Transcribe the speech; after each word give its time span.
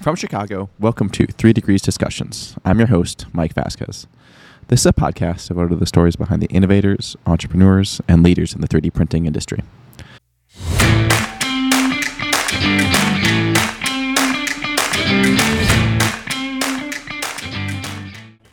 From 0.00 0.14
Chicago, 0.14 0.68
welcome 0.78 1.08
to 1.10 1.26
Three 1.26 1.52
Degrees 1.52 1.82
Discussions. 1.82 2.54
I'm 2.64 2.78
your 2.78 2.88
host, 2.88 3.26
Mike 3.32 3.54
Vasquez. 3.54 4.06
This 4.68 4.80
is 4.80 4.86
a 4.86 4.92
podcast 4.92 5.48
devoted 5.48 5.70
to 5.70 5.76
the 5.76 5.86
stories 5.86 6.14
behind 6.14 6.40
the 6.42 6.46
innovators, 6.46 7.16
entrepreneurs, 7.26 8.00
and 8.06 8.22
leaders 8.22 8.54
in 8.54 8.60
the 8.60 8.68
3D 8.68 8.92
printing 8.92 9.26
industry. 9.26 9.62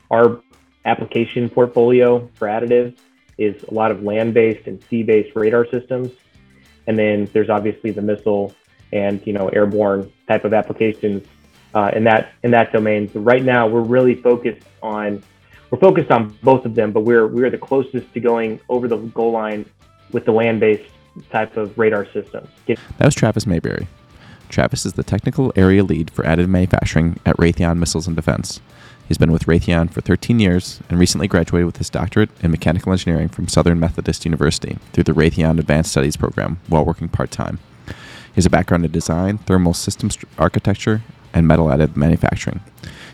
Our 0.09 0.41
application 0.85 1.49
portfolio 1.49 2.27
for 2.35 2.47
additive 2.47 2.97
is 3.37 3.61
a 3.63 3.73
lot 3.73 3.91
of 3.91 4.01
land-based 4.01 4.65
and 4.65 4.81
sea-based 4.85 5.35
radar 5.35 5.67
systems. 5.67 6.11
And 6.87 6.97
then 6.97 7.29
there's 7.33 7.49
obviously 7.49 7.91
the 7.91 8.01
missile 8.01 8.55
and 8.93 9.25
you 9.25 9.33
know 9.33 9.49
airborne 9.49 10.11
type 10.27 10.45
of 10.45 10.53
applications 10.53 11.27
uh, 11.73 11.91
in 11.95 12.03
that 12.05 12.31
in 12.43 12.51
that 12.51 12.71
domain. 12.71 13.09
So 13.11 13.19
right 13.19 13.43
now 13.43 13.67
we're 13.67 13.81
really 13.81 14.15
focused 14.15 14.65
on 14.81 15.21
we're 15.71 15.79
focused 15.79 16.11
on 16.11 16.37
both 16.43 16.65
of 16.65 16.75
them, 16.75 16.91
but 16.91 17.01
we're 17.01 17.27
we're 17.27 17.49
the 17.49 17.57
closest 17.57 18.13
to 18.13 18.19
going 18.19 18.59
over 18.69 18.87
the 18.87 18.97
goal 18.97 19.31
line 19.31 19.65
with 20.11 20.25
the 20.25 20.31
land-based 20.31 20.89
type 21.31 21.57
of 21.57 21.77
radar 21.77 22.05
system. 22.11 22.47
That 22.97 23.05
was 23.05 23.15
Travis 23.15 23.47
Mayberry. 23.47 23.87
Travis 24.49 24.85
is 24.85 24.93
the 24.93 25.03
technical 25.03 25.51
area 25.55 25.83
lead 25.83 26.11
for 26.11 26.23
additive 26.23 26.47
manufacturing 26.47 27.19
at 27.25 27.35
Raytheon 27.37 27.79
Missiles 27.79 28.05
and 28.05 28.15
Defense. 28.15 28.61
He's 29.07 29.17
been 29.17 29.31
with 29.31 29.45
Raytheon 29.45 29.91
for 29.91 30.01
13 30.01 30.39
years 30.39 30.79
and 30.89 30.99
recently 30.99 31.27
graduated 31.27 31.65
with 31.65 31.77
his 31.77 31.89
doctorate 31.89 32.29
in 32.41 32.51
mechanical 32.51 32.91
engineering 32.91 33.29
from 33.29 33.47
Southern 33.47 33.79
Methodist 33.79 34.25
University 34.25 34.77
through 34.93 35.05
the 35.05 35.11
Raytheon 35.11 35.59
Advanced 35.59 35.91
Studies 35.91 36.15
program 36.15 36.59
while 36.67 36.85
working 36.85 37.09
part 37.09 37.31
time. 37.31 37.59
He 38.33 38.35
has 38.35 38.45
a 38.45 38.49
background 38.49 38.83
in 38.83 38.91
design, 38.91 39.37
thermal 39.37 39.73
systems 39.73 40.17
architecture, 40.37 41.03
and 41.33 41.47
metal 41.47 41.67
additive 41.67 41.95
manufacturing. 41.95 42.61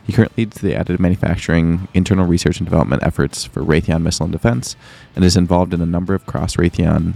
He 0.05 0.13
currently 0.13 0.45
leads 0.45 0.61
the 0.61 0.73
additive 0.73 0.99
manufacturing 0.99 1.87
internal 1.93 2.25
research 2.25 2.59
and 2.59 2.65
development 2.65 3.03
efforts 3.03 3.45
for 3.45 3.61
Raytheon 3.61 4.01
Missile 4.01 4.25
and 4.25 4.33
Defense 4.33 4.75
and 5.15 5.23
is 5.23 5.37
involved 5.37 5.73
in 5.73 5.81
a 5.81 5.85
number 5.85 6.13
of 6.13 6.25
cross 6.25 6.55
Raytheon 6.55 7.13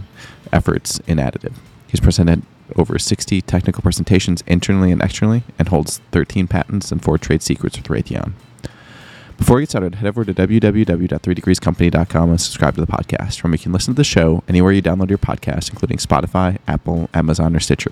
efforts 0.52 1.00
in 1.08 1.18
additive. 1.18 1.56
He's 1.88 2.00
presented 2.00 2.44
over 2.76 3.00
60 3.00 3.42
technical 3.42 3.82
presentations 3.82 4.44
internally 4.48 4.92
and 4.92 5.02
externally 5.02 5.44
and 5.58 5.70
holds 5.70 6.02
13 6.12 6.48
patents 6.48 6.92
and 6.92 7.02
four 7.02 7.18
trade 7.18 7.42
secrets 7.42 7.78
with 7.78 7.88
Raytheon. 7.88 8.34
Before 9.38 9.56
we 9.58 9.64
get 9.64 9.70
started, 9.70 9.96
head 9.96 10.08
over 10.08 10.24
to 10.24 10.34
www.3degreescompany.com 10.34 12.30
and 12.30 12.40
subscribe 12.40 12.76
to 12.76 12.82
the 12.82 12.88
podcast, 12.88 13.44
where 13.44 13.52
you 13.52 13.60
can 13.60 13.72
listen 13.74 13.94
to 13.94 13.98
the 13.98 14.04
show 14.04 14.44
anywhere 14.48 14.72
you 14.72 14.82
download 14.82 15.10
your 15.10 15.18
podcast, 15.18 15.70
including 15.70 15.98
Spotify, 15.98 16.60
Apple, 16.68 17.10
Amazon, 17.14 17.56
or 17.56 17.60
Stitcher. 17.60 17.92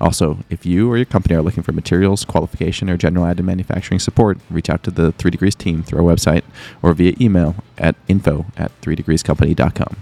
Also, 0.00 0.38
if 0.50 0.66
you 0.66 0.90
or 0.90 0.96
your 0.96 1.06
company 1.06 1.34
are 1.34 1.42
looking 1.42 1.62
for 1.62 1.72
materials, 1.72 2.24
qualification, 2.24 2.90
or 2.90 2.96
general 2.96 3.24
additive 3.24 3.44
manufacturing 3.44 4.00
support, 4.00 4.38
reach 4.50 4.68
out 4.68 4.82
to 4.82 4.90
the 4.90 5.12
3 5.12 5.30
Degrees 5.30 5.54
team 5.54 5.82
through 5.82 6.04
our 6.04 6.14
website 6.14 6.42
or 6.82 6.92
via 6.94 7.14
email 7.20 7.56
at 7.78 7.94
info 8.08 8.46
at 8.56 8.72
3degreescompany.com. 8.80 9.96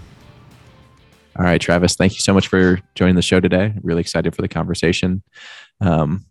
All 1.37 1.45
right, 1.45 1.59
Travis, 1.59 1.95
thank 1.95 2.13
you 2.13 2.19
so 2.19 2.33
much 2.33 2.47
for 2.47 2.79
joining 2.95 3.15
the 3.15 3.21
show 3.21 3.39
today. 3.39 3.73
Really 3.81 4.01
excited 4.01 4.35
for 4.35 4.41
the 4.41 4.47
conversation. 4.47 5.23
Um, 5.81 6.25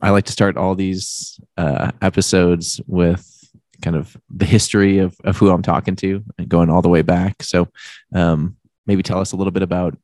I 0.00 0.10
like 0.10 0.24
to 0.26 0.32
start 0.32 0.56
all 0.56 0.74
these 0.74 1.40
uh, 1.56 1.92
episodes 2.02 2.80
with 2.86 3.35
kind 3.82 3.96
of 3.96 4.16
the 4.30 4.44
history 4.44 4.98
of, 4.98 5.16
of 5.24 5.36
who 5.36 5.50
I'm 5.50 5.62
talking 5.62 5.96
to 5.96 6.24
and 6.38 6.48
going 6.48 6.70
all 6.70 6.82
the 6.82 6.88
way 6.88 7.02
back. 7.02 7.42
So 7.42 7.68
um, 8.14 8.56
maybe 8.86 9.02
tell 9.02 9.20
us 9.20 9.32
a 9.32 9.36
little 9.36 9.50
bit 9.50 9.62
about 9.62 9.96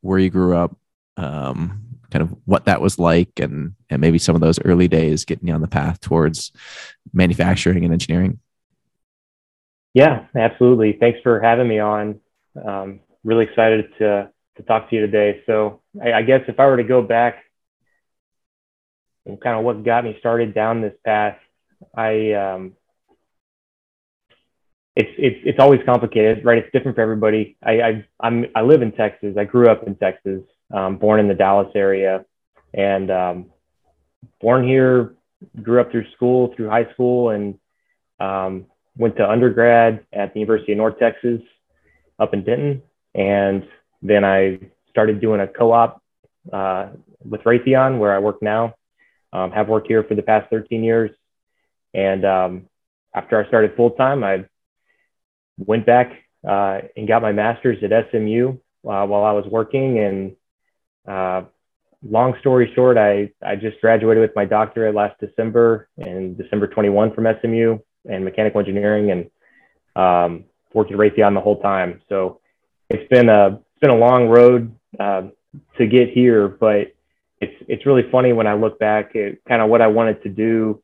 where 0.00 0.18
you 0.18 0.30
grew 0.30 0.56
up, 0.56 0.76
um, 1.16 1.84
kind 2.10 2.22
of 2.22 2.34
what 2.44 2.64
that 2.66 2.80
was 2.80 2.98
like, 2.98 3.40
and 3.40 3.74
and 3.90 4.00
maybe 4.00 4.18
some 4.18 4.34
of 4.34 4.40
those 4.40 4.60
early 4.64 4.88
days 4.88 5.24
getting 5.24 5.48
you 5.48 5.54
on 5.54 5.60
the 5.60 5.68
path 5.68 6.00
towards 6.00 6.52
manufacturing 7.12 7.84
and 7.84 7.92
engineering. 7.92 8.38
Yeah, 9.94 10.26
absolutely. 10.36 10.96
Thanks 10.98 11.20
for 11.22 11.40
having 11.40 11.68
me 11.68 11.80
on. 11.80 12.20
Um, 12.64 13.00
really 13.24 13.44
excited 13.44 13.90
to 13.98 14.30
to 14.56 14.62
talk 14.62 14.90
to 14.90 14.96
you 14.96 15.02
today. 15.02 15.42
So 15.46 15.80
I, 16.02 16.12
I 16.12 16.22
guess 16.22 16.42
if 16.48 16.58
I 16.58 16.66
were 16.66 16.76
to 16.76 16.84
go 16.84 17.02
back 17.02 17.44
and 19.26 19.40
kind 19.40 19.58
of 19.58 19.64
what 19.64 19.84
got 19.84 20.04
me 20.04 20.16
started 20.18 20.54
down 20.54 20.80
this 20.80 20.94
path, 21.04 21.36
I 21.94 22.32
um, 22.32 22.72
it's 24.98 25.10
it's 25.16 25.38
it's 25.44 25.58
always 25.60 25.80
complicated, 25.86 26.44
right? 26.44 26.58
It's 26.58 26.72
different 26.72 26.96
for 26.96 27.02
everybody. 27.02 27.56
I 27.62 27.80
I 27.80 28.06
I'm 28.18 28.46
I 28.56 28.62
live 28.62 28.82
in 28.82 28.90
Texas. 28.90 29.36
I 29.38 29.44
grew 29.44 29.68
up 29.68 29.86
in 29.86 29.94
Texas, 29.94 30.42
um, 30.74 30.98
born 30.98 31.20
in 31.20 31.28
the 31.28 31.34
Dallas 31.34 31.70
area, 31.76 32.24
and 32.74 33.08
um, 33.10 33.46
born 34.40 34.66
here. 34.66 35.14
Grew 35.62 35.80
up 35.80 35.92
through 35.92 36.10
school, 36.16 36.52
through 36.56 36.68
high 36.68 36.92
school, 36.94 37.30
and 37.30 37.60
um, 38.18 38.66
went 38.96 39.16
to 39.18 39.30
undergrad 39.30 40.04
at 40.12 40.34
the 40.34 40.40
University 40.40 40.72
of 40.72 40.78
North 40.78 40.98
Texas, 40.98 41.40
up 42.18 42.34
in 42.34 42.42
Denton, 42.42 42.82
and 43.14 43.68
then 44.02 44.24
I 44.24 44.58
started 44.90 45.20
doing 45.20 45.40
a 45.40 45.46
co-op 45.46 46.02
uh, 46.52 46.88
with 47.24 47.42
Raytheon, 47.42 48.00
where 48.00 48.12
I 48.12 48.18
work 48.18 48.42
now. 48.42 48.74
Um, 49.32 49.52
have 49.52 49.68
worked 49.68 49.86
here 49.86 50.02
for 50.02 50.16
the 50.16 50.22
past 50.22 50.50
13 50.50 50.82
years, 50.82 51.12
and 51.94 52.24
um, 52.24 52.68
after 53.14 53.40
I 53.40 53.46
started 53.46 53.76
full 53.76 53.90
time, 53.90 54.24
I 54.24 54.46
went 55.58 55.86
back 55.86 56.12
uh, 56.46 56.80
and 56.96 57.08
got 57.08 57.22
my 57.22 57.32
master's 57.32 57.82
at 57.82 58.10
SMU 58.10 58.50
uh, 58.50 59.06
while 59.06 59.24
I 59.24 59.32
was 59.32 59.44
working. 59.50 59.98
And 59.98 60.36
uh, 61.06 61.42
long 62.02 62.34
story 62.40 62.72
short, 62.74 62.96
I, 62.96 63.30
I 63.44 63.56
just 63.56 63.80
graduated 63.80 64.20
with 64.20 64.36
my 64.36 64.44
doctorate 64.44 64.94
last 64.94 65.18
December 65.20 65.88
and 65.98 66.36
December 66.36 66.68
21 66.68 67.14
from 67.14 67.26
SMU 67.40 67.78
and 68.08 68.24
mechanical 68.24 68.60
engineering 68.60 69.10
and 69.10 69.30
um, 69.96 70.44
worked 70.72 70.92
at 70.92 70.98
Raytheon 70.98 71.34
the 71.34 71.40
whole 71.40 71.60
time. 71.60 72.00
So 72.08 72.40
it's 72.88 73.08
been 73.08 73.28
a, 73.28 73.48
it's 73.48 73.80
been 73.80 73.90
a 73.90 73.96
long 73.96 74.28
road 74.28 74.74
uh, 74.98 75.22
to 75.76 75.86
get 75.86 76.10
here, 76.10 76.48
but 76.48 76.94
it's, 77.40 77.54
it's 77.68 77.86
really 77.86 78.08
funny 78.10 78.32
when 78.32 78.46
I 78.46 78.54
look 78.54 78.78
back 78.78 79.14
at 79.16 79.44
kind 79.44 79.62
of 79.62 79.68
what 79.68 79.82
I 79.82 79.88
wanted 79.88 80.22
to 80.22 80.28
do 80.28 80.82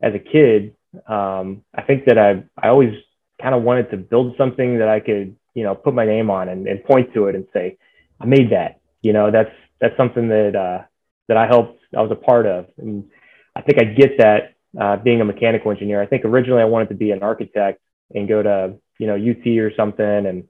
as 0.00 0.14
a 0.14 0.18
kid. 0.18 0.74
Um, 1.06 1.62
I 1.74 1.82
think 1.82 2.06
that 2.06 2.18
I, 2.18 2.44
I 2.56 2.68
always 2.68 2.94
kind 3.40 3.54
of 3.54 3.62
wanted 3.62 3.90
to 3.90 3.96
build 3.96 4.36
something 4.36 4.78
that 4.78 4.88
I 4.88 5.00
could, 5.00 5.36
you 5.54 5.64
know, 5.64 5.74
put 5.74 5.94
my 5.94 6.06
name 6.06 6.30
on 6.30 6.48
and, 6.48 6.66
and 6.66 6.82
point 6.84 7.12
to 7.14 7.26
it 7.26 7.34
and 7.34 7.46
say, 7.52 7.78
I 8.20 8.26
made 8.26 8.50
that. 8.50 8.80
You 9.02 9.12
know, 9.12 9.30
that's 9.30 9.50
that's 9.80 9.96
something 9.96 10.28
that 10.28 10.54
uh, 10.54 10.84
that 11.28 11.36
I 11.36 11.46
helped. 11.46 11.80
I 11.96 12.02
was 12.02 12.10
a 12.10 12.16
part 12.16 12.46
of, 12.46 12.66
and 12.76 13.04
I 13.56 13.62
think 13.62 13.80
I 13.80 13.84
get 13.84 14.18
that 14.18 14.54
uh, 14.78 14.96
being 14.96 15.20
a 15.20 15.24
mechanical 15.24 15.70
engineer. 15.70 16.02
I 16.02 16.06
think 16.06 16.24
originally 16.24 16.62
I 16.62 16.66
wanted 16.66 16.90
to 16.90 16.94
be 16.94 17.10
an 17.10 17.22
architect 17.22 17.80
and 18.14 18.28
go 18.28 18.42
to 18.42 18.74
you 18.98 19.06
know 19.06 19.14
UT 19.14 19.46
or 19.58 19.74
something, 19.74 20.04
and 20.26 20.44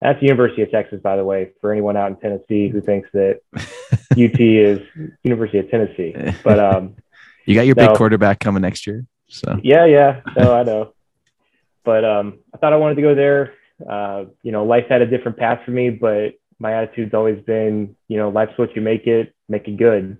that's 0.00 0.20
the 0.20 0.26
University 0.26 0.62
of 0.62 0.70
Texas, 0.70 1.00
by 1.00 1.16
the 1.16 1.24
way, 1.24 1.52
for 1.60 1.72
anyone 1.72 1.96
out 1.96 2.10
in 2.10 2.16
Tennessee 2.16 2.68
who 2.68 2.80
thinks 2.80 3.08
that 3.12 3.40
UT 4.12 4.40
is 4.40 4.80
University 5.22 5.58
of 5.58 5.70
Tennessee. 5.70 6.14
But 6.44 6.58
um, 6.58 6.96
you 7.46 7.54
got 7.54 7.66
your 7.66 7.74
big 7.74 7.94
quarterback 7.94 8.40
coming 8.40 8.62
next 8.62 8.86
year. 8.86 9.06
So 9.28 9.58
yeah, 9.62 9.86
yeah, 9.86 10.20
no, 10.36 10.54
I 10.54 10.62
know. 10.62 10.92
But 11.84 12.04
um, 12.04 12.38
I 12.54 12.58
thought 12.58 12.72
I 12.72 12.76
wanted 12.76 12.96
to 12.96 13.02
go 13.02 13.14
there. 13.14 13.54
Uh, 13.88 14.24
you 14.42 14.52
know, 14.52 14.64
life 14.64 14.84
had 14.88 15.02
a 15.02 15.06
different 15.06 15.38
path 15.38 15.60
for 15.64 15.72
me, 15.72 15.90
but 15.90 16.34
my 16.58 16.74
attitude's 16.74 17.14
always 17.14 17.42
been, 17.44 17.96
you 18.08 18.16
know, 18.16 18.28
life's 18.28 18.56
what 18.56 18.76
you 18.76 18.82
make 18.82 19.06
it, 19.06 19.34
make 19.48 19.66
it 19.66 19.76
good. 19.76 20.16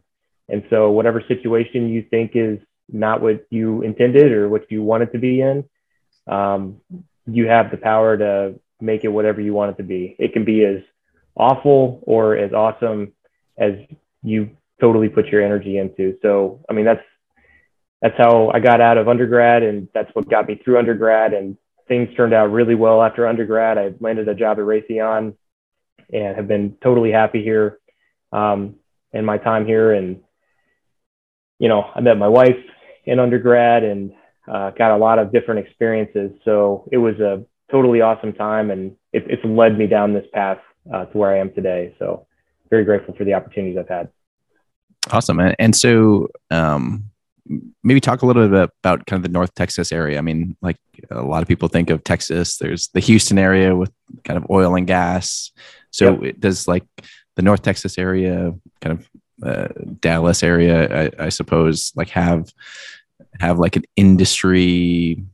And 0.48 0.64
so, 0.70 0.90
whatever 0.90 1.22
situation 1.28 1.88
you 1.88 2.04
think 2.10 2.32
is 2.34 2.58
not 2.90 3.22
what 3.22 3.46
you 3.50 3.82
intended 3.82 4.32
or 4.32 4.48
what 4.48 4.70
you 4.70 4.82
wanted 4.82 5.12
to 5.12 5.18
be 5.18 5.40
in, 5.40 5.64
um, 6.26 6.80
you 7.26 7.46
have 7.46 7.70
the 7.70 7.76
power 7.76 8.16
to 8.16 8.60
make 8.80 9.04
it 9.04 9.08
whatever 9.08 9.40
you 9.40 9.54
want 9.54 9.70
it 9.70 9.76
to 9.76 9.84
be. 9.84 10.16
It 10.18 10.32
can 10.32 10.44
be 10.44 10.64
as 10.64 10.82
awful 11.36 12.00
or 12.02 12.36
as 12.36 12.52
awesome 12.52 13.12
as 13.56 13.74
you 14.22 14.50
totally 14.80 15.08
put 15.08 15.26
your 15.26 15.42
energy 15.42 15.78
into. 15.78 16.18
So, 16.22 16.64
I 16.68 16.72
mean, 16.72 16.84
that's 16.84 17.04
that's 18.02 18.18
how 18.18 18.50
I 18.52 18.58
got 18.58 18.80
out 18.80 18.98
of 18.98 19.08
undergrad, 19.08 19.62
and 19.62 19.88
that's 19.94 20.10
what 20.14 20.28
got 20.28 20.48
me 20.48 20.60
through 20.62 20.78
undergrad. 20.78 21.32
And 21.32 21.56
things 21.86 22.14
turned 22.16 22.34
out 22.34 22.50
really 22.50 22.74
well 22.74 23.00
after 23.00 23.26
undergrad. 23.26 23.78
I 23.78 23.92
landed 24.00 24.28
a 24.28 24.34
job 24.34 24.58
at 24.58 24.64
Raytheon, 24.64 25.34
and 26.12 26.36
have 26.36 26.48
been 26.48 26.76
totally 26.82 27.12
happy 27.12 27.42
here 27.42 27.78
um, 28.32 28.74
in 29.12 29.24
my 29.24 29.38
time 29.38 29.66
here. 29.66 29.92
And 29.92 30.20
you 31.58 31.68
know, 31.68 31.84
I 31.94 32.00
met 32.00 32.18
my 32.18 32.28
wife 32.28 32.58
in 33.04 33.20
undergrad 33.20 33.84
and 33.84 34.12
uh, 34.48 34.70
got 34.70 34.90
a 34.90 34.96
lot 34.96 35.20
of 35.20 35.32
different 35.32 35.64
experiences. 35.64 36.32
So 36.44 36.88
it 36.90 36.98
was 36.98 37.20
a 37.20 37.44
totally 37.70 38.00
awesome 38.00 38.32
time, 38.32 38.72
and 38.72 38.96
it, 39.12 39.24
it's 39.28 39.44
led 39.44 39.78
me 39.78 39.86
down 39.86 40.12
this 40.12 40.26
path 40.32 40.58
uh, 40.92 41.04
to 41.06 41.16
where 41.16 41.30
I 41.30 41.38
am 41.38 41.52
today. 41.54 41.94
So 42.00 42.26
very 42.68 42.84
grateful 42.84 43.14
for 43.14 43.24
the 43.24 43.34
opportunities 43.34 43.78
I've 43.78 43.88
had. 43.88 44.08
Awesome, 45.10 45.40
and, 45.58 45.74
so 45.74 46.28
um, 46.50 47.11
maybe 47.82 48.00
talk 48.00 48.22
a 48.22 48.26
little 48.26 48.48
bit 48.48 48.70
about 48.82 49.06
kind 49.06 49.18
of 49.18 49.22
the 49.22 49.32
North 49.32 49.54
Texas 49.54 49.92
area. 49.92 50.18
I 50.18 50.20
mean, 50.20 50.56
like 50.62 50.76
a 51.10 51.22
lot 51.22 51.42
of 51.42 51.48
people 51.48 51.68
think 51.68 51.90
of 51.90 52.04
Texas, 52.04 52.56
there's 52.58 52.88
the 52.88 53.00
Houston 53.00 53.38
area 53.38 53.74
with 53.74 53.92
kind 54.24 54.36
of 54.36 54.46
oil 54.50 54.76
and 54.76 54.86
gas. 54.86 55.50
So 55.90 56.22
yep. 56.22 56.36
does 56.38 56.68
like 56.68 56.84
the 57.36 57.42
North 57.42 57.62
Texas 57.62 57.98
area 57.98 58.52
kind 58.80 58.98
of 58.98 59.08
uh, 59.42 59.68
Dallas 60.00 60.42
area, 60.42 61.10
I, 61.18 61.26
I, 61.26 61.28
suppose, 61.28 61.92
like 61.96 62.10
have 62.10 62.52
have 63.40 63.58
like 63.58 63.76
an 63.76 63.84
industry 63.96 65.24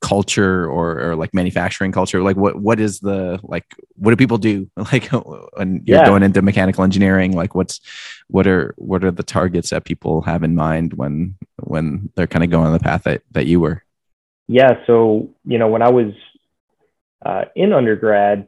culture 0.00 0.68
or, 0.68 1.10
or 1.10 1.16
like 1.16 1.34
manufacturing 1.34 1.92
culture? 1.92 2.22
Like 2.22 2.36
what 2.36 2.56
what 2.56 2.80
is 2.80 3.00
the 3.00 3.40
like 3.42 3.64
what 3.96 4.10
do 4.10 4.16
people 4.16 4.38
do 4.38 4.70
like 4.76 5.06
when 5.06 5.82
you're 5.84 5.98
yeah. 5.98 6.06
going 6.06 6.22
into 6.22 6.42
mechanical 6.42 6.84
engineering? 6.84 7.32
Like 7.32 7.54
what's 7.54 7.80
what 8.28 8.46
are 8.46 8.74
what 8.76 9.04
are 9.04 9.10
the 9.10 9.22
targets 9.22 9.70
that 9.70 9.84
people 9.84 10.22
have 10.22 10.42
in 10.42 10.54
mind 10.54 10.94
when 10.94 11.36
when 11.62 12.10
they're 12.14 12.26
kind 12.26 12.44
of 12.44 12.50
going 12.50 12.66
on 12.66 12.72
the 12.72 12.78
path 12.78 13.04
that, 13.04 13.22
that 13.32 13.46
you 13.46 13.60
were? 13.60 13.82
Yeah, 14.48 14.84
so 14.86 15.30
you 15.44 15.58
know 15.58 15.68
when 15.68 15.82
I 15.82 15.90
was 15.90 16.12
uh, 17.24 17.46
in 17.54 17.72
undergrad, 17.72 18.46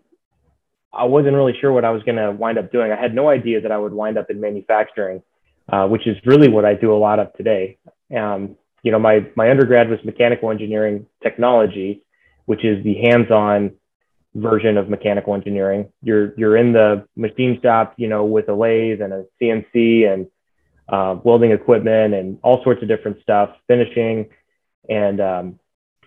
I 0.93 1.05
wasn't 1.05 1.35
really 1.35 1.55
sure 1.61 1.73
what 1.73 1.85
I 1.85 1.91
was 1.91 2.03
going 2.03 2.17
to 2.17 2.31
wind 2.31 2.59
up 2.59 2.71
doing. 2.71 2.93
I 2.93 3.01
had 3.01 3.15
no 3.15 3.29
idea 3.29 3.61
that 3.61 3.73
I 3.73 3.79
would 3.79 3.93
wind 3.93 4.17
up 4.17 4.31
in 4.31 4.41
manufacturing, 4.41 5.23
uh, 5.69 5.87
which 5.87 6.07
is 6.07 6.17
really 6.25 6.49
what 6.49 6.65
I 6.65 6.75
do 6.75 6.93
a 6.93 6.97
lot 6.97 7.19
of 7.19 7.33
today. 7.35 7.79
Um, 8.17 8.57
you 8.83 8.93
know, 8.93 8.99
my 8.99 9.27
my 9.37 9.51
undergrad 9.51 9.89
was 9.89 9.99
mechanical 10.05 10.51
engineering 10.51 11.07
technology, 11.23 12.03
which 12.47 12.65
is 12.65 12.83
the 12.85 12.95
hands-on 12.95 13.73
version 14.35 14.77
of 14.77 14.89
mechanical 14.89 15.35
engineering. 15.35 15.93
You're 16.03 16.35
you're 16.39 16.57
in 16.57 16.73
the 16.73 17.07
machine 17.17 17.61
shop, 17.63 17.95
you 17.97 18.09
know, 18.09 18.25
with 18.25 18.49
a 18.49 18.55
lathe 18.55 19.01
and 19.01 19.13
a 19.13 19.25
CNC 19.41 20.13
and 20.13 20.27
uh, 20.89 21.21
welding 21.23 21.53
equipment 21.53 22.15
and 22.15 22.39
all 22.43 22.63
sorts 22.63 22.83
of 22.83 22.89
different 22.89 23.21
stuff, 23.23 23.51
finishing, 23.67 24.29
and 24.89 25.21
um, 25.21 25.61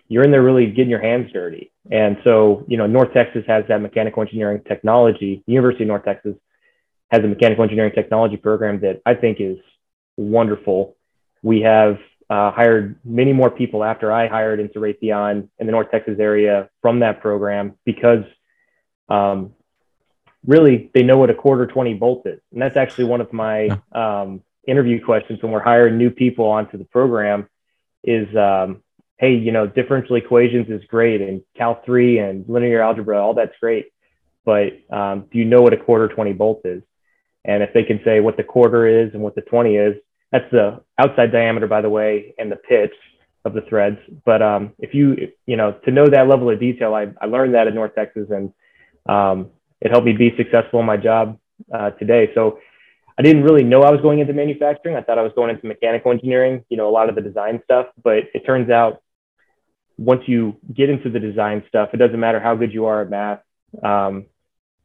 you're 0.08 0.24
in 0.24 0.30
there 0.30 0.42
really 0.42 0.66
getting 0.66 0.90
your 0.90 1.00
hands 1.00 1.30
dirty. 1.32 1.72
And 1.90 2.18
so, 2.24 2.64
you 2.68 2.76
know, 2.76 2.86
North 2.86 3.12
Texas 3.12 3.44
has 3.46 3.64
that 3.68 3.80
mechanical 3.80 4.22
engineering 4.22 4.62
technology. 4.66 5.42
University 5.46 5.84
of 5.84 5.88
North 5.88 6.04
Texas 6.04 6.34
has 7.10 7.22
a 7.24 7.28
mechanical 7.28 7.64
engineering 7.64 7.92
technology 7.94 8.36
program 8.36 8.80
that 8.80 9.00
I 9.06 9.14
think 9.14 9.40
is 9.40 9.58
wonderful. 10.16 10.96
We 11.42 11.62
have 11.62 11.98
uh, 12.32 12.50
hired 12.50 12.96
many 13.04 13.34
more 13.34 13.50
people 13.50 13.84
after 13.84 14.10
I 14.10 14.26
hired 14.26 14.58
into 14.58 14.78
Raytheon 14.78 15.48
in 15.58 15.66
the 15.66 15.70
North 15.70 15.90
Texas 15.90 16.16
area 16.18 16.70
from 16.80 17.00
that 17.00 17.20
program 17.20 17.74
because 17.84 18.24
um, 19.10 19.52
really 20.46 20.90
they 20.94 21.02
know 21.02 21.18
what 21.18 21.28
a 21.28 21.34
quarter 21.34 21.66
20 21.66 21.92
bolt 21.94 22.22
is. 22.24 22.40
And 22.50 22.62
that's 22.62 22.78
actually 22.78 23.04
one 23.04 23.20
of 23.20 23.34
my 23.34 23.78
um, 23.92 24.40
interview 24.66 25.04
questions 25.04 25.42
when 25.42 25.52
we're 25.52 25.60
hiring 25.60 25.98
new 25.98 26.08
people 26.08 26.46
onto 26.46 26.78
the 26.78 26.86
program 26.86 27.50
is, 28.02 28.34
um, 28.34 28.82
hey, 29.18 29.34
you 29.34 29.52
know, 29.52 29.66
differential 29.66 30.16
equations 30.16 30.70
is 30.70 30.82
great 30.86 31.20
and 31.20 31.42
Cal 31.54 31.82
3 31.84 32.18
and 32.18 32.48
linear 32.48 32.80
algebra, 32.80 33.22
all 33.22 33.34
that's 33.34 33.58
great. 33.60 33.88
But 34.46 34.72
um, 34.90 35.26
do 35.30 35.36
you 35.36 35.44
know 35.44 35.60
what 35.60 35.74
a 35.74 35.76
quarter 35.76 36.08
20 36.08 36.32
bolt 36.32 36.62
is? 36.64 36.82
And 37.44 37.62
if 37.62 37.74
they 37.74 37.84
can 37.84 38.00
say 38.06 38.20
what 38.20 38.38
the 38.38 38.42
quarter 38.42 38.86
is 38.86 39.12
and 39.12 39.22
what 39.22 39.34
the 39.34 39.42
20 39.42 39.76
is, 39.76 39.96
that's 40.32 40.50
the 40.50 40.82
outside 40.98 41.30
diameter, 41.30 41.66
by 41.66 41.82
the 41.82 41.90
way, 41.90 42.34
and 42.38 42.50
the 42.50 42.56
pitch 42.56 42.94
of 43.44 43.54
the 43.54 43.60
threads. 43.68 43.98
But 44.24 44.40
um, 44.42 44.72
if 44.78 44.94
you, 44.94 45.28
you 45.46 45.56
know, 45.56 45.72
to 45.84 45.90
know 45.90 46.06
that 46.08 46.28
level 46.28 46.50
of 46.50 46.58
detail, 46.58 46.94
I, 46.94 47.08
I 47.20 47.26
learned 47.26 47.54
that 47.54 47.66
at 47.66 47.74
North 47.74 47.94
Texas 47.94 48.28
and 48.30 48.52
um, 49.06 49.50
it 49.80 49.90
helped 49.90 50.06
me 50.06 50.12
be 50.12 50.34
successful 50.36 50.80
in 50.80 50.86
my 50.86 50.96
job 50.96 51.38
uh, 51.72 51.90
today. 51.90 52.30
So 52.34 52.58
I 53.18 53.22
didn't 53.22 53.42
really 53.42 53.64
know 53.64 53.82
I 53.82 53.90
was 53.90 54.00
going 54.00 54.20
into 54.20 54.32
manufacturing. 54.32 54.96
I 54.96 55.02
thought 55.02 55.18
I 55.18 55.22
was 55.22 55.32
going 55.34 55.50
into 55.50 55.66
mechanical 55.66 56.12
engineering, 56.12 56.64
you 56.68 56.76
know, 56.76 56.88
a 56.88 56.90
lot 56.92 57.08
of 57.08 57.14
the 57.14 57.20
design 57.20 57.60
stuff. 57.64 57.86
But 58.02 58.30
it 58.32 58.46
turns 58.46 58.70
out 58.70 59.02
once 59.98 60.22
you 60.26 60.56
get 60.72 60.88
into 60.88 61.10
the 61.10 61.20
design 61.20 61.62
stuff, 61.68 61.90
it 61.92 61.98
doesn't 61.98 62.18
matter 62.18 62.40
how 62.40 62.54
good 62.54 62.72
you 62.72 62.86
are 62.86 63.02
at 63.02 63.10
math. 63.10 63.40
Um, 63.82 64.26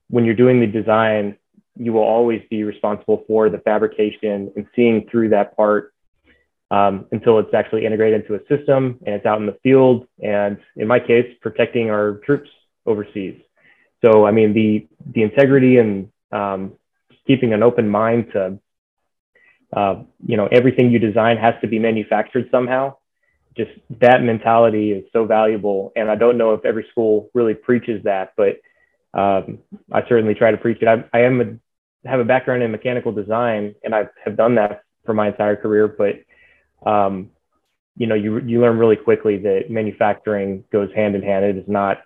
when 0.09 0.25
you're 0.25 0.35
doing 0.35 0.59
the 0.59 0.67
design, 0.67 1.37
you 1.79 1.93
will 1.93 2.03
always 2.03 2.41
be 2.49 2.63
responsible 2.63 3.23
for 3.27 3.49
the 3.49 3.59
fabrication 3.59 4.51
and 4.55 4.67
seeing 4.75 5.07
through 5.09 5.29
that 5.29 5.55
part 5.55 5.93
um, 6.71 7.05
until 7.11 7.39
it's 7.39 7.53
actually 7.53 7.85
integrated 7.85 8.21
into 8.21 8.35
a 8.35 8.39
system 8.47 8.99
and 9.05 9.15
it's 9.15 9.25
out 9.25 9.39
in 9.39 9.45
the 9.45 9.57
field. 9.63 10.07
And 10.21 10.57
in 10.75 10.87
my 10.87 10.99
case, 10.99 11.33
protecting 11.41 11.89
our 11.89 12.19
troops 12.25 12.49
overseas. 12.85 13.39
So, 14.03 14.25
I 14.25 14.31
mean, 14.31 14.53
the, 14.53 14.87
the 15.13 15.23
integrity 15.23 15.77
and 15.77 16.11
um, 16.31 16.73
keeping 17.25 17.53
an 17.53 17.63
open 17.63 17.89
mind 17.89 18.31
to, 18.33 18.59
uh, 19.75 20.03
you 20.25 20.37
know, 20.37 20.47
everything 20.47 20.91
you 20.91 20.99
design 20.99 21.37
has 21.37 21.55
to 21.61 21.67
be 21.67 21.79
manufactured 21.79 22.49
somehow. 22.51 22.95
Just 23.55 23.71
that 24.01 24.21
mentality 24.21 24.91
is 24.91 25.05
so 25.11 25.25
valuable. 25.25 25.91
And 25.95 26.11
I 26.11 26.15
don't 26.15 26.37
know 26.37 26.53
if 26.53 26.63
every 26.63 26.85
school 26.91 27.29
really 27.33 27.55
preaches 27.55 28.03
that, 28.03 28.33
but 28.37 28.59
um, 29.13 29.59
I 29.91 30.07
certainly 30.07 30.35
try 30.35 30.51
to 30.51 30.57
preach 30.57 30.81
it. 30.81 30.87
I, 30.87 31.03
I 31.11 31.21
am 31.21 31.41
a 31.41 31.45
have 32.07 32.19
a 32.19 32.25
background 32.25 32.63
in 32.63 32.71
mechanical 32.71 33.11
design, 33.11 33.75
and 33.83 33.93
I 33.93 34.07
have 34.23 34.37
done 34.37 34.55
that 34.55 34.83
for 35.05 35.13
my 35.13 35.27
entire 35.27 35.55
career. 35.55 35.87
But 35.87 36.89
um, 36.89 37.31
you 37.95 38.07
know, 38.07 38.15
you 38.15 38.39
you 38.39 38.61
learn 38.61 38.77
really 38.77 38.95
quickly 38.95 39.37
that 39.39 39.69
manufacturing 39.69 40.63
goes 40.71 40.89
hand 40.95 41.15
in 41.15 41.23
hand. 41.23 41.45
It 41.45 41.57
is 41.57 41.67
not 41.67 41.97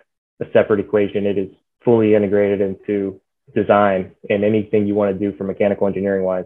a 0.42 0.46
separate 0.54 0.80
equation. 0.80 1.26
It 1.26 1.38
is 1.38 1.50
fully 1.84 2.16
integrated 2.16 2.62
into 2.62 3.20
design 3.56 4.12
and 4.30 4.44
anything 4.44 4.88
you 4.88 4.96
want 4.96 5.18
to 5.18 5.20
do 5.20 5.36
for 5.38 5.44
mechanical 5.44 5.88
engineering 5.88 6.24
wise. 6.24 6.46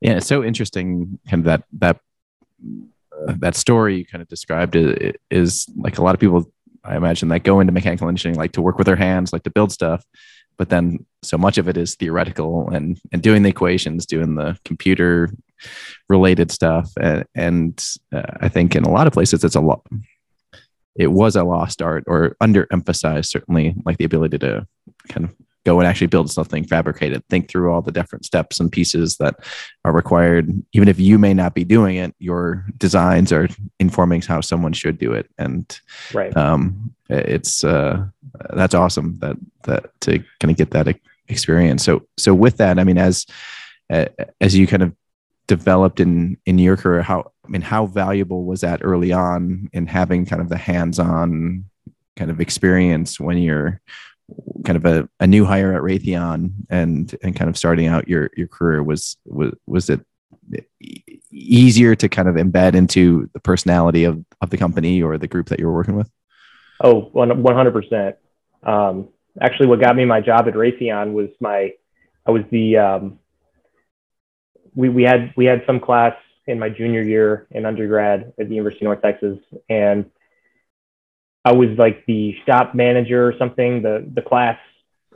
Yeah, 0.00 0.18
it's 0.18 0.26
so 0.26 0.44
interesting. 0.44 1.18
Kind 1.28 1.40
of 1.40 1.44
that 1.44 1.64
that 1.72 2.00
uh, 2.62 3.34
that 3.38 3.56
story 3.56 3.98
you 3.98 4.06
kind 4.06 4.22
of 4.22 4.28
described 4.28 4.76
is, 4.76 5.14
is 5.30 5.66
like 5.76 5.98
a 5.98 6.02
lot 6.02 6.14
of 6.14 6.20
people 6.20 6.50
I 6.84 6.96
imagine 6.96 7.28
that 7.28 7.42
go 7.42 7.60
into 7.60 7.72
mechanical 7.72 8.08
engineering 8.08 8.38
like 8.38 8.52
to 8.52 8.62
work 8.62 8.78
with 8.78 8.86
their 8.86 8.96
hands, 8.96 9.32
like 9.32 9.42
to 9.42 9.50
build 9.50 9.72
stuff, 9.72 10.04
but 10.58 10.68
then 10.68 11.06
so 11.22 11.38
much 11.38 11.56
of 11.58 11.68
it 11.68 11.76
is 11.76 11.94
theoretical 11.94 12.68
and 12.70 13.00
and 13.12 13.22
doing 13.22 13.42
the 13.42 13.48
equations 13.48 14.06
doing 14.06 14.34
the 14.34 14.58
computer 14.64 15.30
related 16.08 16.50
stuff. 16.52 16.92
And, 17.00 17.24
and 17.34 17.84
uh, 18.12 18.22
i 18.40 18.48
think 18.48 18.76
in 18.76 18.84
a 18.84 18.90
lot 18.90 19.06
of 19.06 19.12
places 19.12 19.42
it's 19.44 19.56
a 19.56 19.60
lot 19.60 19.86
it 20.94 21.12
was 21.12 21.36
a 21.36 21.44
lost 21.44 21.80
art 21.80 22.04
or 22.06 22.36
underemphasized 22.42 23.26
certainly 23.26 23.74
like 23.84 23.98
the 23.98 24.04
ability 24.04 24.38
to 24.38 24.66
kind 25.08 25.24
of 25.24 25.34
go 25.68 25.78
and 25.80 25.86
actually 25.86 26.06
build 26.06 26.30
something 26.30 26.64
fabricated. 26.64 27.22
Think 27.28 27.48
through 27.48 27.72
all 27.72 27.82
the 27.82 27.96
different 27.98 28.24
steps 28.24 28.60
and 28.60 28.72
pieces 28.78 29.16
that 29.18 29.34
are 29.84 29.92
required. 29.92 30.44
Even 30.72 30.88
if 30.88 30.98
you 30.98 31.18
may 31.18 31.34
not 31.34 31.54
be 31.54 31.64
doing 31.64 31.96
it 31.96 32.14
your 32.18 32.64
designs 32.76 33.32
are 33.32 33.48
informing 33.78 34.22
how 34.22 34.40
someone 34.40 34.72
should 34.72 34.98
do 34.98 35.12
it. 35.12 35.26
And 35.38 35.64
right. 36.14 36.34
um, 36.36 36.94
it's 37.08 37.64
uh, 37.64 38.06
that's 38.50 38.74
awesome 38.74 39.18
that 39.20 39.36
that 39.64 39.82
to 40.00 40.18
kind 40.40 40.50
of 40.50 40.56
get 40.56 40.70
that 40.70 40.98
experience. 41.28 41.84
So 41.84 42.06
so 42.16 42.34
with 42.34 42.56
that, 42.58 42.78
I 42.78 42.84
mean, 42.84 42.98
as 42.98 43.26
as 44.40 44.56
you 44.56 44.66
kind 44.66 44.82
of 44.82 44.92
developed 45.46 46.00
in 46.00 46.36
in 46.46 46.58
your 46.58 46.76
career, 46.76 47.02
how 47.02 47.32
I 47.44 47.48
mean, 47.48 47.62
how 47.62 47.86
valuable 47.86 48.44
was 48.44 48.60
that 48.60 48.80
early 48.82 49.12
on 49.12 49.68
in 49.72 49.86
having 49.86 50.26
kind 50.26 50.42
of 50.42 50.48
the 50.48 50.58
hands-on 50.58 51.64
kind 52.16 52.30
of 52.30 52.40
experience 52.40 53.20
when 53.20 53.38
you're 53.38 53.80
kind 54.64 54.76
of 54.76 54.84
a, 54.84 55.08
a 55.20 55.26
new 55.26 55.44
hire 55.44 55.74
at 55.74 55.82
Raytheon 55.82 56.52
and 56.70 57.16
and 57.22 57.36
kind 57.36 57.48
of 57.48 57.56
starting 57.56 57.86
out 57.86 58.08
your 58.08 58.30
your 58.36 58.48
career 58.48 58.82
was 58.82 59.16
was 59.24 59.52
was 59.66 59.90
it 59.90 60.04
easier 61.30 61.94
to 61.94 62.08
kind 62.08 62.28
of 62.28 62.36
embed 62.36 62.74
into 62.74 63.28
the 63.32 63.40
personality 63.40 64.04
of 64.04 64.24
of 64.40 64.50
the 64.50 64.56
company 64.56 65.02
or 65.02 65.18
the 65.18 65.28
group 65.28 65.48
that 65.48 65.58
you 65.58 65.66
were 65.66 65.74
working 65.74 65.96
with? 65.96 66.10
Oh, 66.80 67.10
100%. 67.14 68.14
Um, 68.62 69.08
actually, 69.40 69.66
what 69.66 69.80
got 69.80 69.96
me 69.96 70.04
my 70.04 70.20
job 70.20 70.46
at 70.46 70.54
Raytheon 70.54 71.12
was 71.12 71.28
my, 71.40 71.72
I 72.26 72.30
was 72.30 72.42
the, 72.50 72.76
um, 72.76 73.18
we, 74.74 74.88
we 74.88 75.02
had, 75.02 75.32
we 75.36 75.44
had 75.44 75.62
some 75.66 75.80
class 75.80 76.14
in 76.46 76.58
my 76.58 76.68
junior 76.68 77.02
year 77.02 77.46
in 77.50 77.66
undergrad 77.66 78.32
at 78.38 78.48
the 78.48 78.54
University 78.54 78.84
of 78.84 78.90
North 78.90 79.02
Texas. 79.02 79.38
And 79.68 80.10
I 81.48 81.52
was 81.52 81.70
like 81.78 82.04
the 82.04 82.34
shop 82.44 82.74
manager 82.74 83.26
or 83.26 83.32
something. 83.38 83.80
The, 83.80 84.06
the 84.12 84.20
class 84.20 84.58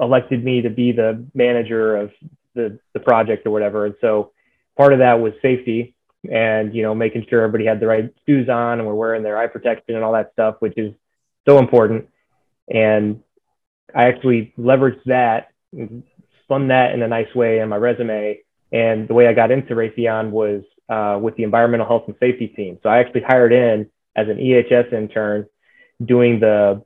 elected 0.01 0.43
me 0.43 0.63
to 0.63 0.71
be 0.71 0.91
the 0.91 1.27
manager 1.35 1.95
of 1.95 2.11
the, 2.55 2.79
the 2.95 3.01
project 3.01 3.47
or 3.47 3.51
whatever. 3.51 3.85
And 3.85 3.95
so 4.01 4.33
part 4.75 4.95
of 4.95 5.01
that 5.01 5.21
was 5.21 5.35
safety 5.43 5.95
and, 6.31 6.75
you 6.75 6.83
know, 6.83 6.95
making 6.95 7.27
sure 7.29 7.43
everybody 7.43 7.67
had 7.67 7.81
the 7.81 7.87
right 7.87 8.15
shoes 8.25 8.49
on 8.49 8.79
and 8.79 8.89
we're 8.89 8.95
wearing 8.95 9.23
their 9.23 9.37
eye 9.37 9.47
protection 9.47 9.95
and 9.95 10.03
all 10.03 10.15
that 10.15 10.33
stuff, 10.33 10.57
which 10.61 10.73
is 10.79 10.95
so 11.47 11.59
important. 11.59 12.09
And 12.67 13.23
I 13.95 14.05
actually 14.05 14.55
leveraged 14.59 15.05
that, 15.05 15.49
spun 16.45 16.69
that 16.69 16.93
in 16.95 17.03
a 17.03 17.09
nice 17.09 17.35
way 17.35 17.59
in 17.59 17.69
my 17.69 17.77
resume. 17.77 18.39
And 18.73 19.07
the 19.07 19.13
way 19.13 19.27
I 19.27 19.35
got 19.35 19.51
into 19.51 19.75
Raytheon 19.75 20.31
was 20.31 20.63
uh, 20.89 21.19
with 21.21 21.37
the 21.37 21.43
environmental 21.43 21.87
health 21.87 22.05
and 22.07 22.17
safety 22.19 22.47
team. 22.47 22.79
So 22.83 22.89
I 22.89 23.01
actually 23.01 23.23
hired 23.29 23.53
in 23.53 23.91
as 24.17 24.29
an 24.29 24.39
EHS 24.39 24.95
intern, 24.95 25.47
doing 26.05 26.41
the 26.41 26.83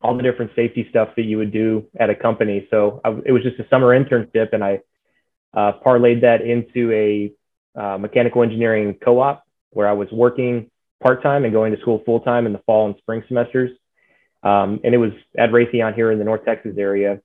all 0.00 0.16
the 0.16 0.22
different 0.22 0.50
safety 0.56 0.86
stuff 0.90 1.10
that 1.16 1.22
you 1.22 1.38
would 1.38 1.52
do 1.52 1.86
at 1.98 2.10
a 2.10 2.14
company. 2.14 2.66
So 2.70 3.00
I, 3.04 3.10
it 3.24 3.32
was 3.32 3.42
just 3.42 3.58
a 3.60 3.68
summer 3.68 3.96
internship, 3.98 4.52
and 4.52 4.64
I 4.64 4.80
uh, 5.54 5.72
parlayed 5.84 6.22
that 6.22 6.40
into 6.42 6.90
a 6.92 7.32
uh, 7.80 7.98
mechanical 7.98 8.42
engineering 8.42 8.96
co-op 9.02 9.44
where 9.70 9.88
I 9.88 9.92
was 9.92 10.08
working 10.10 10.70
part 11.02 11.22
time 11.22 11.44
and 11.44 11.52
going 11.52 11.74
to 11.74 11.80
school 11.80 12.02
full 12.04 12.20
time 12.20 12.46
in 12.46 12.52
the 12.52 12.60
fall 12.60 12.86
and 12.86 12.96
spring 12.98 13.22
semesters. 13.28 13.70
Um, 14.42 14.80
and 14.84 14.94
it 14.94 14.98
was 14.98 15.12
at 15.38 15.50
Raytheon 15.50 15.94
here 15.94 16.10
in 16.10 16.18
the 16.18 16.24
North 16.24 16.44
Texas 16.44 16.74
area. 16.76 17.20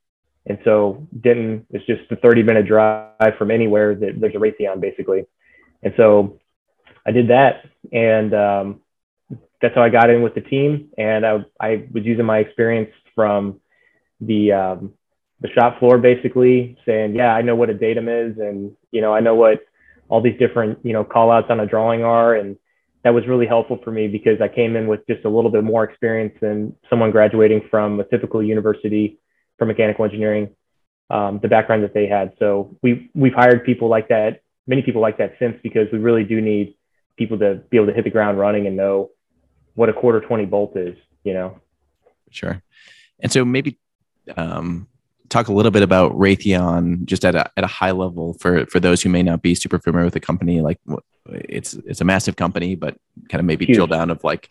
And 0.46 0.60
so 0.64 1.08
Denton 1.20 1.66
is 1.72 1.82
just 1.86 2.10
a 2.12 2.16
30 2.16 2.44
minute 2.44 2.68
drive 2.68 3.38
from 3.38 3.52
anywhere 3.52 3.96
that 3.96 4.20
there's 4.20 4.36
a 4.36 4.38
Raytheon 4.38 4.80
basically. 4.80 5.26
And 5.84 5.94
so 5.98 6.40
I 7.06 7.12
did 7.12 7.30
that. 7.30 7.66
And 7.92 8.34
um, 8.34 8.82
that's 9.62 9.76
how 9.76 9.82
I 9.82 9.90
got 9.90 10.10
in 10.10 10.22
with 10.22 10.36
the 10.36 10.42
team. 10.42 10.90
And 10.98 11.26
I, 11.26 11.46
I 11.60 11.88
was 11.92 12.04
using 12.06 12.26
my 12.26 12.40
experience 12.40 12.92
from 13.16 13.60
the, 14.22 14.52
um, 14.52 14.94
the 15.42 15.50
shop 15.50 15.80
floor 15.80 15.98
basically 15.98 16.78
saying, 16.86 17.16
yeah, 17.16 17.34
I 17.34 17.42
know 17.42 17.56
what 17.56 17.70
a 17.70 17.74
datum 17.74 18.08
is. 18.08 18.38
And, 18.38 18.76
you 18.92 19.02
know, 19.02 19.14
I 19.14 19.20
know 19.20 19.36
what 19.36 19.60
all 20.10 20.22
these 20.22 20.38
different, 20.40 20.80
you 20.84 20.94
know, 20.94 21.04
call 21.04 21.32
outs 21.32 21.48
on 21.50 21.60
a 21.60 21.66
drawing 21.66 22.04
are. 22.04 22.36
And 22.36 22.58
that 23.04 23.14
was 23.14 23.28
really 23.28 23.46
helpful 23.46 23.80
for 23.84 23.92
me 23.92 24.08
because 24.08 24.42
I 24.42 24.48
came 24.48 24.76
in 24.76 24.88
with 24.88 25.06
just 25.08 25.26
a 25.26 25.30
little 25.30 25.52
bit 25.52 25.64
more 25.64 25.84
experience 25.84 26.36
than 26.42 26.76
someone 26.90 27.12
graduating 27.12 27.62
from 27.70 28.00
a 28.00 28.04
typical 28.04 28.44
university 28.44 29.20
for 29.58 29.66
mechanical 29.66 30.06
engineering, 30.06 30.50
um, 31.10 31.40
the 31.42 31.48
background 31.48 31.84
that 31.84 31.94
they 31.94 32.08
had. 32.08 32.34
So 32.40 32.78
we 32.82 33.10
we've 33.14 33.34
hired 33.34 33.66
people 33.66 33.88
like 33.88 34.10
that, 34.10 34.42
many 34.68 34.82
people 34.82 35.02
like 35.02 35.18
that 35.20 35.36
since 35.40 35.56
because 35.64 35.88
we 35.92 36.00
really 36.00 36.24
do 36.24 36.42
need 36.42 36.76
people 37.18 37.40
to 37.40 37.62
be 37.70 37.78
able 37.78 37.88
to 37.88 37.94
hit 37.94 38.04
the 38.04 38.10
ground 38.10 38.40
running 38.40 38.68
and 38.68 38.76
know 38.76 39.10
what 39.78 39.90
a 39.90 39.94
quarter 39.94 40.20
20 40.20 40.46
bolt 40.46 40.76
is, 40.76 40.98
you 41.24 41.36
know? 41.36 41.62
Sure. 42.32 42.64
And 43.20 43.32
so 43.32 43.46
maybe 43.46 43.78
um, 44.36 44.88
talk 45.30 45.50
a 45.50 45.54
little 45.54 45.70
bit 45.70 45.84
about 45.84 46.14
Raytheon 46.14 47.06
just 47.06 47.24
at 47.24 47.36
a, 47.36 47.52
at 47.56 47.64
a 47.64 47.68
high 47.68 47.92
level 47.92 48.34
for, 48.40 48.66
for 48.66 48.80
those 48.80 49.04
who 49.04 49.10
may 49.10 49.22
not 49.22 49.44
be 49.44 49.54
super 49.54 49.78
familiar 49.78 50.06
with 50.06 50.16
the 50.16 50.20
company. 50.20 50.62
Like 50.62 50.80
it's, 51.28 51.76
it's 51.76 52.02
a 52.02 52.06
massive 52.06 52.36
company, 52.36 52.74
but 52.74 52.98
kind 53.30 53.40
of 53.40 53.46
maybe 53.46 53.68
Huge. 53.68 53.76
drill 53.76 53.86
down 53.86 54.10
of 54.10 54.24
like 54.24 54.50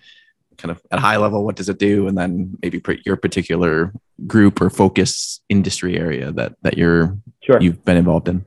kind 0.58 0.70
of 0.70 0.80
at 0.92 1.00
a 1.00 1.02
high 1.02 1.16
level, 1.16 1.44
what 1.44 1.56
does 1.56 1.68
it 1.68 1.80
do? 1.80 2.06
And 2.06 2.16
then 2.16 2.56
maybe 2.62 2.80
your 3.04 3.16
particular 3.16 3.92
group 4.28 4.60
or 4.60 4.70
focus 4.70 5.40
industry 5.48 5.98
area 5.98 6.30
that, 6.32 6.54
that 6.62 6.78
you're, 6.78 7.18
sure. 7.42 7.60
you've 7.60 7.84
been 7.84 7.96
involved 7.96 8.28
in. 8.28 8.46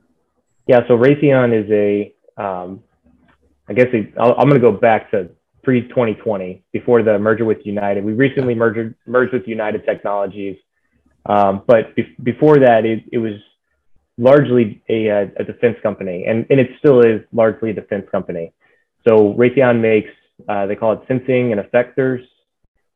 Yeah. 0.66 0.80
So 0.88 0.96
Raytheon 0.96 1.52
is 1.62 1.70
a, 1.70 2.14
um, 2.42 2.82
I 3.68 3.74
guess 3.74 3.88
i 3.92 3.98
am 3.98 4.34
going 4.48 4.54
to 4.54 4.58
go 4.58 4.72
back 4.72 5.10
to 5.10 5.28
pre 5.62 5.88
2020 5.88 6.62
before 6.72 7.02
the 7.02 7.18
merger 7.18 7.44
with 7.44 7.58
United. 7.64 8.04
We 8.04 8.12
recently 8.12 8.54
merged 8.54 8.94
merged 9.06 9.32
with 9.32 9.46
United 9.46 9.84
Technologies, 9.84 10.56
um, 11.26 11.62
but 11.66 11.94
be- 11.94 12.16
before 12.22 12.58
that, 12.60 12.84
it, 12.84 13.04
it 13.12 13.18
was 13.18 13.34
largely 14.18 14.82
a, 14.88 15.08
a, 15.08 15.44
defense 15.44 15.76
company, 15.82 16.24
and, 16.26 16.46
and 16.50 16.60
it 16.60 16.68
still 16.78 17.00
is 17.00 17.22
largely 17.32 17.70
a 17.70 17.72
defense 17.72 18.06
company. 18.10 18.52
So 19.08 19.34
Raytheon 19.34 19.80
makes 19.80 20.10
uh, 20.48 20.66
they 20.66 20.76
call 20.76 20.92
it 20.94 21.00
sensing 21.08 21.52
and 21.52 21.60
effectors. 21.60 22.22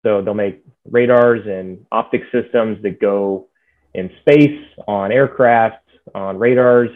So 0.03 0.23
they'll 0.23 0.35
make 0.35 0.63
radars 0.91 1.47
and 1.47 1.87
optic 1.91 2.23
systems 2.33 2.83
that 2.83 3.01
go 3.01 3.49
in 3.95 4.11
space, 4.21 4.61
on 4.87 5.13
aircraft, 5.13 5.85
on 6.15 6.39
radars 6.39 6.91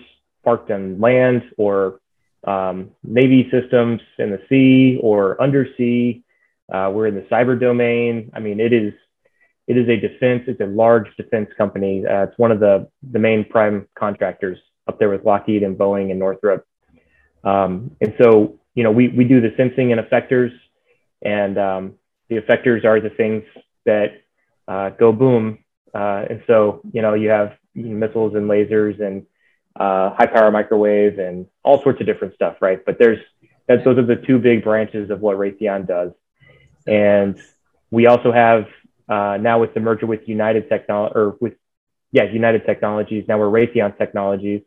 parked 0.45 0.71
on 0.71 1.01
land, 1.01 1.43
or 1.57 2.01
um, 2.45 2.91
Navy 3.03 3.49
systems 3.51 4.01
in 4.19 4.31
the 4.31 4.41
sea 4.49 4.99
or 5.03 5.41
undersea. 5.41 6.23
Uh, 6.73 6.91
we're 6.93 7.07
in 7.07 7.15
the 7.15 7.23
cyber 7.23 7.59
domain. 7.59 8.31
I 8.35 8.41
mean, 8.41 8.61
it 8.61 8.73
is 8.73 8.93
it 9.67 9.77
is 9.77 9.89
a 9.89 9.97
defense. 9.97 10.45
It's 10.47 10.61
a 10.61 10.67
large 10.67 11.15
defense 11.17 11.51
company. 11.57 12.05
Uh, 12.07 12.25
it's 12.25 12.39
one 12.39 12.53
of 12.53 12.61
the 12.61 12.89
the 13.11 13.19
main 13.19 13.45
prime 13.45 13.87
contractors 13.95 14.59
up 14.87 14.99
there 14.99 15.11
with 15.11 15.25
Lockheed 15.25 15.63
and 15.63 15.77
Boeing 15.77 16.11
and 16.11 16.19
Northrop. 16.19 16.67
Um, 17.45 17.97
and 18.01 18.15
so, 18.21 18.59
you 18.75 18.83
know, 18.83 18.91
we 18.91 19.09
we 19.09 19.25
do 19.25 19.41
the 19.41 19.53
sensing 19.57 19.93
and 19.93 20.01
effectors, 20.01 20.53
and 21.23 21.59
um, 21.59 21.95
the 22.29 22.37
effectors 22.37 22.85
are 22.85 23.01
the 23.01 23.11
things 23.11 23.45
that 23.85 24.23
uh, 24.67 24.91
go 24.91 25.13
boom. 25.13 25.59
Uh, 25.95 26.25
and 26.29 26.43
so, 26.47 26.81
you 26.93 27.03
know, 27.03 27.15
you 27.15 27.31
have 27.31 27.53
missiles 27.75 28.35
and 28.35 28.49
lasers 28.49 29.01
and 29.01 29.27
uh, 29.79 30.11
high 30.15 30.27
power 30.27 30.51
microwave 30.51 31.19
and 31.19 31.47
all 31.63 31.83
sorts 31.83 32.01
of 32.01 32.07
different 32.07 32.35
stuff, 32.35 32.57
right? 32.61 32.85
But 32.85 32.99
there's 32.99 33.21
that, 33.69 33.85
those 33.85 33.99
are 33.99 34.05
the 34.07 34.17
two 34.17 34.39
big 34.39 34.65
branches 34.65 35.11
of 35.11 35.21
what 35.21 35.37
Raytheon 35.37 35.87
does. 35.87 36.13
And 36.87 37.41
we 37.91 38.07
also 38.07 38.33
have 38.33 38.67
uh, 39.09 39.39
now 39.41 39.61
with 39.61 39.75
the 39.75 39.81
merger 39.81 40.07
with 40.07 40.29
United 40.29 40.69
Technology 40.69 41.13
or 41.17 41.37
with 41.41 41.55
yeah 42.11 42.25
United 42.25 42.67
Technologies. 42.67 43.25
Now 43.29 43.39
we're 43.39 43.67
Raytheon 43.67 43.97
Technologies, 43.97 44.63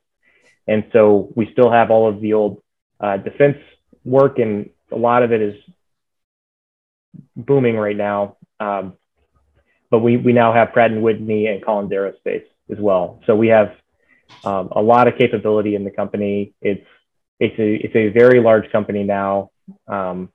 and 0.67 0.85
so 0.93 1.31
we 1.35 1.51
still 1.51 1.71
have 1.71 1.91
all 1.91 2.07
of 2.07 2.21
the 2.21 2.33
old 2.33 2.61
uh, 2.99 3.17
defense 3.17 3.57
work, 4.05 4.39
and 4.39 4.69
a 4.91 4.97
lot 4.97 5.23
of 5.23 5.31
it 5.31 5.41
is 5.41 5.55
booming 7.35 7.75
right 7.75 7.97
now. 7.97 8.37
Um, 8.59 8.93
but 9.89 9.99
we 9.99 10.17
we 10.17 10.31
now 10.31 10.53
have 10.53 10.71
Pratt 10.73 10.91
and 10.91 11.03
Whitney 11.03 11.47
and 11.47 11.63
Collins 11.63 11.91
Aerospace 11.91 12.45
as 12.71 12.77
well. 12.79 13.21
So 13.25 13.35
we 13.35 13.49
have 13.49 13.75
um, 14.43 14.69
a 14.71 14.81
lot 14.81 15.07
of 15.07 15.17
capability 15.17 15.75
in 15.75 15.83
the 15.83 15.91
company. 15.91 16.53
It's 16.61 16.85
it's 17.39 17.57
a 17.59 17.85
it's 17.85 17.95
a 17.95 18.09
very 18.09 18.39
large 18.39 18.71
company 18.71 19.03
now. 19.03 19.51
Um, 19.87 20.29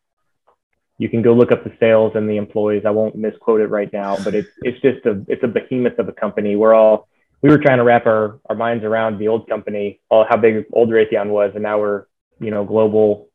you 0.99 1.09
can 1.09 1.23
go 1.23 1.35
look 1.35 1.53
up 1.53 1.62
the 1.62 1.73
sales 1.79 2.12
and 2.15 2.29
the 2.29 2.37
employees. 2.37 2.85
I 2.87 2.91
won't 2.91 3.17
misquote 3.17 3.61
it 3.61 3.69
right 3.69 3.93
now, 3.93 4.17
but 4.25 4.35
it's 4.35 4.49
it's 4.62 4.81
just 4.81 5.05
a 5.07 5.25
it's 5.29 5.43
a 5.45 5.49
behemoth 5.49 5.99
of 5.99 6.09
a 6.09 6.12
company. 6.12 6.57
We're 6.57 6.75
all 6.75 7.09
we 7.43 7.50
were 7.50 7.59
trying 7.59 7.79
to 7.79 7.85
wrap 7.85 8.07
our, 8.07 8.41
our 8.47 8.57
minds 8.57 8.85
around 8.85 9.19
the 9.19 9.29
old 9.29 9.49
company, 9.49 10.00
all 10.09 10.25
how 10.29 10.37
big 10.37 10.67
old 10.73 10.88
Raytheon 10.88 11.29
was, 11.29 11.53
and 11.55 11.62
now 11.62 11.79
we're 11.79 12.07
you 12.41 12.50
know 12.50 12.65
global, 12.65 13.29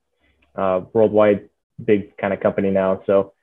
uh, 0.56 0.82
worldwide, 0.94 1.50
big 1.84 2.18
kind 2.18 2.34
of 2.34 2.40
company 2.40 2.72
now. 2.72 3.04
So 3.06 3.34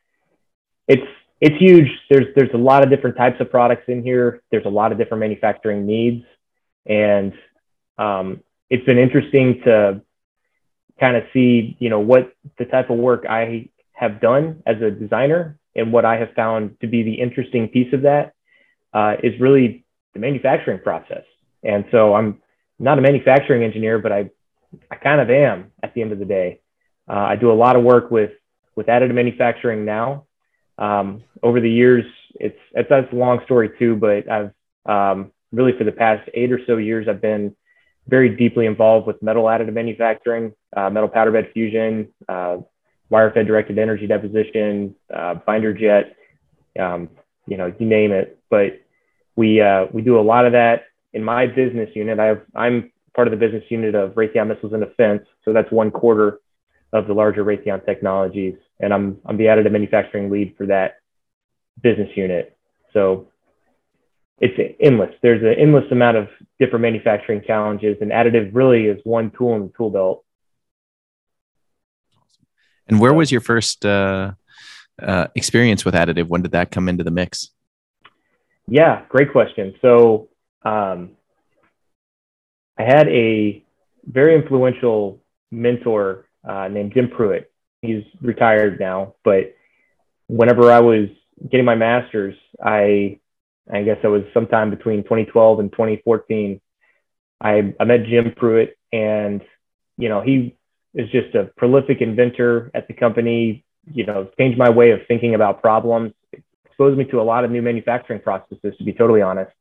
it's 0.89 1.07
it's 1.41 1.57
huge. 1.59 1.89
There's 2.11 2.27
there's 2.35 2.53
a 2.55 2.59
lot 2.59 2.83
of 2.83 2.91
different 2.91 3.17
types 3.17 3.41
of 3.41 3.51
products 3.51 3.85
in 3.89 4.03
here. 4.03 4.43
There's 4.51 4.67
a 4.67 4.71
lot 4.71 4.91
of 4.91 4.99
different 4.99 5.21
manufacturing 5.21 5.87
needs. 5.87 6.25
And 6.88 7.33
um, 7.99 8.42
it's 8.71 8.85
been 8.85 8.99
interesting 8.99 9.61
to 9.64 10.02
kind 10.99 11.16
of 11.16 11.25
see, 11.33 11.76
you 11.78 11.90
know, 11.90 12.00
what 12.00 12.33
the 12.59 12.64
type 12.64 12.90
of 12.90 12.99
work 12.99 13.25
I 13.28 13.68
have 13.92 14.21
done 14.21 14.62
as 14.66 14.80
a 14.80 14.90
designer 14.90 15.59
and 15.75 15.92
what 15.92 16.04
I 16.04 16.16
have 16.16 16.33
found 16.35 16.80
to 16.80 16.87
be 16.87 17.02
the 17.02 17.14
interesting 17.14 17.68
piece 17.68 17.92
of 17.92 18.02
that 18.02 18.35
uh, 18.92 19.14
is 19.23 19.38
really 19.40 19.85
the 20.14 20.21
manufacturing 20.21 20.80
process. 20.80 21.25
And 21.62 21.85
so 21.90 22.14
I'm 22.14 22.40
not 22.78 22.99
a 22.99 23.02
manufacturing 23.02 23.62
engineer, 23.62 23.99
but 23.99 24.12
I, 24.12 24.30
I 24.90 24.97
kind 24.97 25.21
of 25.21 25.30
am 25.30 25.73
at 25.83 25.95
the 25.95 26.02
end 26.02 26.12
of 26.12 26.18
the 26.18 26.25
day. 26.25 26.61
Uh, 27.09 27.14
I 27.14 27.37
do 27.37 27.50
a 27.50 27.54
lot 27.54 27.76
of 27.76 27.85
work 27.85 28.11
with, 28.11 28.33
with 28.76 28.87
additive 28.87 29.14
manufacturing 29.14 29.85
now. 29.85 30.25
Um, 30.78 31.25
over 31.42 31.61
the 31.61 31.71
years, 31.71 32.04
it's, 32.35 32.59
it's, 32.73 32.88
that's 32.88 33.12
a 33.12 33.16
long 33.16 33.40
story 33.45 33.71
too, 33.78 33.97
but 33.97 34.30
I've 34.30 34.52
um, 34.87 35.33
really 35.52 35.73
for 35.76 35.85
the 35.85 35.93
past 35.93 36.28
eight 36.35 36.52
or 36.52 36.61
so 36.67 36.76
years, 36.76 37.09
I've 37.09 37.21
been 37.21 37.55
very 38.07 38.35
deeply 38.37 38.67
involved 38.67 39.07
with 39.07 39.23
metal 39.23 39.45
additive 39.45 39.75
manufacturing, 39.75 40.52
uh, 40.76 40.88
metal 40.90 41.09
powder 41.09 41.31
bed 41.31 41.50
fusion, 41.52 42.09
uh, 42.28 42.59
wire 43.11 43.31
fed 43.33 43.47
directed 43.47 43.78
energy 43.78 44.07
deposition, 44.07 44.95
uh, 45.14 45.35
binder 45.47 45.73
jet, 45.73 46.17
um, 46.78 47.09
you 47.47 47.57
know, 47.57 47.73
you 47.78 47.87
name 47.87 48.12
it. 48.12 48.38
But 48.50 48.81
we, 49.37 49.61
uh, 49.61 49.87
we 49.93 50.02
do 50.02 50.19
a 50.19 50.23
lot 50.23 50.47
of 50.47 50.52
that 50.52 50.85
in 51.12 51.23
my 51.23 51.47
business 51.47 51.90
unit. 51.95 52.19
I 52.19 52.26
have, 52.26 52.43
I'm 52.55 52.93
part 53.14 53.28
of 53.28 53.33
the 53.33 53.38
business 53.38 53.64
unit 53.69 53.95
of 53.95 54.12
Raytheon 54.12 54.49
Missiles 54.49 54.73
and 54.73 54.83
Defense. 54.83 55.23
So 55.45 55.52
that's 55.52 55.71
one 55.71 55.90
quarter 55.90 56.40
of 56.93 57.07
the 57.07 57.14
larger 57.14 57.45
Raytheon 57.45 57.85
Technologies. 57.85 58.55
And 58.81 58.93
I'm, 58.93 59.19
I'm 59.26 59.37
the 59.37 59.45
additive 59.45 59.73
manufacturing 59.73 60.31
lead 60.31 60.55
for 60.57 60.67
that 60.67 60.97
business 61.83 62.11
unit. 62.17 62.57
So 62.93 63.28
it's 64.40 64.76
endless. 64.80 65.14
There's 65.23 65.42
an 65.42 65.61
endless 65.61 65.90
amount 65.90 66.16
of 66.16 66.28
different 66.61 66.83
manufacturing 66.83 67.42
challenges, 67.47 67.97
and 68.00 68.11
additive 68.11 68.50
really 68.52 68.87
is 68.87 69.00
one 69.04 69.30
tool 69.37 69.57
in 69.57 69.62
the 69.62 69.73
tool 69.76 69.90
belt. 69.90 70.25
And 72.88 73.00
where 73.00 73.12
was 73.12 73.30
your 73.30 73.40
first 73.40 73.85
uh, 73.85 74.33
uh, 75.02 75.26
experience 75.35 75.85
with 75.85 75.95
additive? 75.95 76.28
When 76.28 76.42
did 76.42 76.52
that 76.52 76.71
come 76.71 76.88
into 76.88 77.04
the 77.04 77.11
mix? 77.11 77.50
Yeah, 78.66 79.02
great 79.09 79.33
question. 79.33 79.75
So 79.83 80.28
um, 80.62 81.11
I 82.78 82.83
had 82.83 83.09
a 83.09 83.64
very 84.04 84.35
influential 84.35 85.21
mentor 85.50 86.26
uh, 86.49 86.68
named 86.68 86.92
Jim 86.95 87.09
Pruitt. 87.09 87.50
He's 87.83 88.04
retired 88.21 88.80
now, 88.80 89.14
but 89.25 89.54
whenever 90.28 90.71
I 90.71 90.80
was 90.80 91.09
getting 91.50 91.66
my 91.66 91.75
master's, 91.75 92.35
I 92.62 93.21
I 93.73 93.83
guess 93.83 93.99
it 94.03 94.09
was 94.09 94.23
sometime 94.33 94.71
between 94.71 95.03
2012 95.03 95.61
and 95.61 95.73
2014. 95.73 96.61
I, 97.41 97.75
I 97.79 97.85
met 97.85 98.05
Jim 98.05 98.33
Pruitt, 98.37 98.77
and 98.93 99.43
you 99.97 100.09
know 100.09 100.21
he 100.21 100.57
is 100.95 101.11
just 101.11 101.35
a 101.35 101.45
prolific 101.57 102.01
inventor 102.01 102.71
at 102.75 102.89
the 102.89 102.95
company. 102.95 103.65
You 103.91 104.07
know, 104.07 104.31
changed 104.39 104.59
my 104.59 104.71
way 104.71 104.91
of 104.91 105.01
thinking 105.07 105.35
about 105.35 105.63
problems, 105.63 106.13
exposed 106.67 106.99
me 106.99 107.05
to 107.07 107.21
a 107.21 107.23
lot 107.23 107.45
of 107.45 107.51
new 107.51 107.63
manufacturing 107.63 108.21
processes. 108.21 108.75
To 108.79 108.85
be 108.85 108.93
totally 108.93 109.23
honest, 109.23 109.53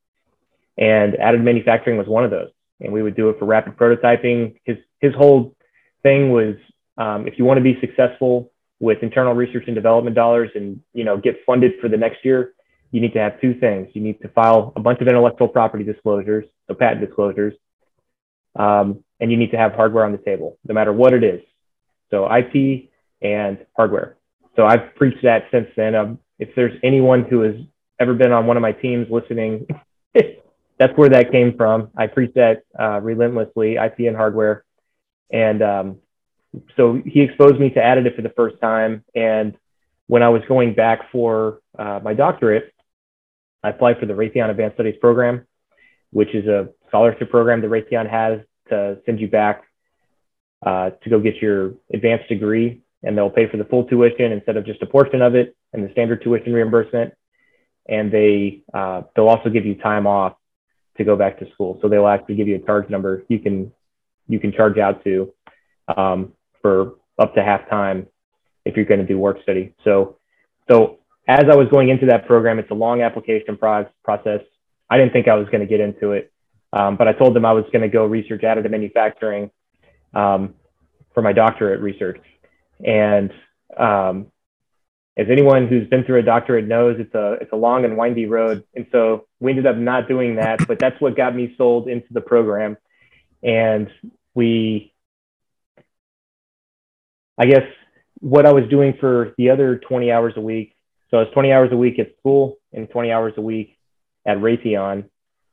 and 0.78 1.14
additive 1.14 1.44
manufacturing 1.44 1.98
was 1.98 2.08
one 2.08 2.24
of 2.24 2.32
those. 2.32 2.50
And 2.80 2.94
we 2.94 3.02
would 3.02 3.16
do 3.16 3.30
it 3.30 3.40
for 3.40 3.46
rapid 3.46 3.76
prototyping. 3.76 4.60
His 4.64 4.78
his 5.00 5.14
whole 5.14 5.56
thing 6.04 6.32
was 6.32 6.56
um, 6.98 7.28
if 7.28 7.38
you 7.38 7.46
want 7.46 7.58
to 7.58 7.64
be 7.64 7.80
successful 7.82 8.52
with 8.80 9.02
internal 9.02 9.34
research 9.34 9.64
and 9.68 9.76
development 9.76 10.16
dollars 10.16 10.52
and 10.56 10.82
you 10.94 11.04
know 11.04 11.18
get 11.18 11.38
funded 11.46 11.74
for 11.82 11.90
the 11.90 11.98
next 11.98 12.24
year 12.24 12.54
you 12.92 13.02
need 13.02 13.14
to 13.14 13.20
have 13.20 13.40
two 13.42 13.54
things. 13.60 13.90
You 13.94 14.02
need 14.02 14.22
to 14.22 14.30
file 14.30 14.74
a 14.76 14.80
bunch 14.80 15.02
of 15.02 15.08
intellectual 15.08 15.48
property 15.48 15.84
disclosures, 15.84 16.46
so 16.68 16.74
patent 16.74 17.06
disclosures, 17.06 17.54
um, 18.58 19.04
and 19.20 19.32
you 19.32 19.38
need 19.38 19.52
to 19.52 19.58
have 19.58 19.74
hardware 19.74 20.06
on 20.06 20.12
the 20.12 20.18
table, 20.18 20.58
no 20.68 20.74
matter 20.74 20.94
what 20.94 21.14
it 21.14 21.24
is. 21.24 21.42
So 22.12 22.26
IP 22.34 22.90
and 23.22 23.66
hardware. 23.76 24.18
So 24.56 24.66
I've 24.66 24.96
preached 24.96 25.24
that 25.24 25.46
since 25.52 25.68
then. 25.76 25.96
Um, 25.96 26.20
if 26.40 26.50
there's 26.56 26.78
anyone 26.84 27.24
who 27.24 27.42
has 27.42 27.56
ever 28.00 28.14
been 28.14 28.32
on 28.32 28.48
one 28.48 28.58
of 28.58 28.62
my 28.62 28.72
teams 28.72 29.08
listening, 29.10 29.68
that's 30.80 30.96
where 30.96 31.10
that 31.10 31.32
came 31.32 31.56
from. 31.58 31.90
I 31.98 32.08
preach 32.08 32.34
that 32.36 32.64
uh, 32.80 33.02
relentlessly, 33.02 33.76
IP 33.76 34.00
and 34.00 34.16
hardware. 34.16 34.64
And 35.32 35.62
um, 35.62 35.98
so 36.76 37.02
he 37.06 37.22
exposed 37.22 37.60
me 37.60 37.70
to 37.72 37.80
additive 37.80 38.16
for 38.16 38.22
the 38.22 38.30
first 38.30 38.60
time. 38.62 39.04
And 39.16 39.58
when 40.08 40.24
I 40.24 40.30
was 40.30 40.42
going 40.48 40.74
back 40.74 41.12
for 41.12 41.60
uh, 41.78 42.00
my 42.04 42.14
doctorate, 42.14 42.74
I 43.64 43.70
applied 43.70 44.00
for 44.00 44.06
the 44.06 44.14
Raytheon 44.14 44.50
Advanced 44.50 44.76
Studies 44.76 44.96
program, 45.00 45.46
which 46.12 46.34
is 46.34 46.48
a 46.48 46.70
scholarship 46.88 47.30
program 47.30 47.62
that 47.62 47.70
Raytheon 47.70 48.10
has 48.10 48.40
to 48.70 49.00
send 49.06 49.20
you 49.20 49.28
back 49.28 49.64
uh, 50.66 50.92
to 51.04 51.10
go 51.10 51.20
get 51.20 51.36
your 51.42 51.74
advanced 51.94 52.30
degree. 52.30 52.82
And 53.04 53.18
they'll 53.18 53.30
pay 53.30 53.48
for 53.50 53.58
the 53.58 53.66
full 53.66 53.86
tuition 53.86 54.32
instead 54.32 54.58
of 54.58 54.66
just 54.66 54.82
a 54.82 54.86
portion 54.86 55.22
of 55.22 55.36
it 55.36 55.56
and 55.72 55.88
the 55.88 55.92
standard 55.92 56.24
tuition 56.24 56.52
reimbursement. 56.52 57.14
And 57.88 58.12
they, 58.12 58.64
uh, 58.74 59.04
they'll 59.16 59.30
also 59.30 59.50
give 59.50 59.66
you 59.66 59.76
time 59.76 60.08
off 60.08 60.34
to 60.98 61.04
go 61.04 61.16
back 61.16 61.40
to 61.40 61.50
school. 61.52 61.80
So 61.82 61.90
they'll 61.90 62.08
actually 62.08 62.36
give 62.36 62.48
you 62.48 62.56
a 62.56 62.60
charge 62.60 62.90
number 62.90 63.24
you 63.30 63.40
can, 63.40 63.72
you 64.28 64.40
can 64.40 64.52
charge 64.52 64.78
out 64.78 65.04
to 65.04 65.32
um, 65.96 66.34
for 66.62 66.96
up 67.20 67.36
to 67.36 67.44
half 67.44 67.70
time 67.70 68.08
if 68.66 68.76
you're 68.76 68.86
going 68.86 69.00
to 69.00 69.06
do 69.06 69.18
work 69.18 69.42
study. 69.44 69.74
So, 69.84 70.18
so 70.70 71.00
as 71.28 71.46
I 71.52 71.56
was 71.56 71.68
going 71.70 71.90
into 71.90 72.06
that 72.08 72.26
program, 72.26 72.60
it's 72.60 72.72
a 72.72 72.76
long 72.76 73.02
application 73.02 73.58
pro- 73.58 73.88
process. 74.04 74.42
I 74.90 74.98
didn't 74.98 75.14
think 75.14 75.28
I 75.28 75.36
was 75.36 75.48
going 75.48 75.60
to 75.62 75.68
get 75.68 75.80
into 75.82 76.12
it, 76.12 76.32
um, 76.72 76.96
but 76.96 77.08
I 77.08 77.14
told 77.14 77.36
them 77.36 77.46
I 77.46 77.52
was 77.52 77.66
going 77.66 77.82
to 77.82 77.90
go 77.90 78.06
research 78.06 78.42
additive 78.42 78.72
manufacturing 78.72 79.52
um, 80.14 80.56
for 81.14 81.22
my 81.22 81.34
doctorate 81.34 81.82
research. 81.82 82.24
And 82.86 83.32
um, 83.78 84.28
as 85.18 85.28
anyone 85.30 85.68
who's 85.68 85.88
been 85.90 86.06
through 86.06 86.20
a 86.20 86.24
doctorate 86.24 86.68
knows, 86.68 86.98
it's 87.00 87.14
a 87.16 87.34
it's 87.42 87.52
a 87.52 87.56
long 87.56 87.84
and 87.86 87.98
windy 87.98 88.28
road. 88.28 88.64
And 88.76 88.86
so 88.92 89.26
we 89.40 89.52
ended 89.52 89.66
up 89.66 89.76
not 89.76 90.08
doing 90.08 90.36
that, 90.36 90.66
but 90.68 90.80
that's 90.80 91.00
what 91.02 91.18
got 91.18 91.36
me 91.36 91.56
sold 91.58 91.90
into 91.90 92.08
the 92.12 92.22
program. 92.22 92.78
And 93.44 93.90
we, 94.36 94.94
I 97.38 97.48
guess, 97.48 97.64
what 98.20 98.46
I 98.46 98.54
was 98.54 98.70
doing 98.70 98.94
for 99.00 99.34
the 99.38 99.50
other 99.50 99.78
20 99.78 100.12
hours 100.12 100.34
a 100.38 100.42
week. 100.42 100.77
So 101.10 101.18
I 101.18 101.22
was 101.22 101.30
20 101.34 101.52
hours 101.52 101.70
a 101.72 101.78
week 101.78 102.00
at 102.00 102.08
school 102.20 102.58
and 102.74 102.90
20 102.90 103.12
hours 103.12 103.34
a 103.38 103.42
week 103.42 103.78
at 104.26 104.38
Raytheon. 104.38 105.06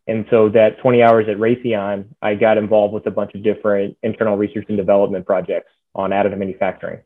And 0.07 0.27
so 0.31 0.49
that 0.51 0.79
20 0.81 1.03
hours 1.03 1.27
at 1.29 1.39
Raytheon, 1.39 2.07
I 2.21 2.35
got 2.35 2.59
involved 2.59 2.93
with 2.93 3.07
a 3.07 3.11
bunch 3.11 3.35
of 3.35 3.43
different 3.43 3.97
internal 4.03 4.37
research 4.37 4.67
and 4.69 4.77
development 4.77 5.25
projects 5.25 5.71
on 5.95 6.11
additive 6.11 6.39
manufacturing. 6.39 7.01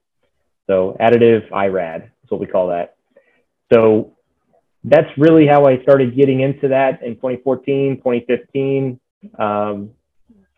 So 0.67 0.97
additive 1.01 1.51
IRAD 1.53 2.11
is 2.25 2.31
what 2.31 2.41
we 2.41 2.47
call 2.47 2.69
that. 2.69 2.97
So 3.73 4.17
that's 4.85 5.09
really 5.19 5.47
how 5.47 5.67
I 5.67 5.83
started 5.83 6.17
getting 6.17 6.41
into 6.41 6.69
that 6.69 7.03
in 7.03 7.17
2014, 7.17 7.97
2015. 7.99 9.01
Um, 9.39 9.91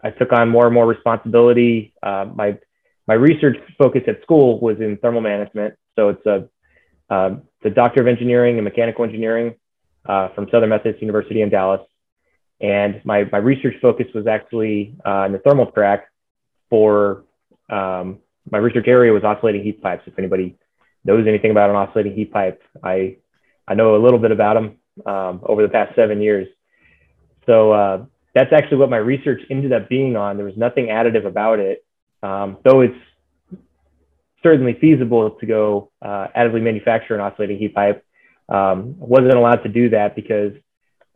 I 0.02 0.10
took 0.10 0.32
on 0.32 0.48
more 0.48 0.66
and 0.66 0.74
more 0.74 0.86
responsibility. 0.86 1.92
Uh, 2.02 2.26
my 2.34 2.58
my 3.06 3.14
research 3.14 3.56
focus 3.76 4.02
at 4.06 4.22
school 4.22 4.60
was 4.60 4.78
in 4.78 4.96
thermal 4.98 5.20
management. 5.20 5.74
So 5.96 6.10
it's 6.10 6.26
a 6.26 6.48
uh, 7.12 7.36
the 7.62 7.70
Doctor 7.70 8.00
of 8.00 8.06
Engineering 8.06 8.56
and 8.56 8.64
Mechanical 8.64 9.04
Engineering 9.04 9.54
uh, 10.06 10.28
from 10.34 10.48
Southern 10.50 10.70
Methodist 10.70 11.00
University 11.00 11.42
in 11.42 11.50
Dallas. 11.50 11.80
And 12.60 13.00
my, 13.04 13.24
my 13.30 13.38
research 13.38 13.74
focus 13.80 14.06
was 14.14 14.26
actually 14.26 14.94
uh, 15.06 15.24
in 15.24 15.32
the 15.32 15.38
thermal 15.38 15.70
track 15.70 16.08
for 16.68 17.24
um, 17.70 18.18
my 18.50 18.58
research 18.58 18.86
area 18.86 19.12
was 19.12 19.24
oscillating 19.24 19.62
heat 19.62 19.82
pipes. 19.82 20.02
If 20.06 20.18
anybody 20.18 20.56
knows 21.04 21.26
anything 21.26 21.50
about 21.50 21.70
an 21.70 21.76
oscillating 21.76 22.14
heat 22.14 22.32
pipe, 22.32 22.62
I, 22.82 23.16
I 23.66 23.74
know 23.74 23.96
a 23.96 24.02
little 24.02 24.18
bit 24.18 24.32
about 24.32 24.54
them 24.54 24.76
um, 25.06 25.40
over 25.44 25.62
the 25.62 25.68
past 25.68 25.94
seven 25.94 26.20
years. 26.20 26.48
So 27.46 27.72
uh, 27.72 28.04
that's 28.34 28.52
actually 28.52 28.78
what 28.78 28.90
my 28.90 28.98
research 28.98 29.40
ended 29.50 29.72
up 29.72 29.88
being 29.88 30.16
on. 30.16 30.36
There 30.36 30.46
was 30.46 30.56
nothing 30.56 30.86
additive 30.86 31.26
about 31.26 31.58
it, 31.58 31.84
um, 32.22 32.58
though 32.64 32.80
it's 32.80 32.98
certainly 34.42 34.76
feasible 34.80 35.30
to 35.30 35.46
go 35.46 35.90
uh, 36.02 36.28
additively 36.36 36.62
manufacture 36.62 37.14
an 37.14 37.20
oscillating 37.20 37.58
heat 37.58 37.74
pipe. 37.74 38.04
Um, 38.48 38.94
wasn't 38.98 39.34
allowed 39.34 39.62
to 39.62 39.68
do 39.68 39.90
that 39.90 40.16
because 40.16 40.52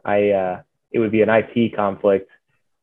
I 0.05 0.31
uh, 0.31 0.63
it 0.93 0.99
would 0.99 1.11
be 1.11 1.23
an 1.23 1.29
IP 1.29 1.75
conflict 1.75 2.31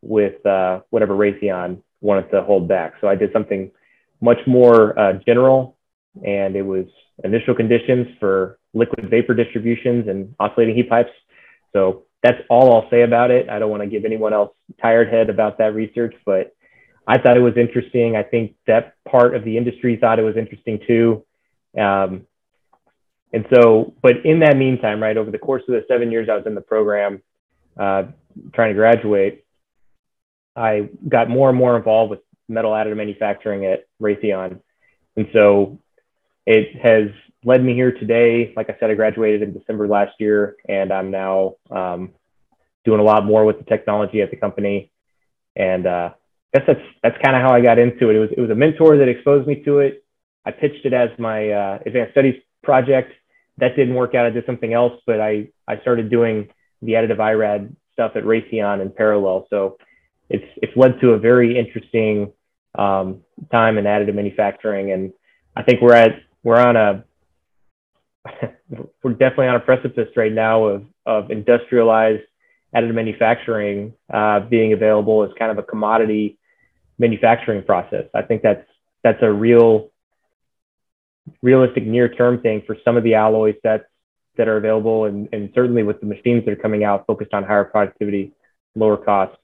with 0.01 0.45
uh, 0.45 0.82
whatever 0.89 1.15
Raytheon 1.15 1.82
wanted 2.01 2.30
to 2.32 2.41
hold 2.41 2.67
back. 2.67 2.93
So 2.99 3.08
I 3.08 3.15
did 3.15 3.32
something 3.32 3.71
much 4.19 4.39
more 4.47 4.97
uh, 4.99 5.13
general, 5.25 5.77
and 6.25 6.56
it 6.56 6.63
was 6.63 6.86
initial 7.23 7.56
conditions 7.56 8.08
for 8.19 8.60
liquid 8.73 9.10
vapor 9.10 9.34
distributions 9.34 10.08
and 10.08 10.34
oscillating 10.39 10.75
heat 10.75 10.89
pipes. 10.89 11.12
So 11.73 12.04
that's 12.23 12.39
all 12.49 12.73
I'll 12.73 12.89
say 12.89 13.04
about 13.04 13.32
it. 13.32 13.49
I 13.49 13.60
don't 13.60 13.69
want 13.69 13.84
to 13.84 13.89
give 13.89 14.06
anyone 14.06 14.34
else 14.34 14.51
tired 14.82 15.10
head 15.10 15.30
about 15.30 15.58
that 15.60 15.73
research, 15.73 16.15
but 16.25 16.54
I 17.12 17.17
thought 17.17 17.36
it 17.36 17.41
was 17.41 17.58
interesting. 17.58 18.15
I 18.15 18.24
think 18.24 18.56
that 18.67 18.95
part 19.04 19.36
of 19.36 19.43
the 19.43 19.58
industry 19.58 19.97
thought 19.97 20.17
it 20.17 20.24
was 20.24 20.38
interesting 20.38 20.80
too. 20.88 21.26
Um, 21.78 22.26
and 23.34 23.45
so, 23.54 23.93
but 24.02 24.26
in 24.26 24.39
that 24.39 24.56
meantime, 24.56 25.04
right, 25.04 25.17
over 25.17 25.30
the 25.30 25.38
course 25.38 25.62
of 25.67 25.74
the 25.74 25.84
seven 25.89 26.10
years 26.10 26.30
I 26.32 26.38
was 26.38 26.45
in 26.45 26.56
the 26.56 26.62
program, 26.62 27.21
uh, 27.78 28.04
trying 28.54 28.69
to 28.69 28.76
graduate, 28.76 29.45
I 30.56 30.88
got 31.06 31.30
more 31.30 31.50
and 31.50 31.58
more 31.58 31.76
involved 31.76 32.12
with 32.12 32.21
metal 32.47 32.71
additive 32.71 32.95
manufacturing 32.95 33.65
at 33.65 33.88
Raytheon. 34.02 34.62
And 35.17 35.28
so 35.34 35.80
it 36.45 36.80
has 36.82 37.10
led 37.43 37.62
me 37.62 37.74
here 37.74 37.91
today. 37.91 38.54
Like 38.56 38.69
I 38.69 38.78
said, 38.80 38.89
I 38.89 38.93
graduated 38.93 39.41
in 39.41 39.52
December 39.52 39.86
last 39.86 40.13
year, 40.17 40.56
and 40.69 40.93
I'm 40.93 41.12
now 41.12 41.56
um, 41.69 42.12
doing 42.86 43.02
a 43.02 43.04
lot 43.04 43.26
more 43.26 43.43
with 43.43 43.58
the 43.58 43.65
technology 43.65 44.21
at 44.21 44.32
the 44.32 44.38
company. 44.38 44.93
And 45.58 45.86
uh, 45.86 46.12
I 46.53 46.59
guess 46.59 46.67
that's 46.67 46.85
that's 47.03 47.17
kind 47.23 47.35
of 47.35 47.41
how 47.41 47.53
I 47.53 47.61
got 47.61 47.79
into 47.79 48.09
it. 48.09 48.15
It 48.15 48.19
was 48.19 48.29
it 48.35 48.41
was 48.41 48.49
a 48.49 48.55
mentor 48.55 48.97
that 48.97 49.07
exposed 49.07 49.47
me 49.47 49.63
to 49.63 49.79
it. 49.79 50.03
I 50.45 50.51
pitched 50.51 50.85
it 50.85 50.93
as 50.93 51.09
my 51.17 51.49
uh, 51.49 51.79
advanced 51.85 52.11
studies 52.11 52.41
project. 52.63 53.13
That 53.57 53.75
didn't 53.75 53.95
work 53.95 54.15
out. 54.15 54.25
I 54.25 54.31
did 54.31 54.45
something 54.45 54.73
else, 54.73 55.01
but 55.05 55.21
I 55.21 55.49
I 55.67 55.79
started 55.81 56.09
doing 56.09 56.49
the 56.81 56.93
additive 56.93 57.19
IRAD 57.19 57.75
stuff 57.93 58.13
at 58.15 58.23
Raytheon 58.23 58.81
in 58.81 58.91
parallel. 58.91 59.47
So 59.49 59.77
it's 60.29 60.45
it's 60.57 60.75
led 60.75 60.99
to 61.01 61.11
a 61.11 61.19
very 61.19 61.57
interesting 61.57 62.33
um, 62.77 63.21
time 63.51 63.77
in 63.77 63.85
additive 63.85 64.15
manufacturing, 64.15 64.91
and 64.91 65.13
I 65.55 65.63
think 65.63 65.81
we're 65.81 65.93
at 65.93 66.21
we're 66.43 66.59
on 66.59 66.75
a 66.75 67.03
we're 69.03 69.11
definitely 69.11 69.47
on 69.47 69.55
a 69.55 69.61
precipice 69.61 70.09
right 70.15 70.33
now 70.33 70.65
of 70.65 70.85
of 71.05 71.31
industrialized 71.31 72.23
additive 72.75 72.93
manufacturing 72.93 73.93
uh, 74.13 74.39
being 74.39 74.73
available 74.73 75.23
as 75.23 75.29
kind 75.37 75.51
of 75.51 75.57
a 75.57 75.63
commodity 75.63 76.37
manufacturing 77.01 77.63
process. 77.63 78.05
I 78.13 78.21
think 78.21 78.43
that's 78.43 78.65
that's 79.03 79.21
a 79.21 79.31
real 79.31 79.89
realistic 81.41 81.85
near 81.85 82.07
term 82.07 82.41
thing 82.41 82.63
for 82.65 82.77
some 82.85 82.95
of 82.95 83.03
the 83.03 83.15
alloys 83.15 83.55
that 83.63 83.87
that 84.37 84.47
are 84.47 84.57
available 84.57 85.05
and, 85.05 85.27
and 85.33 85.51
certainly 85.53 85.83
with 85.83 85.99
the 85.99 86.05
machines 86.05 86.45
that 86.45 86.51
are 86.51 86.61
coming 86.61 86.85
out 86.85 87.05
focused 87.05 87.33
on 87.33 87.43
higher 87.43 87.65
productivity, 87.65 88.31
lower 88.75 88.95
costs, 88.95 89.35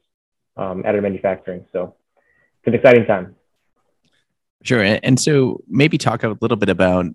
um, 0.56 0.84
additive 0.84 1.04
manufacturing. 1.04 1.66
So 1.74 1.96
it's 2.60 2.68
an 2.68 2.74
exciting 2.74 3.06
time. 3.06 3.36
Sure. 4.64 4.82
And 4.82 5.20
so 5.20 5.62
maybe 5.68 5.98
talk 5.98 6.24
a 6.24 6.38
little 6.40 6.58
bit 6.58 6.70
about 6.70 7.06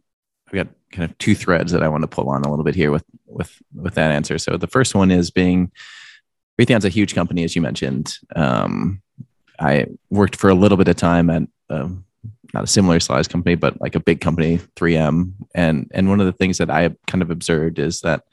I've 0.48 0.52
got 0.52 0.68
kind 0.90 1.11
of 1.11 1.16
two 1.16 1.35
threads 1.35 1.72
that 1.72 1.83
I 1.83 1.88
want 1.88 2.02
to 2.02 2.09
pull 2.09 2.28
on 2.28 2.42
a 2.42 2.50
little 2.50 2.64
bit 2.64 2.74
here 2.74 2.90
with 2.90 3.05
with 3.26 3.62
with 3.74 3.94
that 3.94 4.11
answer. 4.11 4.38
So 4.38 4.57
the 4.57 4.66
first 4.66 4.94
one 4.94 5.11
is 5.11 5.31
being 5.31 5.70
Raytheon's 6.61 6.85
a 6.85 6.90
huge 6.90 7.14
company, 7.14 7.44
as 7.44 7.57
you 7.57 7.62
mentioned. 7.62 8.18
Um, 8.37 9.02
I 9.59 9.87
worked 10.11 10.37
for 10.37 10.51
a 10.51 10.55
little 10.55 10.79
bit 10.79 10.88
of 10.88 10.97
time 10.97 11.31
at 11.31 11.43
um, 11.71 12.05
not 12.53 12.65
a 12.65 12.69
similar 12.69 13.01
size 13.01 13.29
company, 13.29 13.55
but 13.55 13.81
like 13.81 13.95
a 13.95 14.01
big 14.01 14.21
company, 14.21 14.59
3M. 14.77 15.33
And 15.55 15.91
and 15.93 16.09
one 16.09 16.21
of 16.21 16.27
the 16.27 16.33
things 16.33 16.59
that 16.59 16.71
I 16.71 16.91
kind 17.07 17.23
of 17.23 17.31
observed 17.31 17.79
is 17.79 18.01
that 18.01 18.25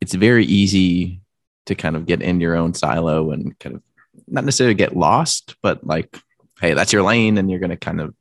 it's 0.00 0.14
very 0.14 0.44
easy 0.44 1.20
to 1.66 1.74
kind 1.74 1.96
of 1.96 2.06
get 2.06 2.22
in 2.22 2.40
your 2.40 2.56
own 2.56 2.74
silo 2.74 3.30
and 3.30 3.58
kind 3.58 3.76
of 3.76 3.82
not 4.26 4.44
necessarily 4.44 4.74
get 4.74 4.96
lost, 4.96 5.56
but 5.62 5.86
like, 5.86 6.18
hey, 6.60 6.74
that's 6.74 6.92
your 6.92 7.02
lane, 7.02 7.38
and 7.38 7.50
you're 7.50 7.60
going 7.60 7.70
to 7.70 7.76
kind 7.76 8.00
of 8.00 8.14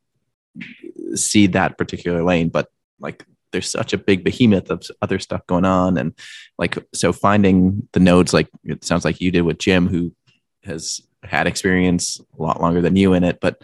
see 1.15 1.47
that 1.47 1.77
particular 1.77 2.23
lane. 2.23 2.49
But 2.49 2.69
like, 2.99 3.25
there's 3.51 3.69
such 3.69 3.93
a 3.93 3.97
big 3.97 4.23
behemoth 4.23 4.69
of 4.69 4.83
other 5.01 5.19
stuff 5.19 5.45
going 5.47 5.65
on, 5.65 5.97
and 5.97 6.13
like, 6.57 6.77
so 6.93 7.13
finding 7.13 7.87
the 7.93 7.99
nodes, 7.99 8.33
like 8.33 8.49
it 8.63 8.83
sounds 8.83 9.05
like 9.05 9.21
you 9.21 9.31
did 9.31 9.41
with 9.41 9.57
Jim, 9.57 9.87
who 9.87 10.13
has 10.63 11.01
had 11.27 11.47
experience 11.47 12.19
a 12.37 12.41
lot 12.41 12.61
longer 12.61 12.81
than 12.81 12.95
you 12.95 13.13
in 13.13 13.23
it, 13.23 13.39
but 13.39 13.61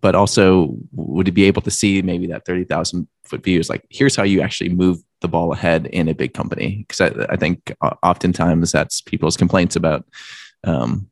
but 0.00 0.14
also 0.14 0.76
would 0.92 1.32
be 1.32 1.44
able 1.44 1.62
to 1.62 1.70
see 1.70 2.02
maybe 2.02 2.26
that 2.26 2.44
30,000 2.44 3.08
foot 3.24 3.42
view 3.42 3.58
is 3.58 3.70
like, 3.70 3.86
here's 3.88 4.14
how 4.14 4.22
you 4.22 4.42
actually 4.42 4.68
move 4.68 4.98
the 5.22 5.28
ball 5.28 5.50
ahead 5.50 5.86
in 5.86 6.08
a 6.08 6.14
big 6.14 6.34
company 6.34 6.84
because 6.86 7.00
I, 7.00 7.32
I, 7.32 7.36
think 7.36 7.74
oftentimes 8.02 8.70
that's 8.70 9.00
people's 9.00 9.38
complaints 9.38 9.76
about 9.76 10.04
um, 10.64 11.08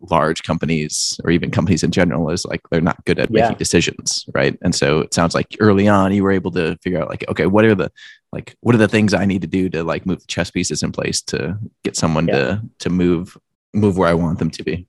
large 0.00 0.42
companies 0.42 1.20
or 1.22 1.30
even 1.30 1.52
companies 1.52 1.84
in 1.84 1.92
general 1.92 2.30
is 2.30 2.44
like 2.44 2.60
they're 2.70 2.80
not 2.80 3.04
good 3.04 3.18
at 3.18 3.30
yeah. 3.30 3.42
making 3.42 3.58
decisions 3.58 4.24
right 4.34 4.58
and 4.62 4.74
so 4.74 5.00
it 5.00 5.12
sounds 5.12 5.34
like 5.34 5.56
early 5.60 5.86
on 5.86 6.12
you 6.12 6.22
were 6.22 6.32
able 6.32 6.50
to 6.50 6.76
figure 6.82 7.00
out 7.00 7.08
like 7.08 7.24
okay 7.28 7.46
what 7.46 7.64
are 7.64 7.74
the 7.74 7.92
like 8.32 8.56
what 8.60 8.74
are 8.74 8.78
the 8.78 8.88
things 8.88 9.12
i 9.12 9.26
need 9.26 9.42
to 9.42 9.48
do 9.48 9.68
to 9.68 9.84
like 9.84 10.06
move 10.06 10.20
the 10.20 10.26
chess 10.26 10.50
pieces 10.50 10.82
in 10.82 10.90
place 10.90 11.20
to 11.20 11.56
get 11.84 11.96
someone 11.96 12.26
yeah. 12.26 12.34
to 12.34 12.62
to 12.78 12.90
move 12.90 13.36
move 13.72 13.96
where 13.96 14.08
i 14.08 14.14
want 14.14 14.38
them 14.38 14.50
to 14.50 14.62
be. 14.62 14.86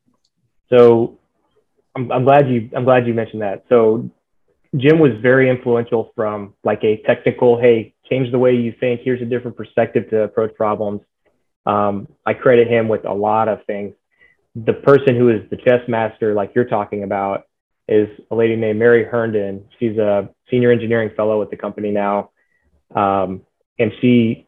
So 0.69 1.19
I'm, 1.95 2.11
I'm 2.11 2.23
glad 2.23 2.49
you 2.49 2.69
i'm 2.75 2.83
glad 2.83 3.07
you 3.07 3.13
mentioned 3.13 3.41
that. 3.41 3.65
So 3.69 4.09
jim 4.75 4.99
was 4.99 5.11
very 5.21 5.49
influential 5.49 6.11
from 6.15 6.53
like 6.63 6.83
a 6.83 7.01
technical 7.05 7.59
hey 7.59 7.93
change 8.09 8.31
the 8.31 8.39
way 8.39 8.53
you 8.53 8.73
think 8.79 9.01
here's 9.03 9.21
a 9.21 9.25
different 9.25 9.57
perspective 9.57 10.09
to 10.09 10.23
approach 10.23 10.55
problems. 10.55 11.01
Um, 11.65 12.07
i 12.25 12.33
credit 12.33 12.67
him 12.67 12.87
with 12.87 13.05
a 13.05 13.13
lot 13.13 13.47
of 13.47 13.65
things. 13.65 13.93
The 14.55 14.73
person 14.73 15.15
who 15.15 15.29
is 15.29 15.49
the 15.49 15.57
chess 15.57 15.87
master, 15.87 16.33
like 16.33 16.51
you're 16.55 16.65
talking 16.65 17.03
about, 17.03 17.43
is 17.87 18.09
a 18.31 18.35
lady 18.35 18.55
named 18.55 18.79
Mary 18.79 19.05
Herndon. 19.05 19.65
She's 19.79 19.97
a 19.97 20.29
senior 20.49 20.71
engineering 20.71 21.11
fellow 21.15 21.41
at 21.41 21.49
the 21.49 21.57
company 21.57 21.91
now, 21.91 22.31
um, 22.95 23.41
and 23.79 23.91
she 24.01 24.47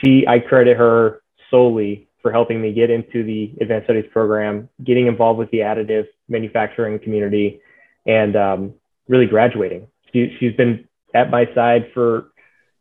she 0.00 0.26
I 0.26 0.38
credit 0.38 0.76
her 0.76 1.22
solely 1.50 2.08
for 2.22 2.32
helping 2.32 2.60
me 2.62 2.72
get 2.72 2.90
into 2.90 3.24
the 3.24 3.52
advanced 3.60 3.86
studies 3.86 4.04
program, 4.12 4.68
getting 4.82 5.08
involved 5.08 5.38
with 5.38 5.50
the 5.50 5.58
additive 5.58 6.06
manufacturing 6.28 6.98
community, 7.00 7.60
and 8.06 8.36
um, 8.36 8.74
really 9.08 9.26
graduating. 9.26 9.88
She, 10.12 10.36
she's 10.38 10.54
been 10.54 10.88
at 11.14 11.30
my 11.30 11.46
side 11.54 11.90
for 11.92 12.32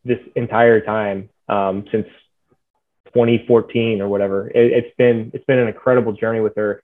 this 0.06 0.19
entire 0.36 0.82
time 0.82 1.30
um, 1.49 1.86
since 1.91 2.06
2014 3.13 4.01
or 4.01 4.08
whatever. 4.08 4.49
It, 4.54 4.84
has 4.84 4.91
been 4.97 5.32
it's 5.34 5.45
been 5.45 5.60
an 5.60 5.67
incredible 5.67 6.13
journey 6.13 6.39
with 6.39 6.56
her. 6.56 6.84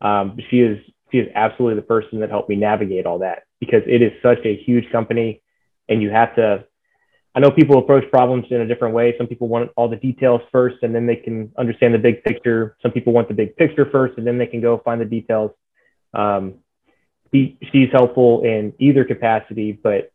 Um, 0.00 0.38
she 0.50 0.60
is 0.60 0.78
she 1.10 1.18
is 1.18 1.28
absolutely 1.34 1.76
the 1.76 1.86
person 1.86 2.20
that 2.20 2.30
helped 2.30 2.48
me 2.48 2.56
navigate 2.56 3.06
all 3.06 3.20
that 3.20 3.44
because 3.60 3.82
it 3.86 4.02
is 4.02 4.12
such 4.22 4.38
a 4.44 4.56
huge 4.56 4.90
company, 4.90 5.42
and 5.88 6.02
you 6.02 6.10
have 6.10 6.34
to. 6.36 6.64
I 7.34 7.40
know 7.40 7.50
people 7.50 7.78
approach 7.78 8.08
problems 8.10 8.46
in 8.50 8.60
a 8.60 8.66
different 8.66 8.94
way. 8.94 9.14
Some 9.18 9.26
people 9.26 9.48
want 9.48 9.70
all 9.76 9.88
the 9.88 9.96
details 9.96 10.40
first, 10.52 10.76
and 10.82 10.94
then 10.94 11.06
they 11.06 11.16
can 11.16 11.52
understand 11.58 11.92
the 11.92 11.98
big 11.98 12.22
picture. 12.22 12.76
Some 12.80 12.92
people 12.92 13.12
want 13.12 13.28
the 13.28 13.34
big 13.34 13.56
picture 13.56 13.88
first, 13.90 14.18
and 14.18 14.26
then 14.26 14.38
they 14.38 14.46
can 14.46 14.60
go 14.60 14.78
find 14.78 15.00
the 15.00 15.04
details. 15.04 15.50
Um, 16.12 16.60
she, 17.32 17.58
she's 17.72 17.90
helpful 17.90 18.42
in 18.44 18.72
either 18.78 19.04
capacity, 19.04 19.72
but 19.72 20.12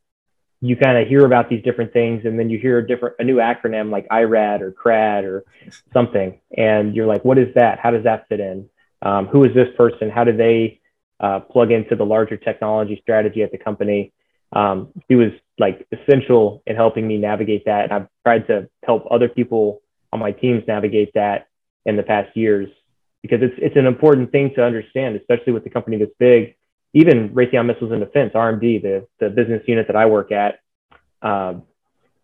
you 0.62 0.76
kind 0.76 0.98
of 0.98 1.08
hear 1.08 1.26
about 1.26 1.50
these 1.50 1.64
different 1.64 1.94
things 1.94 2.26
and 2.26 2.38
then 2.38 2.50
you 2.50 2.60
hear 2.60 2.80
a 2.80 2.88
different 2.88 3.16
a 3.20 3.24
new 3.24 3.38
acronym 3.38 3.90
like 3.90 4.08
irad 4.10 4.62
or 4.62 4.72
crad 4.72 5.24
or 5.24 5.46
something 5.94 6.40
and 6.56 6.96
you're 6.96 7.06
like 7.06 7.24
what 7.24 7.38
is 7.38 7.54
that 7.56 7.80
how 7.80 7.92
does 7.92 8.04
that 8.04 8.28
fit 8.28 8.40
in 8.40 8.70
um, 9.02 9.28
who 9.28 9.46
is 9.46 9.54
this 9.54 9.70
person 9.78 10.10
how 10.10 10.24
do 10.24 10.36
they 10.36 10.80
uh, 11.22 11.40
plug 11.40 11.72
into 11.72 11.96
the 11.96 12.06
larger 12.06 12.36
technology 12.36 13.00
strategy 13.02 13.42
at 13.42 13.52
the 13.52 13.58
company 13.58 14.12
um, 14.54 14.90
he 15.08 15.16
was 15.16 15.32
like 15.58 15.86
essential 15.92 16.64
in 16.66 16.76
helping 16.76 17.08
me 17.08 17.18
navigate 17.18 17.66
that 17.66 17.84
and 17.86 17.94
i've 17.94 18.08
tried 18.24 18.48
to 18.48 18.70
help 18.86 19.06
other 19.12 19.28
people 19.28 19.82
on 20.12 20.20
my 20.20 20.32
teams 20.32 20.64
navigate 20.68 21.14
that 21.14 21.48
in 21.86 21.96
the 21.96 22.04
past 22.04 22.36
years 22.36 22.70
because 23.22 23.42
it's 23.42 23.56
it's 23.58 23.76
an 23.76 23.86
important 23.86 24.32
thing 24.32 24.54
to 24.56 24.64
understand 24.64 25.16
especially 25.16 25.54
with 25.54 25.64
the 25.64 25.70
company 25.70 25.98
that's 25.98 26.12
big 26.20 26.56
even 26.94 27.30
Raytheon 27.30 27.68
Missiles 27.68 27.92
and 27.92 28.00
Defense, 28.00 28.34
RMD, 28.34 28.82
the, 28.82 29.08
the 29.20 29.30
business 29.30 29.62
unit 29.68 29.88
that 29.88 29.96
I 29.96 30.08
work 30.08 30.32
at, 30.32 30.60
um, 31.22 31.64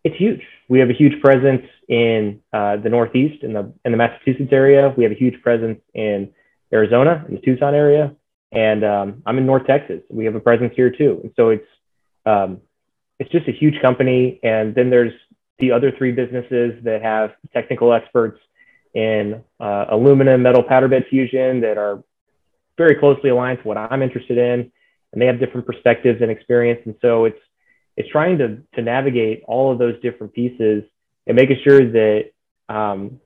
it's 0.03 0.15
huge. 0.17 0.41
We 0.69 0.79
have 0.79 0.89
a 0.89 0.93
huge 0.93 1.19
presence 1.21 1.65
in 1.89 2.41
uh, 2.53 2.77
the 2.77 2.89
Northeast 2.89 3.43
in 3.43 3.53
the 3.53 3.73
in 3.83 3.91
the 3.91 3.97
Massachusetts 3.97 4.51
area. 4.51 4.93
We 4.95 5.03
have 5.03 5.11
a 5.11 5.15
huge 5.15 5.41
presence 5.41 5.79
in 5.95 6.31
Arizona, 6.71 7.25
in 7.27 7.35
the 7.35 7.41
Tucson 7.41 7.73
area, 7.73 8.15
and 8.51 8.85
um, 8.85 9.23
I'm 9.25 9.39
in 9.39 9.47
North 9.47 9.65
Texas. 9.65 10.01
We 10.09 10.25
have 10.25 10.35
a 10.35 10.39
presence 10.39 10.73
here 10.75 10.91
too. 10.91 11.21
And 11.23 11.31
so 11.35 11.49
it's 11.49 11.65
um, 12.25 12.61
it's 13.19 13.31
just 13.31 13.47
a 13.47 13.51
huge 13.51 13.81
company. 13.81 14.39
And 14.43 14.75
then 14.75 14.89
there's 14.89 15.13
the 15.59 15.71
other 15.71 15.91
three 15.97 16.11
businesses 16.11 16.83
that 16.83 17.01
have 17.01 17.31
technical 17.53 17.93
experts 17.93 18.39
in 18.93 19.43
uh, 19.59 19.85
aluminum 19.89 20.41
metal 20.41 20.63
powder 20.63 20.87
bed 20.87 21.05
fusion 21.09 21.61
that 21.61 21.77
are 21.77 22.03
very 22.77 22.95
closely 22.95 23.29
aligned 23.29 23.59
to 23.61 23.67
what 23.67 23.77
I'm 23.77 24.01
interested 24.01 24.37
in, 24.37 24.71
and 25.11 25.21
they 25.21 25.25
have 25.27 25.39
different 25.39 25.65
perspectives 25.65 26.21
and 26.21 26.31
experience. 26.31 26.81
And 26.85 26.95
so 27.01 27.25
it's 27.25 27.39
it's 27.97 28.09
trying 28.09 28.37
to 28.39 28.61
to 28.75 28.81
navigate 28.81 29.43
all 29.47 29.71
of 29.71 29.79
those 29.79 30.01
different 30.01 30.33
pieces 30.33 30.83
and 31.27 31.35
making 31.35 31.57
sure 31.63 31.79
that 31.91 32.31
um, 32.69 33.19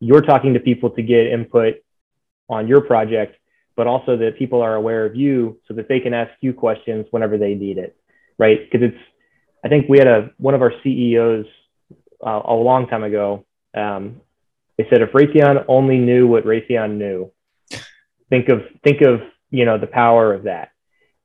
you're 0.00 0.22
talking 0.22 0.54
to 0.54 0.60
people 0.60 0.90
to 0.90 1.02
get 1.02 1.26
input 1.26 1.74
on 2.48 2.68
your 2.68 2.80
project, 2.80 3.36
but 3.76 3.86
also 3.86 4.16
that 4.16 4.38
people 4.38 4.62
are 4.62 4.74
aware 4.74 5.04
of 5.04 5.14
you 5.14 5.58
so 5.68 5.74
that 5.74 5.88
they 5.88 6.00
can 6.00 6.14
ask 6.14 6.32
you 6.40 6.52
questions 6.52 7.06
whenever 7.10 7.38
they 7.38 7.54
need 7.54 7.78
it, 7.78 7.96
right? 8.38 8.58
Because 8.70 8.88
it's 8.88 9.02
I 9.64 9.68
think 9.68 9.88
we 9.88 9.98
had 9.98 10.06
a 10.06 10.30
one 10.38 10.54
of 10.54 10.62
our 10.62 10.72
CEOs 10.82 11.46
uh, 12.24 12.42
a 12.44 12.54
long 12.54 12.86
time 12.88 13.02
ago. 13.02 13.44
Um, 13.74 14.20
they 14.78 14.86
said 14.90 15.02
if 15.02 15.10
Raytheon 15.12 15.64
only 15.68 15.98
knew 15.98 16.26
what 16.26 16.44
Raytheon 16.44 16.96
knew, 16.96 17.30
think 18.30 18.48
of 18.48 18.62
think 18.82 19.02
of 19.02 19.20
you 19.50 19.64
know 19.64 19.78
the 19.78 19.86
power 19.86 20.34
of 20.34 20.44
that 20.44 20.70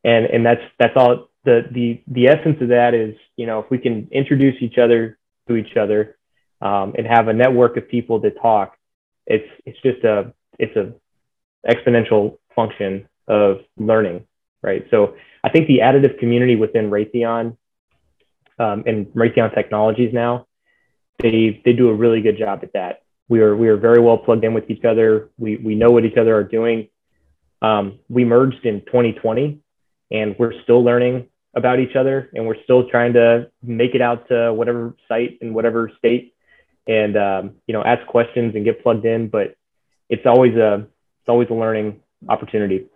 and 0.04 0.26
and 0.26 0.46
that's 0.46 0.62
that's 0.80 0.94
all 0.96 1.30
the 1.44 1.66
the 1.72 2.02
the 2.08 2.28
essence 2.28 2.58
of 2.62 2.70
that 2.70 2.94
is 2.94 3.16
you 3.36 3.46
know 3.46 3.60
if 3.60 3.70
we 3.70 3.78
can 3.78 4.08
introduce 4.12 4.62
each 4.62 4.78
other 4.78 5.18
to 5.48 5.56
each 5.56 5.76
other 5.78 6.18
um, 6.62 6.94
and 6.98 7.08
have 7.08 7.28
a 7.28 7.34
network 7.34 7.78
of 7.78 7.88
people 7.88 8.22
to 8.22 8.32
talk 8.32 8.78
it's 9.26 9.50
it's 9.66 9.80
just 9.82 10.04
a 10.04 10.34
it's 10.60 10.76
a 10.76 10.94
exponential 11.70 12.38
function 12.56 13.08
of 13.28 13.60
learning 13.78 14.26
right 14.62 14.86
so 14.92 15.16
i 15.44 15.50
think 15.50 15.68
the 15.68 15.80
additive 15.80 16.20
community 16.20 16.56
within 16.56 16.90
raytheon 16.90 17.56
um, 18.60 18.84
and 18.86 19.08
raytheon 19.08 19.54
technologies 19.54 20.14
now 20.14 20.46
they 21.20 21.62
they 21.66 21.74
do 21.74 21.90
a 21.90 21.94
really 21.94 22.22
good 22.22 22.38
job 22.38 22.60
at 22.64 22.74
that 22.74 23.02
we 23.32 23.40
are 23.40 23.56
we 23.56 23.70
are 23.70 23.78
very 23.78 24.02
well 24.02 24.18
plugged 24.18 24.44
in 24.44 24.54
with 24.54 24.70
each 24.70 24.84
other. 24.84 25.30
We 25.38 25.56
we 25.56 25.74
know 25.74 25.90
what 25.90 26.04
each 26.04 26.18
other 26.18 26.36
are 26.36 26.44
doing. 26.44 26.90
Um, 27.62 28.00
we 28.10 28.26
merged 28.26 28.66
in 28.66 28.82
2020, 28.82 29.62
and 30.12 30.36
we're 30.38 30.62
still 30.64 30.84
learning 30.84 31.30
about 31.56 31.80
each 31.80 31.96
other, 31.96 32.30
and 32.34 32.46
we're 32.46 32.62
still 32.66 32.90
trying 32.90 33.14
to 33.14 33.50
make 33.64 33.96
it 33.96 34.02
out 34.02 34.28
to 34.28 34.54
whatever 34.54 34.98
site 35.08 35.38
in 35.40 35.54
whatever 35.54 35.90
state, 35.98 36.36
and 36.88 37.16
um, 37.16 37.52
you 37.68 37.74
know 37.74 37.82
ask 37.82 38.06
questions 38.06 38.54
and 38.54 38.66
get 38.66 38.84
plugged 38.84 39.06
in. 39.06 39.30
But 39.30 39.56
it's 40.10 40.26
always 40.26 40.56
a 40.58 40.86
it's 41.22 41.30
always 41.30 41.48
a 41.50 41.54
learning 41.54 42.02
opportunity. 42.30 42.88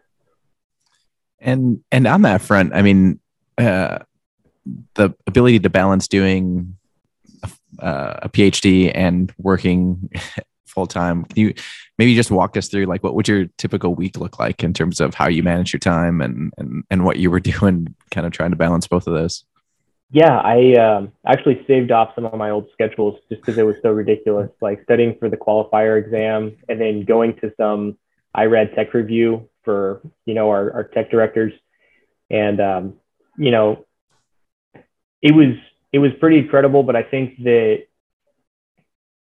And 1.40 1.84
and 1.92 2.08
on 2.08 2.24
that 2.24 2.42
front, 2.42 2.74
I 2.74 2.82
mean, 2.82 3.20
uh, 3.58 4.00
the 4.96 5.14
ability 5.28 5.60
to 5.60 5.70
balance 5.70 6.08
doing 6.08 6.78
uh, 7.80 8.16
a 8.24 8.30
PhD 8.30 8.92
and 8.94 9.34
working 9.38 10.10
full 10.66 10.88
time. 10.88 11.24
Can 11.26 11.38
you 11.38 11.54
maybe 11.98 12.16
just 12.16 12.32
walk 12.32 12.58
us 12.58 12.68
through 12.68 12.86
like 12.86 13.04
what 13.04 13.16
would 13.16 13.28
your 13.28 13.46
typical 13.58 13.96
week 13.96 14.18
look 14.18 14.40
like 14.40 14.64
in 14.64 14.74
terms 14.74 15.00
of 15.00 15.14
how 15.14 15.28
you 15.28 15.44
manage 15.44 15.72
your 15.74 15.80
time 15.80 16.22
and 16.22 16.54
and 16.58 16.84
and 16.90 17.06
what 17.06 17.18
you 17.18 17.32
were 17.32 17.40
doing, 17.52 17.96
kind 18.12 18.26
of 18.26 18.34
trying 18.34 18.52
to 18.52 18.58
balance 18.58 18.88
both 18.88 19.08
of 19.08 19.14
those? 19.14 19.46
Yeah, 20.12 20.38
I 20.38 20.74
um, 20.76 21.12
actually 21.26 21.66
saved 21.68 21.92
off 21.92 22.14
some 22.16 22.26
of 22.26 22.34
my 22.36 22.52
old 22.52 22.68
schedules 22.72 23.20
just 23.28 23.42
because 23.42 23.58
it 23.58 23.66
was 23.66 23.76
so 23.82 23.90
ridiculous, 23.92 24.52
like 24.62 24.84
studying 24.84 25.18
for 25.20 25.30
the 25.30 25.38
qualifier 25.38 25.98
exam 25.98 26.56
and 26.70 26.80
then 26.80 27.06
going 27.06 27.36
to 27.38 27.52
some 27.58 27.98
IRAD 28.36 28.76
tech 28.76 28.94
review 28.94 29.50
for 29.64 30.02
you 30.26 30.34
know 30.34 30.50
our, 30.50 30.72
our 30.74 30.84
tech 30.84 31.10
directors, 31.10 31.54
and 32.30 32.60
um, 32.60 32.94
you 33.38 33.52
know 33.52 33.86
it 35.22 35.34
was 35.34 35.56
it 35.92 36.00
was 36.00 36.12
pretty 36.20 36.38
incredible. 36.38 36.84
But 36.84 36.96
I 36.96 37.04
think 37.04 37.38
that 37.44 37.86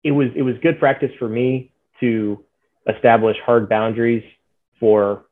it 0.04 0.12
was 0.12 0.28
it 0.36 0.42
was 0.42 0.56
good 0.62 0.80
practice 0.80 1.12
for 1.18 1.28
me 1.28 1.72
to 2.00 2.44
establish 2.88 3.38
hard 3.46 3.70
boundaries 3.70 4.24
for 4.80 5.26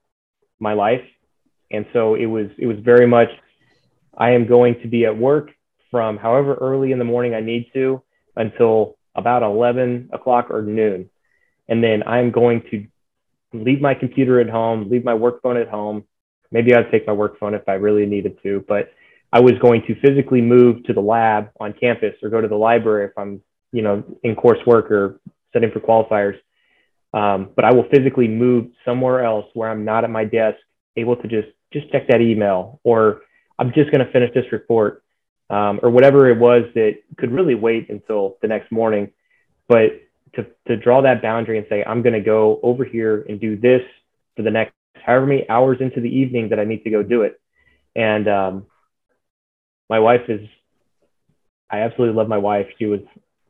my 0.59 0.73
life, 0.73 1.03
and 1.71 1.85
so 1.93 2.15
it 2.15 2.25
was 2.25 2.47
it 2.57 2.65
was 2.65 2.77
very 2.79 3.07
much 3.07 3.29
I 4.17 4.31
am 4.31 4.47
going 4.47 4.81
to 4.81 4.87
be 4.87 5.05
at 5.05 5.17
work 5.17 5.51
from 5.91 6.17
however 6.17 6.55
early 6.55 6.91
in 6.91 6.99
the 6.99 7.05
morning 7.05 7.33
I 7.33 7.41
need 7.41 7.69
to 7.73 8.01
until 8.35 8.97
about 9.15 9.43
11 9.43 10.09
o'clock 10.13 10.47
or 10.49 10.61
noon. 10.61 11.09
And 11.67 11.83
then 11.83 12.03
I'm 12.03 12.31
going 12.31 12.63
to 12.71 12.85
leave 13.53 13.81
my 13.81 13.93
computer 13.93 14.39
at 14.39 14.49
home, 14.49 14.89
leave 14.89 15.05
my 15.05 15.13
work 15.13 15.41
phone 15.41 15.57
at 15.57 15.69
home. 15.69 16.03
Maybe 16.51 16.73
I'd 16.73 16.91
take 16.91 17.07
my 17.07 17.13
work 17.13 17.39
phone 17.39 17.53
if 17.53 17.67
I 17.67 17.73
really 17.73 18.05
needed 18.05 18.37
to, 18.43 18.63
but 18.67 18.91
I 19.33 19.39
was 19.41 19.53
going 19.61 19.83
to 19.87 19.99
physically 19.99 20.41
move 20.41 20.83
to 20.85 20.93
the 20.93 21.01
lab 21.01 21.49
on 21.59 21.73
campus 21.73 22.15
or 22.23 22.29
go 22.29 22.39
to 22.41 22.47
the 22.47 22.55
library 22.55 23.05
if 23.05 23.11
I'm, 23.17 23.41
you 23.71 23.81
know, 23.81 24.03
in 24.23 24.35
coursework 24.35 24.89
or 24.91 25.19
studying 25.49 25.73
for 25.73 25.81
qualifiers. 25.81 26.37
Um, 27.13 27.49
but 27.55 27.65
I 27.65 27.73
will 27.73 27.87
physically 27.89 28.27
move 28.27 28.71
somewhere 28.85 29.23
else 29.23 29.45
where 29.53 29.69
I'm 29.69 29.83
not 29.85 30.03
at 30.03 30.09
my 30.09 30.25
desk, 30.25 30.57
able 30.95 31.15
to 31.17 31.27
just 31.27 31.49
just 31.73 31.91
check 31.91 32.07
that 32.07 32.21
email, 32.21 32.79
or 32.83 33.21
I'm 33.59 33.73
just 33.73 33.91
going 33.91 34.05
to 34.05 34.11
finish 34.11 34.33
this 34.33 34.51
report. 34.51 35.03
um, 35.49 35.79
or 35.81 35.89
whatever 35.89 36.29
it 36.29 36.37
was 36.37 36.63
that 36.75 36.97
could 37.17 37.31
really 37.31 37.55
wait 37.55 37.89
until 37.89 38.37
the 38.41 38.47
next 38.47 38.71
morning. 38.71 39.11
But 39.67 40.01
to, 40.37 40.47
to 40.67 40.77
draw 40.77 41.01
that 41.01 41.21
boundary 41.21 41.57
and 41.57 41.67
say, 41.69 41.83
I'm 41.83 42.01
going 42.01 42.13
to 42.13 42.21
go 42.21 42.59
over 42.63 42.85
here 42.85 43.25
and 43.27 43.39
do 43.39 43.57
this 43.57 43.81
for 44.35 44.43
the 44.43 44.51
next 44.51 44.73
however 44.93 45.25
many 45.25 45.49
hours 45.49 45.77
into 45.81 45.99
the 46.01 46.09
evening 46.09 46.49
that 46.49 46.59
I 46.59 46.63
need 46.63 46.83
to 46.83 46.89
go 46.89 47.03
do 47.03 47.23
it. 47.23 47.39
And 47.95 48.27
um, 48.27 48.65
my 49.89 49.99
wife 49.99 50.29
is, 50.29 50.47
I 51.69 51.79
absolutely 51.79 52.15
love 52.15 52.27
my 52.27 52.37
wife. 52.37 52.67
She 52.77 52.85
was, 52.85 53.01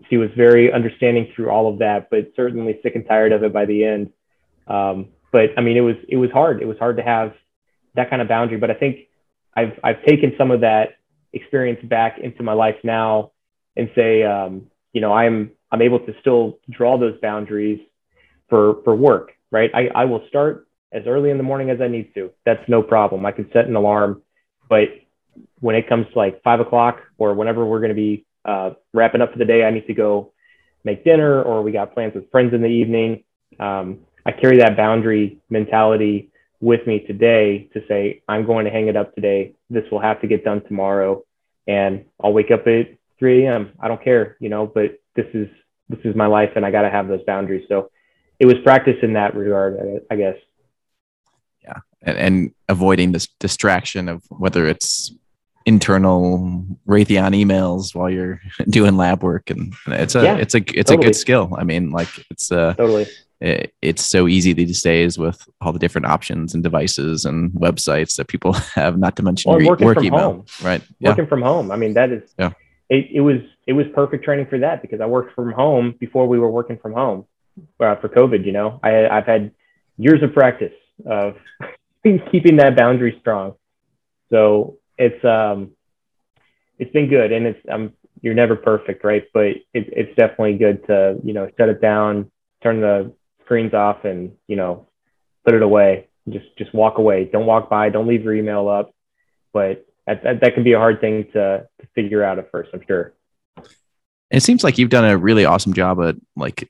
she 0.10 0.18
was 0.18 0.30
very 0.36 0.72
understanding 0.72 1.32
through 1.36 1.50
all 1.50 1.72
of 1.72 1.80
that, 1.80 2.10
but 2.10 2.32
certainly 2.36 2.80
sick 2.84 2.96
and 2.96 3.06
tired 3.06 3.32
of 3.32 3.44
it 3.44 3.54
by 3.54 3.66
the 3.66 3.84
end. 3.84 4.12
Um, 4.68 5.10
but 5.32 5.50
I 5.58 5.62
mean, 5.62 5.78
it 5.78 5.82
was, 5.82 5.96
it 6.08 6.18
was 6.18 6.32
hard. 6.32 6.62
It 6.62 6.68
was 6.68 6.78
hard 6.78 6.98
to 6.98 7.04
have 7.04 7.34
that 7.96 8.10
kind 8.10 8.22
of 8.22 8.28
boundary, 8.28 8.58
but 8.58 8.72
I 8.72 8.76
think 8.76 9.08
I've, 9.56 9.80
I've 9.84 10.04
taken 10.04 10.34
some 10.38 10.52
of 10.52 10.62
that 10.62 10.98
experience 11.34 11.80
back 11.84 12.20
into 12.20 12.44
my 12.44 12.54
life 12.54 12.78
now 12.84 13.32
and 13.76 13.90
say, 13.96 14.24
um, 14.24 14.68
you 14.94 15.02
know, 15.02 15.12
I'm, 15.12 15.52
I'm 15.72 15.82
able 15.82 16.00
to 16.00 16.14
still 16.22 16.60
draw 16.70 16.98
those 16.98 17.20
boundaries 17.22 17.80
for, 18.50 18.82
for 18.84 18.96
work, 18.96 19.32
right? 19.52 19.70
I, 19.74 19.90
I 19.94 20.06
will 20.06 20.24
start 20.28 20.68
as 20.92 21.04
early 21.06 21.30
in 21.30 21.38
the 21.38 21.44
morning 21.44 21.70
as 21.70 21.82
I 21.82 21.88
need 21.88 22.14
to. 22.14 22.32
That's 22.46 22.64
no 22.68 22.82
problem. 22.82 23.26
I 23.26 23.32
can 23.32 23.50
set 23.52 23.68
an 23.68 23.76
alarm, 23.76 24.22
but 24.70 24.88
when 25.60 25.76
it 25.76 25.90
comes 25.90 26.08
to 26.14 26.18
like 26.18 26.42
five 26.44 26.60
o'clock 26.60 27.00
or 27.18 27.34
whenever 27.34 27.66
we're 27.66 27.80
going 27.80 27.90
to 27.90 27.96
be 27.96 28.26
uh, 28.46 28.72
wrapping 28.94 29.22
up 29.22 29.34
for 29.34 29.38
the 29.38 29.46
day, 29.46 29.64
I 29.64 29.72
need 29.72 29.88
to 29.88 29.94
go 29.94 30.32
make 30.84 31.04
dinner 31.04 31.42
or 31.42 31.62
we 31.62 31.72
got 31.72 31.94
plans 31.94 32.14
with 32.16 32.32
friends 32.32 32.54
in 32.54 32.62
the 32.62 32.68
evening. 32.68 33.24
Um, 33.60 34.00
I 34.26 34.32
carry 34.32 34.60
that 34.60 34.78
boundary 34.78 35.40
mentality 35.50 36.32
with 36.60 36.86
me 36.88 37.00
today 37.02 37.70
to 37.74 37.82
say, 37.88 38.24
I'm 38.28 38.46
going 38.46 38.66
to 38.66 38.72
hang 38.72 38.88
it 38.88 38.96
up 38.96 39.14
today. 39.14 39.54
This 39.70 39.84
will 39.92 40.02
have 40.02 40.22
to 40.22 40.28
get 40.28 40.44
done 40.44 40.64
tomorrow. 40.64 41.24
And 41.68 42.06
I'll 42.24 42.34
wake 42.34 42.52
up 42.52 42.66
at 42.68 42.98
3 43.20 43.46
a.m. 43.46 43.74
I 43.80 43.88
don't 43.88 44.04
care, 44.04 44.38
you 44.40 44.50
know, 44.50 44.66
but 44.66 45.00
this 45.18 45.28
is, 45.34 45.50
this 45.90 46.00
is 46.06 46.16
my 46.16 46.28
life 46.28 46.52
and 46.56 46.66
I 46.66 46.72
got 46.72 46.84
to 46.84 46.90
have 46.90 47.10
those 47.10 47.24
boundaries. 47.24 47.66
So 47.68 47.92
it 48.40 48.46
was 48.46 48.56
practice 48.64 48.96
in 49.02 49.14
that 49.14 49.36
regard, 49.36 49.78
I 50.10 50.16
guess. 50.16 50.38
Yeah. 51.64 51.80
And, 52.02 52.18
and 52.18 52.54
avoiding 52.70 53.12
this 53.12 53.28
distraction 53.40 54.08
of 54.08 54.24
whether 54.30 54.66
it's 54.66 55.14
internal 55.66 56.66
Raytheon 56.88 57.36
emails 57.36 57.94
while 57.94 58.10
you're 58.10 58.40
doing 58.70 58.96
lab 58.96 59.24
work. 59.24 59.50
And 59.50 59.74
it's 59.88 60.16
a, 60.16 60.24
yeah, 60.24 60.38
it's 60.38 60.56
a, 60.56 60.60
it's 60.60 60.90
totally. 60.90 60.98
a 60.98 61.10
good 61.10 61.16
skill. 61.16 61.54
I 61.58 61.66
mean, 61.66 61.92
like 61.92 62.10
it's 62.32 62.52
uh 62.52 62.74
totally 62.76 63.08
it, 63.40 63.74
it's 63.82 64.04
so 64.04 64.28
easy 64.28 64.54
these 64.54 64.82
days 64.82 65.18
with 65.18 65.48
all 65.62 65.72
the 65.72 65.80
different 65.80 66.08
options 66.08 66.54
and 66.54 66.64
devices 66.64 67.26
and 67.26 67.52
websites 67.52 68.16
that 68.16 68.28
people 68.28 68.54
have, 68.76 68.98
not 68.98 69.16
to 69.18 69.24
mention 69.24 69.52
well, 69.52 69.66
working 69.66 69.86
work 69.86 69.98
from 69.98 70.06
email, 70.06 70.20
home. 70.20 70.46
right? 70.64 70.82
Working 71.02 71.26
yeah. 71.26 71.30
from 71.30 71.42
home. 71.42 71.72
I 71.72 71.76
mean, 71.76 71.94
that 71.94 72.12
is, 72.12 72.34
yeah. 72.38 72.52
It, 72.90 73.08
it 73.14 73.22
was 73.22 73.38
it 73.66 73.74
was 73.74 73.86
perfect 73.94 74.24
training 74.24 74.48
for 74.50 74.60
that 74.60 74.82
because 74.82 75.02
I 75.02 75.06
worked 75.06 75.36
from 75.36 75.52
home 75.52 75.96
before 76.00 76.28
we 76.28 76.40
were 76.40 76.50
working 76.50 76.78
from 76.78 76.94
home 76.94 77.26
uh, 77.80 77.96
for 77.98 78.10
COVID. 78.10 78.46
You 78.46 78.54
know, 78.54 78.80
I 78.84 79.08
I've 79.08 79.26
had 79.26 79.52
years 79.98 80.24
of 80.24 80.34
practice 80.34 80.74
of 81.06 81.36
keeping 82.32 82.58
that 82.58 82.78
boundary 82.78 83.18
strong. 83.20 83.56
So 84.30 84.78
it's 84.98 85.24
um 85.26 85.72
it's 86.80 86.92
been 86.92 87.10
good 87.10 87.32
and 87.32 87.48
it's 87.48 87.60
um 87.70 87.94
you're 88.22 88.34
never 88.34 88.56
perfect, 88.56 89.04
right? 89.04 89.26
But 89.34 89.46
it, 89.46 89.64
it's 89.74 90.16
definitely 90.16 90.58
good 90.58 90.86
to 90.88 91.18
you 91.24 91.34
know 91.34 91.50
shut 91.58 91.70
it 91.70 91.82
down, 91.82 92.32
turn 92.64 92.82
the 92.82 93.14
screens 93.44 93.74
off 93.74 94.04
and 94.06 94.34
you 94.48 94.56
know 94.56 94.88
put 95.46 95.54
it 95.54 95.62
away 95.62 96.08
just 96.30 96.46
just 96.58 96.74
walk 96.74 96.98
away 96.98 97.24
don't 97.24 97.46
walk 97.46 97.70
by 97.70 97.90
don't 97.90 98.08
leave 98.08 98.24
your 98.24 98.36
email 98.36 98.68
up 98.68 98.94
but 99.54 99.87
that, 100.08 100.24
that, 100.24 100.42
that 100.42 100.54
can 100.56 100.64
be 100.64 100.74
a 100.74 100.80
hard 100.80 101.00
thing 101.00 101.26
to, 101.34 101.68
to 101.80 101.88
figure 101.94 102.24
out 102.24 102.40
at 102.40 102.50
first 102.52 102.72
i'm 102.74 102.82
sure 102.88 103.14
it 104.30 104.44
seems 104.44 104.64
like 104.64 104.78
you've 104.78 104.90
done 104.90 105.06
a 105.06 105.18
really 105.18 105.46
awesome 105.46 105.74
job 105.74 106.02
at 106.02 106.16
like 106.36 106.70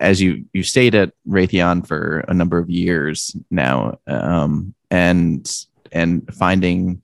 as 0.00 0.20
you 0.20 0.44
you 0.52 0.62
stayed 0.62 0.94
at 0.94 1.12
Raytheon 1.28 1.86
for 1.86 2.24
a 2.26 2.34
number 2.34 2.58
of 2.58 2.68
years 2.68 3.36
now, 3.50 3.98
um, 4.06 4.74
and 4.90 5.48
and 5.92 6.28
finding 6.34 7.02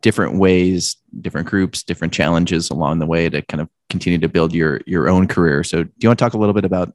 different 0.00 0.38
ways, 0.38 0.96
different 1.20 1.46
groups, 1.46 1.82
different 1.82 2.12
challenges 2.12 2.70
along 2.70 2.98
the 2.98 3.06
way 3.06 3.28
to 3.28 3.42
kind 3.42 3.60
of 3.60 3.68
continue 3.90 4.18
to 4.18 4.28
build 4.28 4.52
your 4.52 4.80
your 4.86 5.08
own 5.08 5.28
career. 5.28 5.62
So, 5.62 5.84
do 5.84 5.92
you 6.00 6.08
want 6.08 6.18
to 6.18 6.24
talk 6.24 6.34
a 6.34 6.38
little 6.38 6.54
bit 6.54 6.64
about 6.64 6.92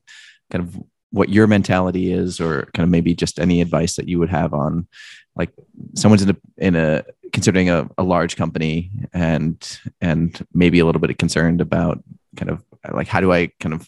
kind 0.52 0.64
of 0.64 0.76
what 1.12 1.30
your 1.30 1.48
mentality 1.48 2.12
is 2.12 2.40
or 2.40 2.70
kind 2.74 2.84
of 2.84 2.90
maybe 2.90 3.14
just 3.14 3.40
any 3.40 3.62
advice 3.62 3.96
that 3.96 4.08
you 4.08 4.20
would 4.20 4.30
have 4.30 4.54
on 4.54 4.88
like 5.36 5.52
someone's 5.96 6.22
in 6.22 6.30
a 6.30 6.36
in 6.58 6.76
a 6.76 7.04
considering 7.32 7.70
a, 7.70 7.88
a 7.98 8.04
large 8.04 8.36
company 8.36 8.92
and 9.14 9.80
and 10.02 10.46
maybe 10.54 10.80
a 10.80 10.86
little 10.86 11.02
bit 11.02 11.18
concerned 11.18 11.62
about 11.62 12.04
kind 12.36 12.50
of 12.50 12.64
like 12.92 13.08
how 13.08 13.20
do 13.20 13.32
i 13.32 13.48
kind 13.60 13.74
of 13.74 13.88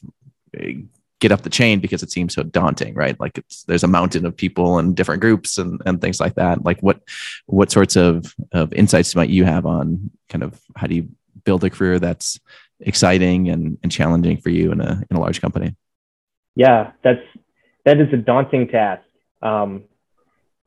eh, 0.57 0.73
get 1.21 1.31
up 1.31 1.43
the 1.43 1.49
chain 1.49 1.79
because 1.79 2.03
it 2.03 2.12
seems 2.12 2.34
so 2.34 2.43
daunting 2.43 2.95
right? 2.95 3.17
Like 3.19 3.38
it's 3.38 3.63
there's 3.63 3.84
a 3.84 3.88
mountain 3.88 4.25
of 4.25 4.36
people 4.36 4.79
and 4.79 4.95
different 4.95 5.21
groups 5.21 5.57
and 5.57 5.81
and 5.86 6.01
things 6.01 6.19
like 6.19 6.36
that. 6.36 6.65
Like 6.65 6.81
what 6.81 6.99
what 7.45 7.71
sorts 7.71 7.95
of 7.95 8.36
of 8.51 8.73
insights 8.73 9.15
might 9.15 9.29
you 9.29 9.45
have 9.45 9.65
on 9.65 10.10
kind 10.27 10.43
of 10.43 10.60
how 10.75 10.88
do 10.88 10.95
you 10.95 11.10
build 11.45 11.63
a 11.63 11.69
career 11.69 11.99
that's 11.99 12.39
exciting 12.79 13.49
and, 13.49 13.77
and 13.84 13.91
challenging 13.91 14.38
for 14.38 14.49
you 14.49 14.71
in 14.71 14.81
a 14.81 15.03
in 15.10 15.15
a 15.15 15.19
large 15.19 15.39
company 15.39 15.75
yeah, 16.55 16.91
that's 17.03 17.21
that 17.85 17.99
is 17.99 18.07
a 18.13 18.17
daunting 18.17 18.67
task. 18.67 19.03
Um, 19.41 19.83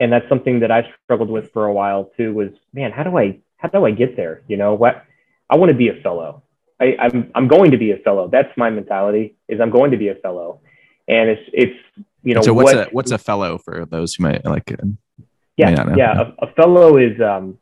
and 0.00 0.12
that's 0.12 0.28
something 0.28 0.60
that 0.60 0.70
I 0.70 0.82
struggled 1.04 1.30
with 1.30 1.52
for 1.52 1.66
a 1.66 1.72
while 1.72 2.10
too. 2.16 2.34
Was 2.34 2.50
man, 2.72 2.92
how 2.92 3.02
do 3.02 3.16
I 3.16 3.38
how 3.56 3.68
do 3.68 3.84
I 3.84 3.90
get 3.90 4.16
there? 4.16 4.42
You 4.48 4.56
know 4.56 4.74
what? 4.74 5.04
I 5.48 5.56
want 5.56 5.70
to 5.70 5.76
be 5.76 5.88
a 5.88 5.94
fellow. 6.02 6.42
I, 6.80 6.96
I'm 6.98 7.30
I'm 7.34 7.48
going 7.48 7.70
to 7.70 7.78
be 7.78 7.92
a 7.92 7.98
fellow. 7.98 8.28
That's 8.28 8.50
my 8.56 8.70
mentality. 8.70 9.36
Is 9.48 9.60
I'm 9.60 9.70
going 9.70 9.90
to 9.92 9.96
be 9.96 10.08
a 10.08 10.14
fellow, 10.16 10.60
and 11.08 11.30
it's 11.30 11.42
it's 11.52 12.08
you 12.22 12.34
know. 12.34 12.42
So 12.42 12.52
what's 12.52 12.74
what, 12.74 12.88
a 12.88 12.90
what's 12.90 13.10
a 13.12 13.18
fellow 13.18 13.58
for 13.58 13.86
those 13.86 14.14
who 14.14 14.24
might 14.24 14.44
like? 14.44 14.74
Yeah, 15.56 15.94
yeah. 15.96 16.32
A, 16.40 16.46
a, 16.46 16.52
fellow 16.54 16.96
is 16.96 17.20
um, 17.20 17.58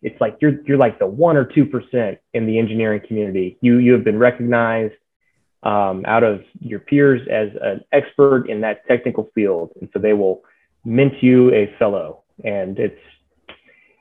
it's 0.00 0.18
like 0.20 0.38
you're 0.40 0.62
you're 0.64 0.78
like 0.78 0.98
the 0.98 1.06
one 1.06 1.36
or 1.36 1.44
two 1.44 1.66
percent 1.66 2.18
in 2.32 2.46
the 2.46 2.58
engineering 2.58 3.02
community. 3.06 3.58
You 3.60 3.78
you 3.78 3.92
have 3.92 4.04
been 4.04 4.18
recognized 4.18 4.94
um, 5.62 6.04
out 6.06 6.22
of 6.22 6.42
your 6.60 6.80
peers 6.80 7.20
as 7.30 7.48
an 7.60 7.84
expert 7.92 8.48
in 8.48 8.60
that 8.60 8.86
technical 8.86 9.30
field. 9.34 9.72
And 9.80 9.88
so 9.92 9.98
they 9.98 10.12
will 10.12 10.42
mint 10.84 11.14
you 11.20 11.52
a 11.52 11.74
fellow. 11.78 12.22
And 12.44 12.78
it's 12.78 13.00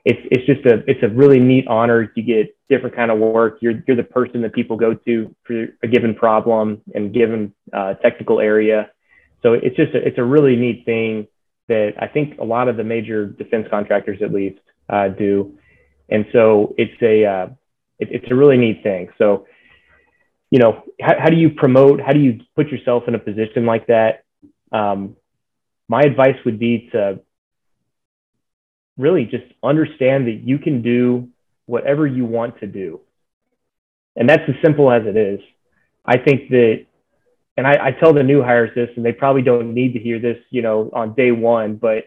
it's 0.05 0.21
it's 0.31 0.45
just 0.45 0.65
a 0.65 0.89
it's 0.89 1.03
a 1.03 1.09
really 1.09 1.39
neat 1.39 1.67
honor. 1.67 2.11
You 2.15 2.23
get 2.23 2.55
different 2.69 2.95
kind 2.95 3.11
of 3.11 3.17
work. 3.17 3.57
You're 3.61 3.83
you're 3.87 3.97
the 3.97 4.03
person 4.03 4.41
that 4.43 4.53
people 4.53 4.77
go 4.77 4.93
to 4.93 5.35
for 5.43 5.67
a 5.83 5.87
given 5.87 6.15
problem 6.15 6.81
and 6.93 7.13
given 7.13 7.53
uh, 7.73 7.95
technical 7.95 8.39
area. 8.39 8.91
So 9.43 9.53
it's 9.53 9.75
just 9.75 9.93
a, 9.93 10.07
it's 10.07 10.17
a 10.17 10.23
really 10.23 10.55
neat 10.55 10.85
thing 10.85 11.27
that 11.67 11.93
I 11.99 12.07
think 12.07 12.39
a 12.39 12.43
lot 12.45 12.69
of 12.69 12.77
the 12.77 12.83
major 12.83 13.25
defense 13.25 13.67
contractors 13.69 14.21
at 14.21 14.31
least 14.31 14.59
uh, 14.89 15.09
do. 15.09 15.57
And 16.09 16.25
so 16.31 16.73
it's 16.77 17.01
a 17.01 17.25
uh, 17.25 17.47
it, 17.99 18.09
it's 18.11 18.31
a 18.31 18.35
really 18.35 18.57
neat 18.57 18.83
thing. 18.83 19.09
So 19.17 19.45
you 20.49 20.59
know, 20.59 20.83
how, 21.01 21.13
how 21.19 21.29
do 21.29 21.35
you 21.35 21.49
promote? 21.49 22.01
How 22.01 22.13
do 22.13 22.19
you 22.19 22.41
put 22.55 22.69
yourself 22.69 23.03
in 23.07 23.15
a 23.15 23.19
position 23.19 23.65
like 23.65 23.87
that? 23.87 24.23
Um, 24.71 25.15
my 25.87 26.01
advice 26.01 26.35
would 26.45 26.59
be 26.59 26.89
to 26.91 27.19
really 28.97 29.25
just 29.25 29.45
understand 29.63 30.27
that 30.27 30.41
you 30.43 30.57
can 30.57 30.81
do 30.81 31.29
whatever 31.65 32.07
you 32.07 32.25
want 32.25 32.59
to 32.59 32.67
do. 32.67 33.01
And 34.15 34.27
that's 34.27 34.43
as 34.47 34.55
simple 34.63 34.91
as 34.91 35.03
it 35.05 35.15
is. 35.15 35.39
I 36.05 36.17
think 36.17 36.49
that, 36.49 36.85
and 37.57 37.67
I, 37.67 37.87
I 37.87 37.91
tell 37.91 38.13
the 38.13 38.23
new 38.23 38.41
hires 38.41 38.71
this, 38.73 38.89
and 38.95 39.05
they 39.05 39.11
probably 39.11 39.41
don't 39.41 39.73
need 39.73 39.93
to 39.93 39.99
hear 39.99 40.19
this, 40.19 40.37
you 40.49 40.61
know, 40.61 40.89
on 40.93 41.13
day 41.13 41.31
one, 41.31 41.75
but 41.75 42.05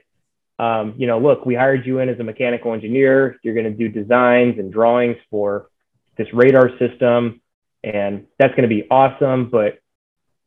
um, 0.59 0.94
you 0.98 1.07
know, 1.07 1.18
look, 1.18 1.46
we 1.46 1.55
hired 1.55 1.87
you 1.87 2.00
in 2.00 2.11
as 2.11 2.20
a 2.20 2.22
mechanical 2.22 2.74
engineer. 2.74 3.38
You're 3.42 3.55
going 3.55 3.64
to 3.64 3.70
do 3.70 3.88
designs 3.88 4.59
and 4.59 4.70
drawings 4.70 5.16
for 5.31 5.70
this 6.18 6.26
radar 6.35 6.70
system 6.79 7.40
and 7.83 8.27
that's 8.38 8.55
going 8.55 8.69
to 8.69 8.75
be 8.75 8.87
awesome. 8.90 9.51
But 9.51 9.81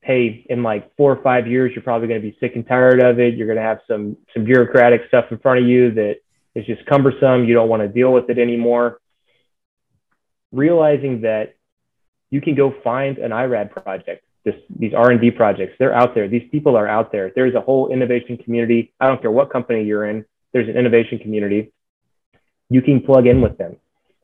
hey, 0.01 0.45
in 0.49 0.63
like 0.63 0.95
four 0.95 1.11
or 1.11 1.23
five 1.23 1.47
years, 1.47 1.71
you're 1.73 1.83
probably 1.83 2.07
going 2.07 2.21
to 2.21 2.27
be 2.27 2.37
sick 2.39 2.55
and 2.55 2.67
tired 2.67 3.01
of 3.01 3.19
it. 3.19 3.35
You're 3.35 3.47
going 3.47 3.57
to 3.57 3.63
have 3.63 3.79
some 3.87 4.17
some 4.33 4.43
bureaucratic 4.43 5.01
stuff 5.07 5.25
in 5.31 5.37
front 5.39 5.59
of 5.59 5.67
you 5.67 5.91
that 5.93 6.15
is 6.55 6.65
just 6.65 6.85
cumbersome. 6.85 7.45
You 7.45 7.53
don't 7.53 7.69
want 7.69 7.81
to 7.81 7.87
deal 7.87 8.11
with 8.11 8.29
it 8.29 8.37
anymore. 8.37 8.99
Realizing 10.51 11.21
that 11.21 11.55
you 12.29 12.41
can 12.41 12.55
go 12.55 12.73
find 12.83 13.17
an 13.17 13.31
IRAD 13.31 13.71
project, 13.71 14.23
this, 14.43 14.55
these 14.75 14.93
R&D 14.93 15.31
projects, 15.31 15.73
they're 15.79 15.95
out 15.95 16.15
there. 16.15 16.27
These 16.27 16.49
people 16.51 16.75
are 16.75 16.87
out 16.87 17.11
there. 17.11 17.31
There's 17.35 17.55
a 17.55 17.61
whole 17.61 17.91
innovation 17.91 18.37
community. 18.37 18.91
I 18.99 19.07
don't 19.07 19.21
care 19.21 19.31
what 19.31 19.51
company 19.51 19.83
you're 19.83 20.05
in. 20.05 20.25
There's 20.51 20.67
an 20.67 20.75
innovation 20.75 21.19
community. 21.19 21.71
You 22.69 22.81
can 22.81 23.01
plug 23.01 23.27
in 23.27 23.41
with 23.41 23.57
them. 23.57 23.77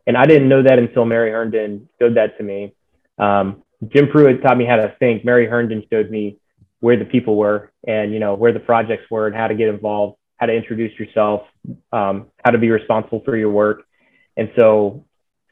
And 0.07 0.17
I 0.17 0.25
didn't 0.25 0.49
know 0.49 0.63
that 0.63 0.79
until 0.79 1.05
Mary 1.05 1.31
Herndon 1.31 1.87
showed 1.99 2.15
that 2.15 2.37
to 2.37 2.43
me. 2.43 2.73
Um, 3.19 3.63
Jim 3.87 4.09
Pruitt 4.09 4.41
taught 4.41 4.57
me 4.57 4.65
how 4.65 4.77
to 4.77 4.95
think. 4.99 5.23
Mary 5.23 5.47
Herndon 5.47 5.83
showed 5.91 6.09
me 6.09 6.37
where 6.79 6.97
the 6.97 7.05
people 7.05 7.35
were 7.35 7.71
and 7.85 8.13
you 8.13 8.19
know 8.19 8.35
where 8.35 8.53
the 8.53 8.59
projects 8.59 9.03
were 9.11 9.27
and 9.27 9.35
how 9.35 9.47
to 9.47 9.55
get 9.55 9.67
involved, 9.67 10.17
how 10.37 10.45
to 10.45 10.53
introduce 10.53 10.97
yourself, 10.97 11.41
um, 11.91 12.27
how 12.43 12.51
to 12.51 12.57
be 12.57 12.69
responsible 12.69 13.21
for 13.25 13.35
your 13.35 13.51
work. 13.51 13.83
And 14.37 14.49
so 14.57 15.05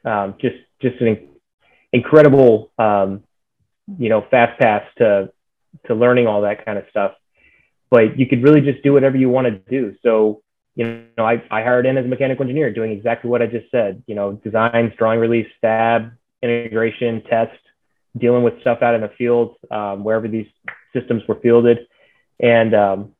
um, 0.04 0.34
just 0.40 0.56
just 0.80 1.00
an 1.00 1.28
incredible, 1.92 2.70
um, 2.78 3.24
you 3.98 4.08
know, 4.08 4.24
fast 4.30 4.58
pass 4.60 4.82
to 4.98 5.30
to 5.86 5.94
learning 5.94 6.26
all 6.26 6.42
that 6.42 6.64
kind 6.64 6.78
of 6.78 6.84
stuff. 6.90 7.12
But 7.90 8.18
you 8.18 8.26
could 8.26 8.42
really 8.42 8.60
just 8.60 8.82
do 8.82 8.92
whatever 8.92 9.16
you 9.16 9.30
want 9.30 9.46
to 9.46 9.52
do. 9.52 9.96
So, 10.02 10.42
you 10.74 11.04
know, 11.16 11.24
I, 11.24 11.42
I 11.50 11.62
hired 11.62 11.86
in 11.86 11.96
as 11.96 12.04
a 12.04 12.08
mechanical 12.08 12.42
engineer 12.42 12.72
doing 12.72 12.92
exactly 12.92 13.30
what 13.30 13.40
I 13.40 13.46
just 13.46 13.70
said, 13.70 14.02
you 14.06 14.14
know, 14.14 14.32
designs, 14.32 14.92
drawing 14.98 15.20
release, 15.20 15.46
stab, 15.56 16.12
integration, 16.42 17.22
test, 17.28 17.58
dealing 18.16 18.42
with 18.42 18.60
stuff 18.60 18.82
out 18.82 18.94
in 18.94 19.00
the 19.00 19.10
field, 19.18 19.56
um, 19.70 20.04
wherever 20.04 20.28
these 20.28 20.46
systems 20.92 21.22
were 21.28 21.36
fielded. 21.40 21.78
And 22.40 22.74
um, 22.74 23.12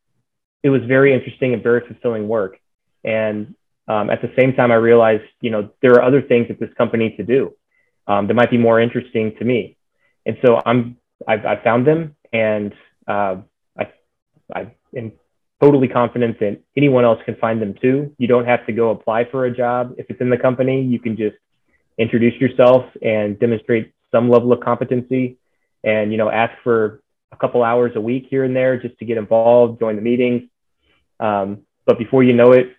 it 0.62 0.70
was 0.70 0.82
very 0.86 1.12
interesting 1.12 1.54
and 1.54 1.62
very 1.62 1.86
fulfilling 1.86 2.28
work. 2.28 2.58
And 3.04 3.54
um, 3.86 4.10
at 4.10 4.20
the 4.22 4.32
same 4.38 4.54
time, 4.54 4.70
I 4.70 4.76
realized, 4.76 5.24
you 5.40 5.50
know, 5.50 5.70
there 5.82 5.92
are 5.92 6.02
other 6.02 6.22
things 6.22 6.48
that 6.48 6.60
this 6.60 6.72
company 6.76 7.14
to 7.16 7.24
do 7.24 7.54
um, 8.06 8.26
that 8.26 8.34
might 8.34 8.50
be 8.50 8.58
more 8.58 8.80
interesting 8.80 9.34
to 9.38 9.44
me. 9.44 9.76
And 10.26 10.36
so 10.44 10.60
I'm, 10.64 10.96
I've, 11.26 11.44
I've 11.46 11.62
found 11.62 11.86
them 11.86 12.16
and 12.32 12.74
uh, 13.06 13.36
I, 13.78 13.92
I 14.54 14.72
am 14.96 15.12
totally 15.60 15.88
confident 15.88 16.38
that 16.40 16.60
anyone 16.76 17.04
else 17.04 17.20
can 17.24 17.36
find 17.36 17.60
them 17.60 17.74
too. 17.80 18.14
You 18.18 18.28
don't 18.28 18.44
have 18.44 18.66
to 18.66 18.72
go 18.72 18.90
apply 18.90 19.24
for 19.30 19.46
a 19.46 19.54
job. 19.54 19.94
If 19.98 20.06
it's 20.10 20.20
in 20.20 20.30
the 20.30 20.36
company, 20.36 20.82
you 20.82 21.00
can 21.00 21.16
just 21.16 21.36
introduce 21.98 22.34
yourself 22.40 22.84
and 23.02 23.38
demonstrate 23.38 23.92
some 24.12 24.30
level 24.30 24.52
of 24.52 24.60
competency 24.60 25.38
and, 25.84 26.12
you 26.12 26.18
know, 26.18 26.30
ask 26.30 26.52
for 26.62 27.02
a 27.32 27.36
couple 27.36 27.62
hours 27.62 27.92
a 27.94 28.00
week 28.00 28.26
here 28.30 28.44
and 28.44 28.54
there 28.56 28.80
just 28.80 28.98
to 28.98 29.04
get 29.04 29.18
involved, 29.18 29.78
join 29.80 29.96
the 29.96 30.02
meetings. 30.02 30.42
Um, 31.20 31.62
but 31.84 31.98
before 31.98 32.22
you 32.22 32.32
know 32.32 32.52
it, 32.52 32.74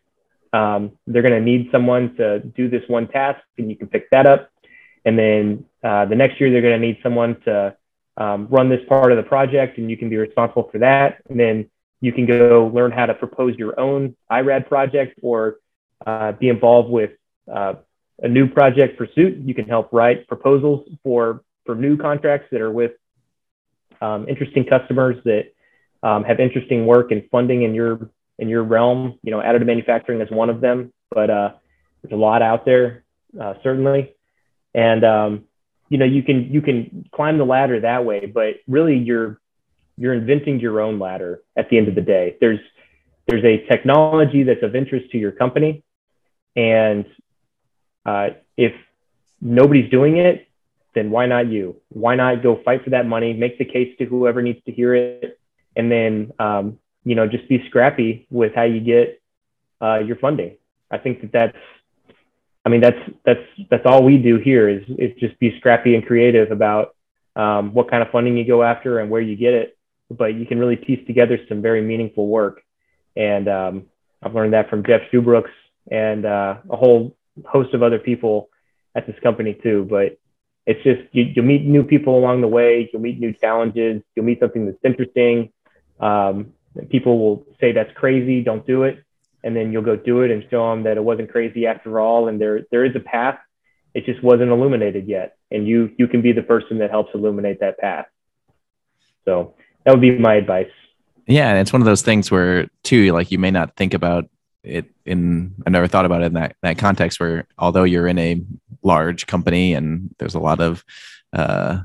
um, 0.54 0.94
they're 1.06 1.22
going 1.22 1.34
to 1.34 1.42
need 1.42 1.70
someone 1.72 2.16
to 2.16 2.40
do 2.40 2.70
this 2.70 2.84
one 2.88 3.08
task, 3.08 3.42
and 3.58 3.70
you 3.70 3.76
can 3.76 3.88
pick 3.88 4.10
that 4.12 4.26
up. 4.26 4.50
And 5.06 5.18
then 5.18 5.66
uh, 5.84 6.06
the 6.06 6.16
next 6.16 6.40
year, 6.40 6.52
they're 6.52 6.62
going 6.62 6.80
to 6.80 6.88
need 6.88 7.00
someone 7.04 7.40
to 7.42 7.76
um, 8.18 8.48
run 8.50 8.70
this 8.70 8.82
part 8.88 9.12
of 9.12 9.18
the 9.18 9.24
project, 9.24 9.78
and 9.78 9.90
you 9.90 9.98
can 9.98 10.10
be 10.10 10.18
responsible 10.18 10.70
for 10.72 10.80
that. 10.80 11.22
And 11.30 11.40
then 11.40 11.70
you 12.02 12.12
can 12.12 12.26
go 12.26 12.72
learn 12.74 12.92
how 12.92 13.06
to 13.06 13.14
propose 13.14 13.56
your 13.56 13.80
own 13.80 14.16
IRAD 14.30 14.68
project 14.68 15.20
or 15.22 15.58
uh, 16.06 16.32
be 16.34 16.50
involved 16.50 16.90
with 16.90 17.12
uh, 17.52 17.74
a 18.22 18.28
new 18.28 18.48
project 18.48 18.98
pursuit. 18.98 19.38
You 19.38 19.54
can 19.54 19.66
help 19.66 19.92
write 19.92 20.28
proposals 20.28 20.88
for 21.04 21.44
for 21.66 21.76
new 21.76 21.98
contracts 21.98 22.48
that 22.52 22.62
are 22.62 22.72
with 22.72 22.92
um, 24.02 24.28
interesting 24.28 24.66
customers 24.66 25.18
that 25.26 25.54
um, 26.04 26.24
have 26.24 26.40
interesting 26.40 26.86
work 26.86 27.12
and 27.12 27.24
funding 27.32 27.64
in 27.64 27.74
your 27.74 28.10
in 28.38 28.50
your 28.50 28.64
realm. 28.64 29.20
You 29.22 29.32
know, 29.32 29.40
additive 29.40 29.66
manufacturing 29.66 30.22
is 30.22 30.32
one 30.32 30.50
of 30.50 30.62
them, 30.62 30.94
but 31.12 31.30
uh, 31.30 31.52
there's 32.02 32.14
a 32.14 32.22
lot 32.22 32.42
out 32.42 32.66
there, 32.66 33.04
uh, 33.40 33.56
certainly. 33.64 34.16
And 34.74 35.04
um, 35.04 35.46
you 35.90 35.98
know, 35.98 36.06
you 36.06 36.24
can 36.24 36.52
you 36.52 36.62
can 36.62 37.10
climb 37.14 37.38
the 37.38 37.46
ladder 37.46 37.80
that 37.82 38.06
way, 38.06 38.26
but 38.26 38.56
really 38.68 38.98
you're 38.98 39.40
you're 39.98 40.14
inventing 40.14 40.60
your 40.60 40.80
own 40.80 41.00
ladder 41.00 41.42
at 41.58 41.70
the 41.70 41.78
end 41.78 41.88
of 41.88 41.96
the 41.96 42.02
day. 42.02 42.38
There's 42.40 42.60
there's 43.28 43.44
a 43.44 43.66
technology 43.68 44.44
that's 44.44 44.64
of 44.64 44.76
interest 44.76 45.12
to 45.12 45.18
your 45.18 45.32
company, 45.32 45.84
and 46.56 47.06
uh, 48.06 48.30
if 48.58 48.74
nobody's 49.42 49.90
doing 49.90 50.18
it, 50.18 50.48
then 50.96 51.12
why 51.12 51.26
not 51.26 51.48
you? 51.48 51.78
Why 51.90 52.16
not 52.16 52.44
go 52.44 52.62
fight 52.64 52.84
for 52.84 52.90
that 52.92 53.06
money, 53.06 53.34
make 53.34 53.58
the 53.58 53.66
case 53.66 53.96
to 54.00 54.06
whoever 54.06 54.42
needs 54.42 54.64
to 54.66 54.72
hear 54.72 54.96
it, 54.96 55.40
and 55.76 55.92
then 55.92 56.34
um, 56.40 56.80
you 57.04 57.16
know 57.16 57.28
just 57.28 57.48
be 57.48 57.64
scrappy 57.68 58.28
with 58.30 58.54
how 58.56 58.64
you 58.64 58.80
get 58.80 59.22
uh, 59.82 60.00
your 60.00 60.18
funding. 60.18 60.58
I 60.92 60.98
think 60.98 61.22
that 61.22 61.32
that's 61.32 61.58
I 62.66 62.70
mean 62.70 62.82
that's 62.82 63.00
that's 63.26 63.46
that's 63.70 63.86
all 63.86 64.04
we 64.04 64.18
do 64.18 64.38
here 64.38 64.68
is 64.68 64.84
is 64.98 65.12
just 65.20 65.38
be 65.40 65.56
scrappy 65.60 65.96
and 65.96 66.06
creative 66.06 66.52
about 66.52 66.96
um, 67.36 67.74
what 67.74 67.90
kind 67.90 68.02
of 68.02 68.10
funding 68.10 68.36
you 68.38 68.46
go 68.46 68.64
after 68.64 69.00
and 69.00 69.10
where 69.10 69.22
you 69.22 69.36
get 69.36 69.54
it. 69.54 69.78
But 70.10 70.34
you 70.34 70.46
can 70.48 70.58
really 70.58 70.76
piece 70.76 71.06
together 71.06 71.38
some 71.48 71.62
very 71.62 71.82
meaningful 71.82 72.28
work, 72.28 72.64
and 73.16 73.48
um, 73.48 73.86
I've 74.24 74.34
learned 74.34 74.54
that 74.54 74.70
from 74.70 74.84
Jeff 74.84 75.02
Shoebrooks 75.14 75.52
and 75.92 76.26
uh, 76.26 76.58
a 76.70 76.76
whole 76.76 77.16
host 77.48 77.74
of 77.74 77.84
other 77.84 78.00
people 78.00 78.50
at 78.96 79.08
this 79.08 79.16
company 79.22 79.54
too. 79.54 79.86
But 79.90 80.18
it's 80.66 80.84
just 80.84 81.02
you, 81.12 81.32
will 81.36 81.44
meet 81.44 81.66
new 81.66 81.84
people 81.84 82.18
along 82.18 82.42
the 82.42 82.48
way. 82.48 82.90
You'll 82.92 83.02
meet 83.02 83.20
new 83.20 83.34
challenges. 83.34 84.02
You'll 84.16 84.26
meet 84.26 84.40
something 84.40 84.66
that's 84.66 84.78
interesting. 84.84 85.52
Um, 86.00 86.54
people 86.90 87.20
will 87.20 87.46
say 87.60 87.72
that's 87.72 87.92
crazy. 87.96 88.42
Don't 88.42 88.66
do 88.66 88.84
it. 88.84 89.04
And 89.44 89.56
then 89.56 89.72
you'll 89.72 89.84
go 89.84 89.96
do 89.96 90.22
it 90.22 90.32
and 90.32 90.46
show 90.50 90.70
them 90.70 90.84
that 90.84 90.98
it 90.98 91.04
wasn't 91.04 91.32
crazy 91.32 91.66
after 91.66 92.00
all. 92.00 92.28
And 92.28 92.40
there 92.40 92.62
there 92.72 92.86
is 92.86 92.96
a 92.96 93.00
path. 93.00 93.40
It 93.94 94.06
just 94.06 94.22
wasn't 94.24 94.52
illuminated 94.52 95.08
yet. 95.08 95.38
And 95.50 95.68
you 95.68 95.92
you 95.98 96.08
can 96.08 96.22
be 96.22 96.34
the 96.34 96.44
person 96.44 96.80
that 96.80 96.90
helps 96.90 97.14
illuminate 97.14 97.62
that 97.62 97.78
path. 97.78 98.06
So 99.26 99.56
that 99.86 99.92
would 99.92 100.02
be 100.02 100.18
my 100.18 100.36
advice. 100.36 100.72
Yeah, 101.26 101.50
and 101.50 101.60
it's 101.60 101.72
one 101.72 101.82
of 101.82 101.86
those 101.86 102.02
things 102.02 102.32
where 102.32 102.68
too, 102.84 103.12
like 103.12 103.32
you 103.32 103.38
may 103.38 103.52
not 103.52 103.76
think 103.76 103.94
about 103.94 104.30
it 104.64 104.86
in 105.06 105.54
I 105.66 105.70
never 105.70 105.88
thought 105.88 106.06
about 106.06 106.22
it 106.22 106.26
in 106.26 106.34
that 106.34 106.56
that 106.62 106.78
context 106.78 107.20
where 107.20 107.48
although 107.58 107.84
you're 107.84 108.08
in 108.08 108.20
a 108.20 108.42
large 108.84 109.28
company 109.28 109.74
and 109.74 110.14
there's 110.20 110.36
a 110.36 110.40
lot 110.40 110.60
of 110.60 110.84
uh, 111.34 111.82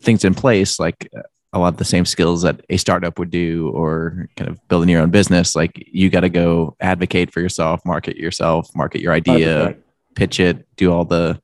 things 0.00 0.24
in 0.24 0.34
place 0.34 0.78
like 0.78 1.10
a 1.52 1.58
lot 1.58 1.68
of 1.68 1.78
the 1.78 1.84
same 1.84 2.04
skills 2.04 2.42
that 2.42 2.60
a 2.70 2.76
startup 2.76 3.18
would 3.18 3.30
do 3.30 3.70
or 3.70 4.28
kind 4.36 4.48
of 4.48 4.68
building 4.68 4.88
your 4.88 5.02
own 5.02 5.10
business 5.10 5.56
like 5.56 5.72
you 5.86 6.10
got 6.10 6.20
to 6.20 6.28
go 6.28 6.76
advocate 6.80 7.32
for 7.32 7.40
yourself 7.40 7.80
market 7.84 8.16
yourself 8.16 8.68
market 8.74 9.00
your 9.00 9.12
idea 9.12 9.74
100%. 9.74 9.76
pitch 10.14 10.40
it 10.40 10.66
do 10.76 10.92
all 10.92 11.04
the 11.04 11.40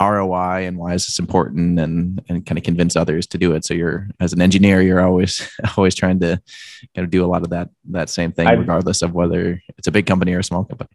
ROI 0.00 0.66
and 0.66 0.76
why 0.76 0.94
is 0.94 1.06
this 1.06 1.18
important 1.18 1.78
and 1.78 2.22
and 2.28 2.44
kind 2.46 2.58
of 2.58 2.64
convince 2.64 2.96
others 2.96 3.26
to 3.28 3.38
do 3.38 3.52
it. 3.52 3.64
So 3.64 3.74
you're 3.74 4.08
as 4.20 4.32
an 4.32 4.40
engineer, 4.40 4.82
you're 4.82 5.00
always 5.00 5.48
always 5.76 5.94
trying 5.94 6.20
to 6.20 6.40
kind 6.94 7.04
of 7.04 7.10
do 7.10 7.24
a 7.24 7.28
lot 7.28 7.42
of 7.42 7.50
that 7.50 7.70
that 7.90 8.10
same 8.10 8.32
thing, 8.32 8.46
I've, 8.46 8.58
regardless 8.58 9.02
of 9.02 9.12
whether 9.12 9.60
it's 9.78 9.88
a 9.88 9.92
big 9.92 10.06
company 10.06 10.34
or 10.34 10.40
a 10.40 10.44
small 10.44 10.64
company. 10.64 10.90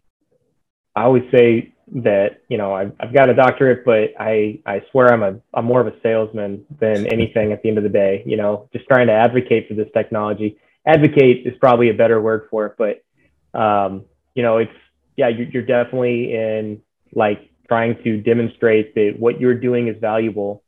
I 0.94 1.02
always 1.04 1.24
say 1.30 1.72
that 1.94 2.42
you 2.48 2.58
know 2.58 2.74
I've, 2.74 2.92
I've 3.00 3.12
got 3.12 3.28
a 3.28 3.34
doctorate, 3.34 3.84
but 3.84 4.14
I 4.18 4.60
I 4.66 4.82
swear 4.90 5.12
I'm 5.12 5.22
a 5.22 5.40
I'm 5.54 5.64
more 5.64 5.80
of 5.80 5.86
a 5.86 5.94
salesman 6.02 6.64
than 6.80 7.06
anything 7.12 7.52
at 7.52 7.62
the 7.62 7.68
end 7.68 7.78
of 7.78 7.84
the 7.84 7.90
day. 7.90 8.22
You 8.26 8.36
know, 8.36 8.68
just 8.72 8.86
trying 8.86 9.08
to 9.08 9.12
advocate 9.12 9.68
for 9.68 9.74
this 9.74 9.88
technology. 9.94 10.58
Advocate 10.86 11.46
is 11.46 11.54
probably 11.60 11.90
a 11.90 11.94
better 11.94 12.20
word 12.20 12.48
for 12.50 12.66
it, 12.66 12.74
but 12.76 13.58
um, 13.58 14.04
you 14.34 14.42
know, 14.42 14.58
it's 14.58 14.72
yeah, 15.16 15.28
you're, 15.28 15.48
you're 15.48 15.62
definitely 15.62 16.34
in 16.34 16.80
like 17.14 17.50
trying 17.72 17.96
to 18.04 18.20
demonstrate 18.20 18.94
that 18.94 19.14
what 19.18 19.40
you're 19.40 19.58
doing 19.58 19.88
is 19.88 19.96
valuable 19.98 20.62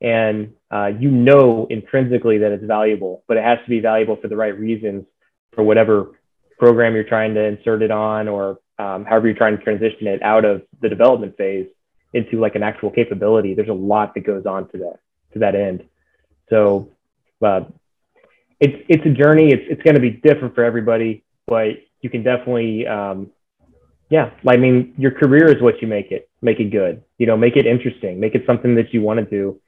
and 0.00 0.54
uh, 0.70 0.86
you 0.86 1.10
know 1.10 1.66
intrinsically 1.68 2.38
that 2.38 2.50
it's 2.50 2.64
valuable, 2.64 3.22
but 3.28 3.36
it 3.36 3.44
has 3.44 3.58
to 3.64 3.68
be 3.68 3.80
valuable 3.80 4.16
for 4.16 4.28
the 4.28 4.36
right 4.36 4.58
reasons 4.58 5.04
for 5.54 5.62
whatever 5.62 6.18
program 6.58 6.94
you're 6.94 7.04
trying 7.04 7.34
to 7.34 7.44
insert 7.44 7.82
it 7.82 7.90
on 7.90 8.26
or 8.26 8.58
um, 8.78 9.04
however 9.04 9.26
you're 9.26 9.36
trying 9.36 9.54
to 9.58 9.62
transition 9.62 10.06
it 10.06 10.22
out 10.22 10.46
of 10.46 10.62
the 10.80 10.88
development 10.88 11.36
phase 11.36 11.66
into 12.14 12.40
like 12.40 12.54
an 12.54 12.62
actual 12.62 12.90
capability. 12.90 13.52
There's 13.52 13.68
a 13.68 13.74
lot 13.92 14.14
that 14.14 14.24
goes 14.24 14.46
on 14.46 14.66
to 14.70 14.78
that 14.78 14.98
to 15.34 15.38
that 15.40 15.54
end. 15.54 15.84
So 16.48 16.88
uh, 17.44 17.64
it's 18.60 18.82
it's 18.88 19.04
a 19.04 19.10
journey. 19.10 19.50
It's 19.52 19.64
it's 19.68 19.82
going 19.82 19.96
to 19.96 20.00
be 20.00 20.10
different 20.10 20.54
for 20.54 20.64
everybody, 20.64 21.22
but 21.46 21.72
you 22.00 22.08
can 22.08 22.22
definitely 22.22 22.86
um, 22.86 23.30
yeah, 24.08 24.30
I 24.46 24.56
mean, 24.56 24.94
your 24.96 25.10
career 25.10 25.48
is 25.54 25.60
what 25.60 25.82
you 25.82 25.88
make 25.88 26.12
it. 26.12 26.28
Make 26.40 26.60
it 26.60 26.70
good. 26.70 27.02
You 27.18 27.26
know, 27.26 27.36
make 27.36 27.56
it 27.56 27.66
interesting. 27.66 28.20
Make 28.20 28.34
it 28.34 28.44
something 28.46 28.76
that 28.76 28.92
you 28.92 29.02
want 29.02 29.18
to 29.18 29.26
do. 29.26 29.60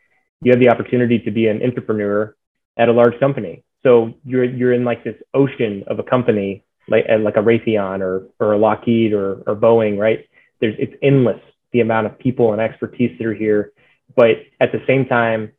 You 0.42 0.52
have 0.52 0.60
the 0.60 0.68
opportunity 0.68 1.18
to 1.20 1.30
be 1.30 1.48
an 1.48 1.62
entrepreneur 1.62 2.36
at 2.76 2.88
a 2.88 2.92
large 2.92 3.18
company. 3.18 3.64
So 3.82 4.14
you're 4.24 4.44
you're 4.44 4.72
in 4.72 4.84
like 4.84 5.02
this 5.02 5.16
ocean 5.34 5.84
of 5.88 5.98
a 5.98 6.04
company, 6.04 6.64
like 6.88 7.06
like 7.20 7.36
a 7.36 7.40
Raytheon 7.42 8.00
or 8.00 8.28
or 8.38 8.52
a 8.52 8.58
Lockheed 8.58 9.12
or 9.12 9.42
or 9.46 9.56
Boeing, 9.56 9.98
right? 9.98 10.24
There's 10.60 10.76
it's 10.78 10.94
endless 11.02 11.40
the 11.72 11.80
amount 11.80 12.06
of 12.06 12.18
people 12.18 12.52
and 12.52 12.60
expertise 12.60 13.16
that 13.18 13.26
are 13.26 13.34
here, 13.34 13.72
but 14.16 14.36
at 14.60 14.72
the 14.72 14.80
same 14.86 15.06
time, 15.06 15.52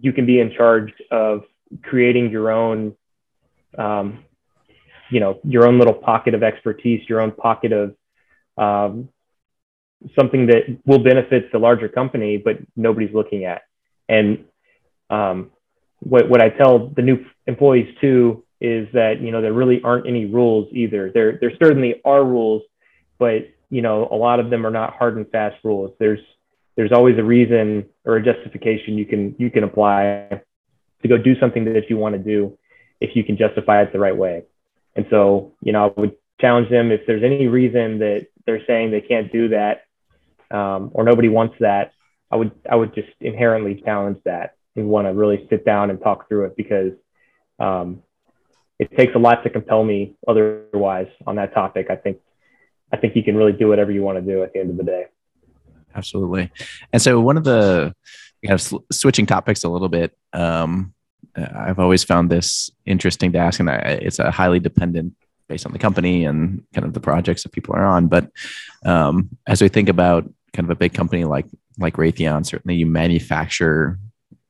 you 0.00 0.12
can 0.12 0.26
be 0.26 0.40
in 0.40 0.52
charge 0.56 0.92
of 1.10 1.42
creating 1.82 2.30
your 2.30 2.50
own 2.50 2.94
um, 3.76 4.24
you 5.10 5.20
know 5.20 5.40
your 5.44 5.66
own 5.66 5.78
little 5.78 5.94
pocket 5.94 6.34
of 6.34 6.42
expertise, 6.42 7.08
your 7.08 7.20
own 7.20 7.32
pocket 7.32 7.72
of 7.72 7.94
um, 8.56 9.08
something 10.18 10.46
that 10.46 10.78
will 10.86 11.02
benefit 11.02 11.52
the 11.52 11.58
larger 11.58 11.88
company, 11.88 12.36
but 12.38 12.58
nobody's 12.76 13.14
looking 13.14 13.44
at. 13.44 13.62
And 14.08 14.44
um, 15.10 15.50
what 16.00 16.28
what 16.28 16.40
I 16.40 16.48
tell 16.48 16.88
the 16.88 17.02
new 17.02 17.24
employees 17.46 17.94
too 18.00 18.44
is 18.60 18.88
that 18.92 19.20
you 19.20 19.30
know 19.30 19.42
there 19.42 19.52
really 19.52 19.80
aren't 19.82 20.06
any 20.06 20.26
rules 20.26 20.68
either. 20.72 21.10
There 21.12 21.38
there 21.40 21.52
certainly 21.62 22.00
are 22.04 22.24
rules, 22.24 22.62
but 23.18 23.48
you 23.70 23.82
know 23.82 24.08
a 24.10 24.16
lot 24.16 24.40
of 24.40 24.50
them 24.50 24.66
are 24.66 24.70
not 24.70 24.94
hard 24.94 25.16
and 25.16 25.28
fast 25.30 25.56
rules. 25.64 25.92
There's 25.98 26.20
there's 26.76 26.92
always 26.92 27.18
a 27.18 27.24
reason 27.24 27.86
or 28.04 28.16
a 28.16 28.22
justification 28.22 28.96
you 28.96 29.06
can 29.06 29.34
you 29.38 29.50
can 29.50 29.64
apply 29.64 30.42
to 31.02 31.08
go 31.08 31.16
do 31.16 31.38
something 31.38 31.64
that 31.64 31.88
you 31.88 31.96
want 31.96 32.14
to 32.14 32.18
do 32.18 32.56
if 33.00 33.16
you 33.16 33.24
can 33.24 33.36
justify 33.36 33.82
it 33.82 33.92
the 33.92 33.98
right 33.98 34.16
way. 34.16 34.44
And 34.96 35.06
so, 35.10 35.54
you 35.62 35.72
know, 35.72 35.94
I 35.96 36.00
would 36.00 36.16
challenge 36.40 36.70
them 36.70 36.90
if 36.90 37.06
there's 37.06 37.22
any 37.22 37.48
reason 37.48 37.98
that 37.98 38.26
they're 38.46 38.64
saying 38.66 38.90
they 38.90 39.00
can't 39.00 39.30
do 39.30 39.48
that, 39.48 39.82
um, 40.50 40.90
or 40.94 41.04
nobody 41.04 41.28
wants 41.28 41.56
that, 41.60 41.92
I 42.30 42.36
would 42.36 42.52
I 42.70 42.76
would 42.76 42.94
just 42.94 43.08
inherently 43.20 43.80
challenge 43.84 44.18
that 44.24 44.56
and 44.76 44.88
want 44.88 45.06
to 45.06 45.12
really 45.12 45.46
sit 45.50 45.64
down 45.64 45.90
and 45.90 46.00
talk 46.00 46.28
through 46.28 46.46
it 46.46 46.56
because 46.56 46.92
um, 47.58 48.02
it 48.78 48.96
takes 48.96 49.14
a 49.14 49.18
lot 49.18 49.42
to 49.44 49.50
compel 49.50 49.84
me 49.84 50.16
otherwise 50.26 51.08
on 51.26 51.36
that 51.36 51.52
topic. 51.54 51.88
I 51.90 51.96
think 51.96 52.18
I 52.92 52.96
think 52.96 53.16
you 53.16 53.22
can 53.22 53.36
really 53.36 53.52
do 53.52 53.68
whatever 53.68 53.90
you 53.90 54.02
want 54.02 54.18
to 54.18 54.22
do 54.22 54.42
at 54.42 54.52
the 54.52 54.60
end 54.60 54.70
of 54.70 54.76
the 54.76 54.84
day. 54.84 55.06
Absolutely. 55.94 56.50
And 56.92 57.02
so 57.02 57.20
one 57.20 57.36
of 57.36 57.44
the 57.44 57.94
switching 58.90 59.26
topics 59.26 59.64
a 59.64 59.68
little 59.68 59.88
bit. 59.88 60.16
Um, 60.32 60.94
I've 61.36 61.78
always 61.78 62.04
found 62.04 62.30
this 62.30 62.70
interesting 62.86 63.32
to 63.32 63.38
ask, 63.38 63.60
and 63.60 63.70
I, 63.70 63.76
it's 64.02 64.18
a 64.18 64.30
highly 64.30 64.60
dependent 64.60 65.14
based 65.48 65.66
on 65.66 65.72
the 65.72 65.78
company 65.78 66.24
and 66.24 66.62
kind 66.74 66.86
of 66.86 66.94
the 66.94 67.00
projects 67.00 67.42
that 67.42 67.52
people 67.52 67.74
are 67.74 67.84
on. 67.84 68.06
But 68.06 68.30
um, 68.84 69.30
as 69.46 69.60
we 69.60 69.68
think 69.68 69.88
about 69.88 70.24
kind 70.52 70.66
of 70.66 70.70
a 70.70 70.76
big 70.76 70.94
company 70.94 71.24
like 71.24 71.46
like 71.78 71.94
Raytheon, 71.94 72.46
certainly 72.46 72.76
you 72.76 72.86
manufacture 72.86 73.98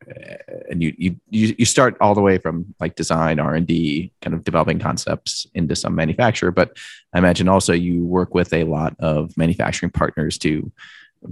uh, 0.08 0.34
and 0.70 0.82
you 0.82 0.94
you 0.96 1.16
you 1.28 1.64
start 1.64 1.96
all 2.00 2.14
the 2.14 2.20
way 2.20 2.38
from 2.38 2.74
like 2.80 2.96
design 2.96 3.38
R 3.38 3.54
and 3.54 3.66
D, 3.66 4.12
kind 4.22 4.34
of 4.34 4.44
developing 4.44 4.78
concepts 4.78 5.46
into 5.54 5.76
some 5.76 5.94
manufacture. 5.94 6.50
But 6.50 6.76
I 7.12 7.18
imagine 7.18 7.48
also 7.48 7.72
you 7.72 8.04
work 8.04 8.34
with 8.34 8.52
a 8.52 8.64
lot 8.64 8.94
of 8.98 9.36
manufacturing 9.36 9.90
partners 9.90 10.38
to 10.38 10.72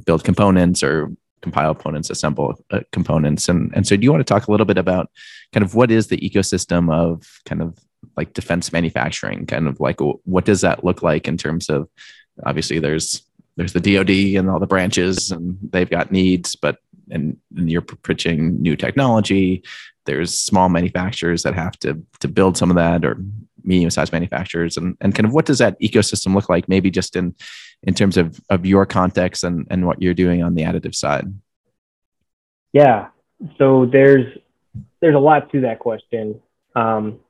build 0.04 0.24
components 0.24 0.82
or 0.82 1.10
compile 1.42 1.74
components, 1.74 2.10
assemble 2.10 2.54
uh, 2.70 2.80
components, 2.92 3.48
and 3.48 3.72
and 3.74 3.86
so 3.86 3.96
do 3.96 4.02
you 4.02 4.10
want 4.10 4.26
to 4.26 4.32
talk 4.32 4.48
a 4.48 4.50
little 4.50 4.66
bit 4.66 4.78
about 4.78 5.10
kind 5.52 5.64
of 5.64 5.74
what 5.74 5.90
is 5.90 6.08
the 6.08 6.18
ecosystem 6.18 6.92
of 6.92 7.40
kind 7.44 7.62
of 7.62 7.78
like 8.16 8.32
defense 8.32 8.72
manufacturing? 8.72 9.46
Kind 9.46 9.68
of 9.68 9.80
like 9.80 9.98
what 10.00 10.44
does 10.44 10.60
that 10.62 10.84
look 10.84 11.02
like 11.02 11.28
in 11.28 11.36
terms 11.36 11.68
of 11.68 11.88
obviously 12.44 12.78
there's 12.78 13.22
there's 13.56 13.72
the 13.72 13.80
DoD 13.80 14.38
and 14.38 14.48
all 14.48 14.60
the 14.60 14.66
branches, 14.66 15.30
and 15.30 15.58
they've 15.70 15.90
got 15.90 16.12
needs, 16.12 16.54
but 16.54 16.78
and, 17.10 17.36
and 17.56 17.70
you're 17.70 17.82
pitching 17.82 18.60
new 18.60 18.76
technology. 18.76 19.62
There's 20.04 20.36
small 20.36 20.68
manufacturers 20.68 21.42
that 21.42 21.54
have 21.54 21.78
to 21.80 22.00
to 22.20 22.28
build 22.28 22.56
some 22.56 22.70
of 22.70 22.76
that, 22.76 23.04
or 23.04 23.18
medium 23.64 23.90
sized 23.90 24.12
manufacturers, 24.12 24.76
and 24.76 24.96
and 25.00 25.14
kind 25.14 25.26
of 25.26 25.32
what 25.32 25.46
does 25.46 25.58
that 25.58 25.78
ecosystem 25.80 26.34
look 26.34 26.48
like? 26.48 26.68
Maybe 26.68 26.90
just 26.90 27.16
in 27.16 27.34
in 27.82 27.94
terms 27.94 28.16
of 28.16 28.40
of 28.50 28.66
your 28.66 28.86
context 28.86 29.44
and 29.44 29.66
and 29.70 29.86
what 29.86 30.02
you're 30.02 30.14
doing 30.14 30.42
on 30.42 30.54
the 30.54 30.62
additive 30.62 30.94
side. 30.94 31.26
Yeah, 32.72 33.08
so 33.56 33.86
there's 33.86 34.38
there's 35.00 35.14
a 35.14 35.20
lot 35.20 35.50
to 35.52 35.62
that 35.62 35.78
question. 35.78 36.40
Um, 36.74 37.20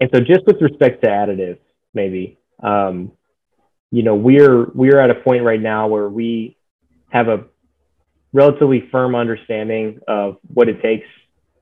and 0.00 0.10
so 0.14 0.20
just 0.20 0.46
with 0.46 0.60
respect 0.60 1.02
to 1.02 1.08
additive, 1.08 1.58
maybe, 1.92 2.38
um, 2.62 3.12
you 3.90 4.02
know, 4.02 4.14
we're, 4.14 4.66
we're 4.72 4.98
at 4.98 5.10
a 5.10 5.14
point 5.14 5.44
right 5.44 5.60
now 5.60 5.88
where 5.88 6.08
we 6.08 6.56
have 7.10 7.28
a 7.28 7.44
relatively 8.32 8.88
firm 8.90 9.14
understanding 9.14 10.00
of 10.08 10.38
what 10.46 10.68
it 10.68 10.80
takes 10.80 11.06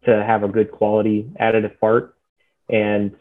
to 0.05 0.25
have 0.25 0.45
a 0.45 0.49
good 0.49 0.71
quality 0.71 1.31
additive 1.41 1.79
part. 1.81 2.15
And 2.69 3.17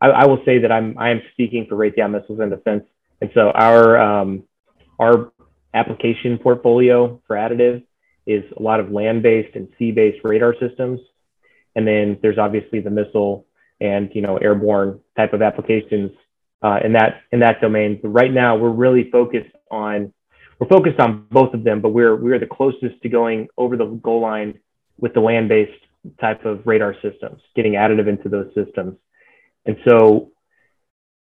I, 0.00 0.08
I 0.08 0.26
will 0.26 0.42
say 0.44 0.58
that 0.58 0.72
I'm 0.72 0.96
I 0.98 1.10
am 1.10 1.22
speaking 1.32 1.66
for 1.68 1.76
Raytheon 1.76 2.10
Missiles 2.10 2.40
and 2.40 2.50
Defense, 2.50 2.84
and 3.20 3.30
so 3.34 3.50
our 3.50 3.98
um, 3.98 4.44
our 4.98 5.32
application 5.74 6.38
portfolio 6.38 7.20
for 7.26 7.36
additive 7.36 7.84
is 8.26 8.44
a 8.58 8.62
lot 8.62 8.80
of 8.80 8.90
land-based 8.90 9.56
and 9.56 9.68
sea-based 9.78 10.18
radar 10.22 10.54
systems, 10.60 11.00
and 11.74 11.86
then 11.86 12.18
there's 12.22 12.38
obviously 12.38 12.80
the 12.80 12.90
missile 12.90 13.46
and 13.80 14.10
you 14.14 14.22
know 14.22 14.36
airborne 14.36 15.00
type 15.16 15.32
of 15.32 15.42
applications 15.42 16.10
uh, 16.62 16.78
in 16.84 16.92
that 16.92 17.22
in 17.32 17.40
that 17.40 17.60
domain. 17.60 17.98
But 18.00 18.08
right 18.08 18.32
now, 18.32 18.56
we're 18.56 18.70
really 18.70 19.10
focused 19.10 19.54
on 19.70 20.12
we're 20.58 20.68
focused 20.68 21.00
on 21.00 21.26
both 21.30 21.54
of 21.54 21.64
them, 21.64 21.80
but 21.80 21.90
we're 21.90 22.16
we're 22.16 22.38
the 22.38 22.46
closest 22.46 23.00
to 23.02 23.08
going 23.08 23.48
over 23.56 23.76
the 23.76 23.86
goal 23.86 24.20
line 24.20 24.58
with 24.98 25.14
the 25.14 25.20
land-based 25.20 25.84
type 26.20 26.44
of 26.44 26.66
radar 26.66 26.94
systems, 27.02 27.40
getting 27.54 27.72
additive 27.72 28.08
into 28.08 28.28
those 28.28 28.52
systems. 28.54 28.96
And 29.68 29.76
so, 29.86 30.32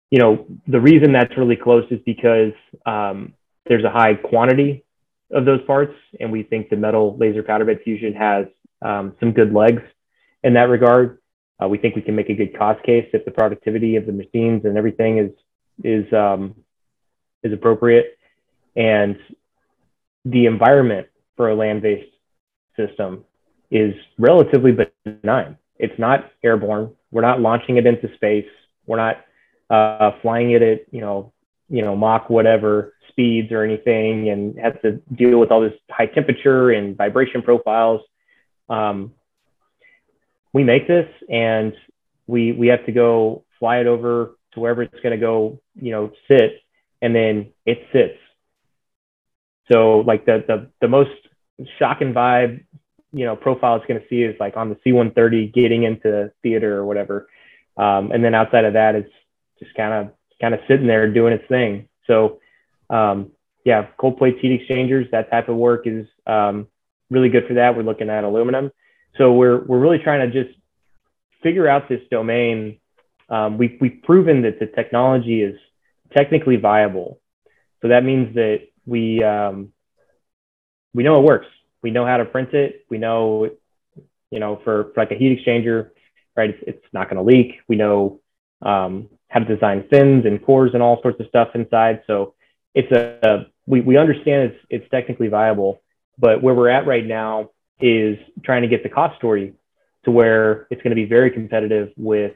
you 0.10 0.20
know, 0.20 0.48
the 0.68 0.82
reason 0.82 1.14
that's 1.14 1.38
really 1.38 1.56
close 1.56 1.86
is 1.92 2.00
because 2.04 2.54
um, 2.86 3.34
there's 3.68 3.84
a 3.84 3.92
high 3.92 4.16
quantity 4.16 4.84
of 5.32 5.46
those 5.46 5.62
parts, 5.66 5.94
and 6.20 6.32
we 6.32 6.42
think 6.42 6.70
the 6.70 6.76
metal 6.76 7.16
laser 7.18 7.44
powder 7.44 7.64
bed 7.64 7.80
fusion 7.84 8.14
has 8.14 8.48
um, 8.82 9.16
some 9.20 9.34
good 9.34 9.54
legs 9.54 9.84
in 10.44 10.56
that 10.56 10.70
regard. 10.70 11.20
Uh, 11.62 11.68
we 11.68 11.78
think 11.78 11.96
we 11.96 12.02
can 12.02 12.16
make 12.16 12.30
a 12.30 12.34
good 12.34 12.58
cost 12.58 12.84
case 12.84 13.08
if 13.14 13.24
the 13.24 13.32
productivity 13.32 13.96
of 13.96 14.08
the 14.08 14.12
machines 14.12 14.66
and 14.66 14.78
everything 14.78 15.20
is 15.20 15.32
is 15.84 16.12
um, 16.12 16.56
is 17.44 17.54
appropriate, 17.54 18.18
and 18.76 19.16
the 20.26 20.48
environment 20.48 21.08
for 21.38 21.50
a 21.50 21.56
land-based 21.56 22.12
system 22.76 23.26
is 23.70 23.94
relatively 24.18 24.72
benign. 25.22 25.58
It's 25.84 26.00
not 26.00 26.32
airborne. 26.42 26.96
We're 27.12 27.28
not 27.30 27.42
launching 27.42 27.76
it 27.76 27.86
into 27.86 28.08
space. 28.16 28.48
We're 28.86 28.98
not 28.98 29.18
uh, 29.70 30.12
flying 30.22 30.52
it 30.52 30.62
at 30.62 30.80
you 30.92 31.02
know 31.02 31.34
you 31.68 31.82
know 31.82 31.94
Mach 31.94 32.30
whatever 32.30 32.94
speeds 33.10 33.52
or 33.52 33.64
anything, 33.64 34.30
and 34.30 34.58
have 34.60 34.82
to 34.84 34.94
deal 35.14 35.40
with 35.40 35.52
all 35.52 35.60
this 35.60 35.74
high 35.92 36.06
temperature 36.06 36.72
and 36.72 36.96
vibration 36.96 37.42
profiles. 37.42 38.00
Um, 38.70 39.12
we 40.54 40.64
make 40.64 40.88
this, 40.88 41.10
and 41.30 41.74
we 42.28 42.54
we 42.54 42.68
have 42.68 42.86
to 42.86 42.94
go 42.94 43.44
fly 43.60 43.80
it 43.80 43.88
over 43.88 44.38
to 44.54 44.60
wherever 44.62 44.84
it's 44.84 45.00
going 45.02 45.20
to 45.20 45.26
go, 45.32 45.60
you 45.76 45.92
know, 45.92 46.12
sit, 46.30 46.62
and 47.02 47.14
then 47.14 47.52
it 47.66 47.80
sits. 47.92 48.20
So 49.70 50.00
like 50.00 50.26
the 50.26 50.46
the 50.48 50.70
the 50.80 50.88
most 50.88 51.12
shock 51.78 52.00
and 52.00 52.16
vibe 52.16 52.64
you 53.14 53.26
know 53.26 53.36
profile 53.36 53.76
it's 53.76 53.86
going 53.86 54.02
to 54.02 54.08
see 54.10 54.24
is 54.24 54.36
like 54.40 54.58
on 54.58 54.70
the 54.70 54.76
C130 54.76 55.54
getting 55.54 55.84
into 55.84 56.32
theater 56.42 56.78
or 56.78 56.86
whatever, 56.86 57.28
um, 57.78 58.12
and 58.12 58.24
then 58.24 58.34
outside 58.34 58.66
of 58.66 58.74
that, 58.74 58.96
it's 58.96 59.12
just 59.60 59.74
kind 59.76 59.94
of 59.94 60.14
kind 60.42 60.54
of 60.54 60.60
sitting 60.68 60.88
there 60.88 61.12
doing 61.12 61.34
its 61.34 61.48
thing. 61.48 61.88
So 62.08 62.40
um, 62.90 63.32
yeah, 63.64 63.88
cold 63.98 64.18
plate 64.18 64.40
heat 64.42 64.52
exchangers, 64.52 65.08
that 65.12 65.30
type 65.32 65.48
of 65.48 65.56
work 65.56 65.88
is 65.88 66.08
um, 66.28 66.68
really 67.10 67.30
good 67.30 67.48
for 67.48 67.54
that. 67.54 67.78
We're 67.78 67.84
looking 67.84 68.10
at 68.10 68.24
aluminum, 68.24 68.72
so 69.18 69.32
we're 69.32 69.64
we're 69.64 69.80
really 69.80 70.00
trying 70.00 70.30
to 70.30 70.44
just 70.44 70.58
figure 71.44 71.68
out 71.68 71.88
this 71.88 72.02
domain. 72.10 72.80
Um, 73.30 73.58
we 73.58 73.78
we've 73.80 74.02
proven 74.04 74.42
that 74.42 74.60
the 74.60 74.66
technology 74.66 75.44
is 75.44 75.58
technically 76.16 76.58
viable, 76.58 77.20
so 77.82 77.90
that 77.90 78.04
means 78.04 78.34
that 78.36 78.68
we 78.86 79.24
um, 79.24 79.72
we 80.96 81.04
know 81.04 81.20
it 81.20 81.24
works 81.24 81.48
we 81.84 81.92
know 81.92 82.06
how 82.06 82.18
to 82.18 82.26
print 82.26 82.54
it. 82.54 82.86
We 82.90 82.98
know, 82.98 83.50
you 84.32 84.40
know, 84.40 84.60
for, 84.64 84.92
for 84.94 85.02
like 85.02 85.12
a 85.12 85.16
heat 85.16 85.38
exchanger, 85.38 85.90
right? 86.36 86.50
It's, 86.50 86.64
it's 86.66 86.86
not 86.94 87.10
going 87.10 87.18
to 87.18 87.24
leak. 87.24 87.60
We 87.68 87.76
know 87.76 88.22
um, 88.62 89.10
how 89.28 89.42
to 89.42 89.46
design 89.46 89.86
fins 89.90 90.26
and 90.26 90.44
cores 90.44 90.72
and 90.74 90.82
all 90.82 91.02
sorts 91.02 91.20
of 91.20 91.28
stuff 91.28 91.50
inside. 91.54 92.02
So 92.08 92.34
it's 92.74 92.92
a, 92.92 93.20
a 93.28 93.46
we, 93.68 93.82
we 93.82 93.98
understand 93.98 94.52
it's, 94.52 94.66
it's 94.70 94.90
technically 94.90 95.28
viable, 95.28 95.82
but 96.18 96.42
where 96.42 96.56
we're 96.56 96.70
at 96.70 96.88
right 96.88 97.06
now 97.06 97.50
is 97.80 98.18
trying 98.44 98.62
to 98.62 98.68
get 98.68 98.84
the 98.84 98.90
cost 98.90 99.18
story 99.18 99.54
to 100.06 100.12
where 100.12 100.68
it's 100.70 100.82
going 100.82 100.92
to 100.92 100.96
be 100.96 101.06
very 101.06 101.32
competitive 101.32 101.92
with 101.98 102.34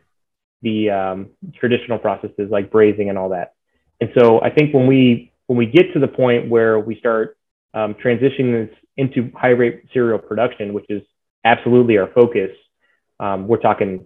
the 0.62 0.90
um, 0.90 1.30
traditional 1.60 2.00
processes 2.00 2.50
like 2.50 2.72
brazing 2.72 3.10
and 3.10 3.18
all 3.18 3.30
that. 3.30 3.54
And 4.02 4.10
so 4.18 4.42
I 4.42 4.50
think 4.50 4.74
when 4.74 4.88
we 4.88 5.32
when 5.48 5.58
we 5.58 5.66
get 5.66 5.94
to 5.94 6.00
the 6.00 6.08
point 6.08 6.50
where 6.50 6.80
we 6.80 6.98
start 7.00 7.38
um, 7.74 7.94
transitioning 7.94 8.68
this 8.68 8.78
into 8.98 9.32
high 9.36 9.50
rate 9.50 9.84
serial 9.94 10.20
production, 10.20 10.74
which 10.74 10.86
is 10.90 11.02
absolutely 11.44 11.98
our 11.98 12.08
focus. 12.08 12.52
Um, 13.20 13.48
we're 13.48 13.58
talking 13.58 14.06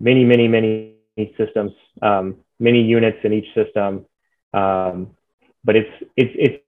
many, 0.00 0.24
many, 0.24 0.48
many 0.48 0.94
systems, 1.36 1.72
um, 2.02 2.36
many 2.58 2.82
units 2.82 3.18
in 3.24 3.32
each 3.32 3.52
system, 3.54 4.06
um, 4.54 5.10
but 5.64 5.76
it's 5.76 5.90
it's 6.16 6.34
it's 6.36 6.64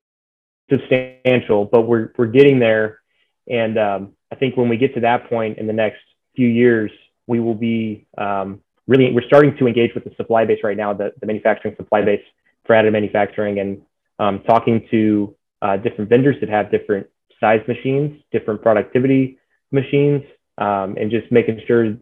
substantial. 0.70 1.64
But 1.64 1.82
we're 1.82 2.12
we're 2.16 2.26
getting 2.26 2.58
there, 2.58 3.00
and 3.48 3.78
um, 3.78 4.12
I 4.30 4.36
think 4.36 4.56
when 4.56 4.68
we 4.68 4.76
get 4.76 4.94
to 4.94 5.00
that 5.00 5.28
point 5.28 5.58
in 5.58 5.66
the 5.66 5.72
next 5.72 6.02
few 6.36 6.48
years, 6.48 6.90
we 7.26 7.40
will 7.40 7.54
be 7.54 8.06
um, 8.18 8.60
really 8.86 9.12
we're 9.12 9.26
starting 9.26 9.56
to 9.58 9.66
engage 9.66 9.94
with 9.94 10.04
the 10.04 10.14
supply 10.16 10.44
base 10.44 10.60
right 10.62 10.76
now, 10.76 10.92
the, 10.92 11.12
the 11.20 11.26
manufacturing 11.26 11.74
supply 11.76 12.02
base 12.02 12.22
for 12.66 12.74
additive 12.74 12.92
manufacturing, 12.92 13.58
and 13.58 13.82
um, 14.18 14.42
talking 14.46 14.86
to 14.90 15.34
uh, 15.62 15.76
different 15.76 16.08
vendors 16.10 16.36
that 16.40 16.48
have 16.48 16.70
different 16.70 17.06
size 17.40 17.60
machines, 17.66 18.20
different 18.32 18.62
productivity 18.62 19.38
machines, 19.70 20.22
um, 20.58 20.96
and 20.98 21.10
just 21.10 21.30
making 21.32 21.60
sure 21.66 21.96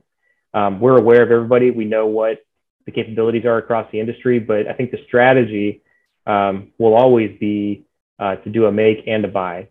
um, 0.54 0.80
we're 0.80 0.98
aware 0.98 1.22
of 1.22 1.30
everybody. 1.30 1.70
We 1.70 1.84
know 1.84 2.06
what 2.06 2.38
the 2.86 2.92
capabilities 2.92 3.44
are 3.44 3.58
across 3.58 3.90
the 3.92 4.00
industry, 4.00 4.38
but 4.38 4.66
I 4.66 4.72
think 4.72 4.90
the 4.90 4.98
strategy 5.06 5.82
um, 6.26 6.72
will 6.78 6.94
always 6.94 7.38
be 7.38 7.84
uh, 8.18 8.36
to 8.36 8.50
do 8.50 8.66
a 8.66 8.72
make 8.72 9.04
and 9.06 9.24
a 9.24 9.28
buy. 9.28 9.68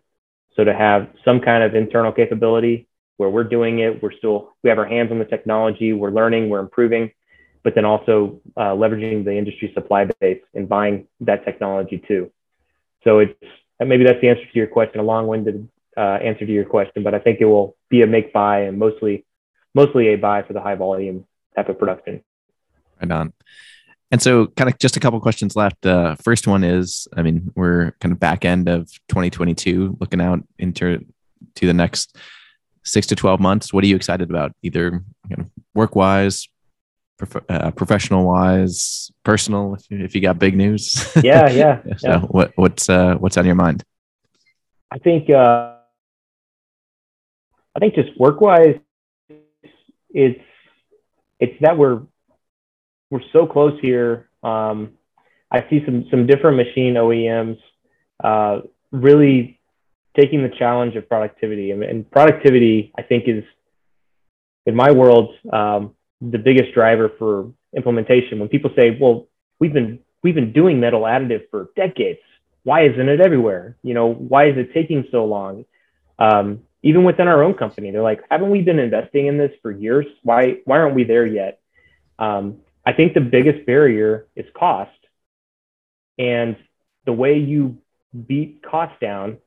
So 0.56 0.64
to 0.64 0.74
have 0.74 1.08
some 1.24 1.40
kind 1.40 1.62
of 1.62 1.74
internal 1.74 2.12
capability 2.12 2.88
where 3.16 3.28
we're 3.28 3.44
doing 3.44 3.80
it, 3.80 4.02
we're 4.02 4.12
still 4.12 4.54
we 4.62 4.70
have 4.70 4.78
our 4.78 4.86
hands 4.86 5.10
on 5.10 5.18
the 5.18 5.24
technology, 5.24 5.92
we're 5.92 6.10
learning, 6.10 6.48
we're 6.48 6.60
improving, 6.60 7.10
but 7.62 7.74
then 7.74 7.84
also 7.84 8.40
uh, 8.56 8.70
leveraging 8.70 9.24
the 9.24 9.36
industry 9.36 9.70
supply 9.74 10.08
base 10.20 10.42
and 10.54 10.68
buying 10.68 11.06
that 11.20 11.44
technology 11.44 12.02
too. 12.08 12.30
So 13.04 13.18
it's 13.18 13.34
maybe 13.86 14.04
that's 14.04 14.20
the 14.20 14.28
answer 14.28 14.44
to 14.44 14.58
your 14.58 14.66
question, 14.66 15.00
a 15.00 15.04
long-winded 15.04 15.68
uh, 15.96 16.18
answer 16.22 16.46
to 16.46 16.52
your 16.52 16.64
question, 16.64 17.02
but 17.02 17.14
I 17.14 17.18
think 17.18 17.40
it 17.40 17.46
will 17.46 17.76
be 17.88 18.02
a 18.02 18.06
make 18.06 18.32
buy 18.32 18.60
and 18.62 18.78
mostly 18.78 19.24
mostly 19.74 20.08
a 20.08 20.16
buy 20.16 20.42
for 20.42 20.52
the 20.52 20.60
high 20.60 20.74
volume 20.74 21.26
type 21.54 21.68
of 21.68 21.78
production. 21.78 22.22
Right 23.00 23.10
on. 23.10 23.32
And 24.10 24.22
so, 24.22 24.46
kind 24.46 24.70
of 24.70 24.78
just 24.78 24.96
a 24.96 25.00
couple 25.00 25.20
questions 25.20 25.54
left. 25.54 25.84
Uh, 25.84 26.16
first 26.22 26.46
one 26.46 26.64
is, 26.64 27.06
I 27.14 27.22
mean, 27.22 27.52
we're 27.54 27.92
kind 28.00 28.12
of 28.12 28.18
back 28.18 28.44
end 28.44 28.68
of 28.68 28.90
2022, 29.08 29.98
looking 30.00 30.20
out 30.20 30.40
into 30.58 31.04
to 31.56 31.66
the 31.66 31.74
next 31.74 32.16
six 32.84 33.06
to 33.08 33.16
12 33.16 33.38
months. 33.38 33.72
What 33.72 33.84
are 33.84 33.86
you 33.86 33.96
excited 33.96 34.30
about, 34.30 34.52
either 34.62 35.02
you 35.28 35.36
know, 35.36 35.44
work 35.74 35.94
wise, 35.94 36.48
prof- 37.18 37.44
uh, 37.48 37.70
professional 37.72 38.24
wise, 38.24 39.10
personal? 39.24 39.74
If 39.74 39.90
you, 39.90 40.04
if 40.04 40.14
you 40.14 40.20
got 40.20 40.38
big 40.38 40.56
news, 40.56 41.12
yeah, 41.22 41.50
yeah. 41.50 41.82
so, 41.96 42.08
yeah. 42.08 42.20
what 42.20 42.52
what's 42.56 42.88
uh, 42.88 43.16
what's 43.16 43.36
on 43.36 43.44
your 43.44 43.54
mind? 43.54 43.84
I 44.90 44.98
think 44.98 45.28
uh, 45.28 45.74
I 47.76 47.78
think 47.80 47.94
just 47.94 48.18
work 48.18 48.40
wise, 48.40 48.76
it's 50.10 50.40
it's 51.38 51.60
that 51.60 51.76
we're 51.76 52.02
we're 53.10 53.22
so 53.32 53.46
close 53.46 53.78
here. 53.80 54.28
Um, 54.42 54.92
I 55.50 55.68
see 55.68 55.82
some 55.84 56.06
some 56.10 56.26
different 56.26 56.56
machine 56.56 56.94
OEMs 56.94 57.58
uh, 58.22 58.60
really 58.90 59.60
taking 60.18 60.42
the 60.42 60.48
challenge 60.48 60.96
of 60.96 61.08
productivity, 61.08 61.70
and, 61.70 61.82
and, 61.82 62.10
productivity 62.10 62.92
I 62.98 63.02
think 63.02 63.28
is 63.28 63.44
in 64.66 64.74
my 64.74 64.90
world 64.90 65.34
um, 65.52 65.94
the 66.20 66.38
biggest 66.38 66.74
driver 66.74 67.10
for 67.18 67.52
implementation. 67.76 68.38
When 68.38 68.48
people 68.48 68.70
say, 68.74 68.96
"Well, 69.00 69.28
we've 69.58 69.72
been 69.72 70.00
we've 70.22 70.34
been 70.34 70.52
doing 70.52 70.80
metal 70.80 71.02
additive 71.02 71.48
for 71.50 71.70
decades. 71.76 72.20
Why 72.64 72.86
isn't 72.86 73.08
it 73.08 73.20
everywhere? 73.20 73.76
You 73.82 73.94
know, 73.94 74.12
why 74.12 74.48
is 74.48 74.56
it 74.56 74.74
taking 74.74 75.06
so 75.10 75.24
long?" 75.24 75.64
Um, 76.18 76.62
even 76.82 77.04
within 77.04 77.28
our 77.28 77.42
own 77.42 77.54
company, 77.54 77.90
they're 77.90 78.02
like, 78.02 78.22
"Haven't 78.30 78.50
we 78.50 78.62
been 78.62 78.78
investing 78.78 79.26
in 79.26 79.38
this 79.38 79.52
for 79.62 79.70
years? 79.70 80.06
Why 80.22 80.58
why 80.64 80.78
aren't 80.78 80.94
we 80.94 81.04
there 81.04 81.26
yet?" 81.26 81.60
Um, 82.18 82.58
I 82.84 82.92
think 82.92 83.14
the 83.14 83.20
biggest 83.20 83.66
barrier 83.66 84.26
is 84.34 84.46
cost. 84.54 84.90
And 86.18 86.56
the 87.04 87.12
way 87.12 87.38
you 87.38 87.78
beat 88.26 88.62
cost 88.62 88.98
down 89.00 89.38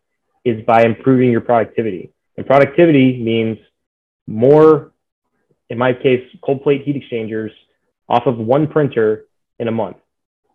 is 0.46 0.64
by 0.66 0.84
improving 0.84 1.32
your 1.32 1.42
productivity. 1.42 2.12
And 2.38 2.46
productivity 2.46 3.22
means 3.22 3.58
more, 4.28 4.92
in 5.72 5.78
my 5.78 5.94
case, 5.94 6.22
cold 6.44 6.64
plate 6.64 6.84
heat 6.84 6.98
exchangers 6.98 7.52
off 8.10 8.24
of 8.26 8.38
one 8.38 8.68
printer 8.68 9.26
in 9.58 9.70
a 9.70 9.72
month. 9.72 9.96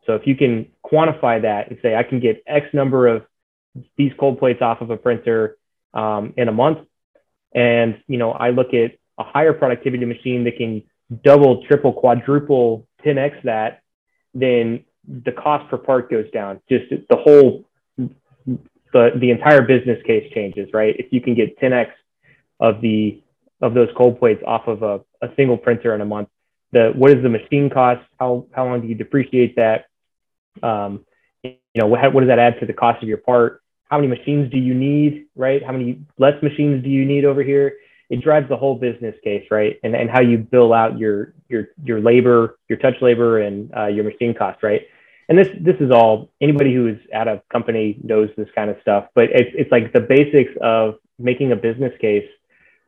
So 0.05 0.15
if 0.15 0.27
you 0.27 0.37
can 0.37 0.67
quantify 0.85 1.41
that 1.41 1.71
and 1.71 1.79
say, 1.81 1.97
I 1.97 2.03
can 2.03 2.21
get 2.21 2.45
X 2.47 2.67
number 2.75 3.09
of 3.09 3.25
these 3.97 4.13
cold 4.21 4.39
plates 4.39 4.61
off 4.61 4.83
of 4.83 4.91
a 4.91 4.97
printer 4.99 5.57
um, 5.95 6.35
in 6.37 6.49
a 6.49 6.53
month, 6.53 6.81
and 7.55 7.99
you 8.07 8.19
know, 8.19 8.33
I 8.33 8.51
look 8.51 8.75
at 8.75 8.99
a 9.19 9.25
higher 9.25 9.55
productivity 9.55 10.05
machine 10.05 10.45
that 10.45 10.59
can 10.59 10.83
double, 11.25 11.65
triple, 11.67 11.95
quadruple, 11.95 12.87
10x 13.05 13.43
that, 13.45 13.81
then 14.35 14.85
the 15.09 15.33
cost 15.33 15.71
per 15.71 15.79
part 15.79 16.11
goes 16.11 16.31
down. 16.31 16.61
Just 16.69 16.91
the 16.91 17.17
whole, 17.17 17.65
the, 17.97 19.11
the 19.19 19.31
entire 19.31 19.63
business 19.63 19.99
case 20.07 20.31
changes, 20.35 20.69
right? 20.75 20.95
If 20.99 21.07
you 21.11 21.23
can 21.23 21.35
get 21.35 21.59
10x 21.59 21.89
of 22.61 22.83
the 22.83 23.23
of 23.61 23.75
those 23.75 23.89
cold 23.97 24.19
plates 24.19 24.43
off 24.47 24.67
of 24.67 24.83
a, 24.83 25.01
a 25.23 25.29
single 25.37 25.57
printer 25.57 25.95
in 25.95 26.01
a 26.01 26.05
month, 26.05 26.29
the 26.73 26.93
what 26.95 27.11
is 27.11 27.23
the 27.23 27.29
machine 27.29 27.71
cost? 27.71 28.03
How 28.19 28.47
how 28.53 28.67
long 28.67 28.81
do 28.81 28.89
you 28.89 28.95
depreciate 28.95 29.57
that? 29.57 29.87
Um, 30.63 31.05
you 31.43 31.57
know, 31.77 31.87
what, 31.87 32.13
what 32.13 32.21
does 32.21 32.29
that 32.29 32.39
add 32.39 32.61
to 32.61 32.67
the 32.67 32.73
cost 32.73 33.03
of 33.03 33.09
your 33.09 33.19
part? 33.19 33.63
How 33.91 33.99
many 33.99 34.09
machines 34.09 34.51
do 34.51 34.59
you 34.59 34.75
need, 34.75 35.27
right? 35.37 35.63
How 35.65 35.73
many 35.73 36.01
less 36.19 36.43
machines 36.43 36.83
do 36.83 36.91
you 36.91 37.05
need 37.05 37.25
over 37.25 37.43
here? 37.43 37.75
it 38.09 38.23
drives 38.23 38.49
the 38.49 38.57
whole 38.57 38.77
business 38.77 39.15
case, 39.25 39.47
right? 39.51 39.79
And 39.83 39.95
and 39.95 40.09
how 40.09 40.21
you 40.21 40.39
bill 40.39 40.73
out 40.73 40.99
your 40.99 41.35
your 41.49 41.69
your 41.83 42.01
labor, 42.01 42.59
your 42.69 42.79
touch 42.79 42.95
labor, 43.01 43.41
and 43.41 43.73
uh, 43.77 43.87
your 43.87 44.05
machine 44.05 44.35
cost, 44.35 44.63
right? 44.63 44.83
And 45.29 45.37
this 45.37 45.49
this 45.61 45.77
is 45.81 45.91
all 45.91 46.31
anybody 46.41 46.73
who 46.75 46.89
is 46.89 46.99
at 47.13 47.27
a 47.27 47.43
company 47.51 47.99
knows 48.03 48.31
this 48.37 48.49
kind 48.55 48.71
of 48.71 48.77
stuff, 48.81 49.07
but 49.15 49.25
it's 49.33 49.51
it's 49.55 49.73
like 49.73 49.93
the 49.93 50.01
basics 50.01 50.53
of 50.61 50.97
making 51.19 51.53
a 51.53 51.57
business 51.57 51.93
case 52.01 52.29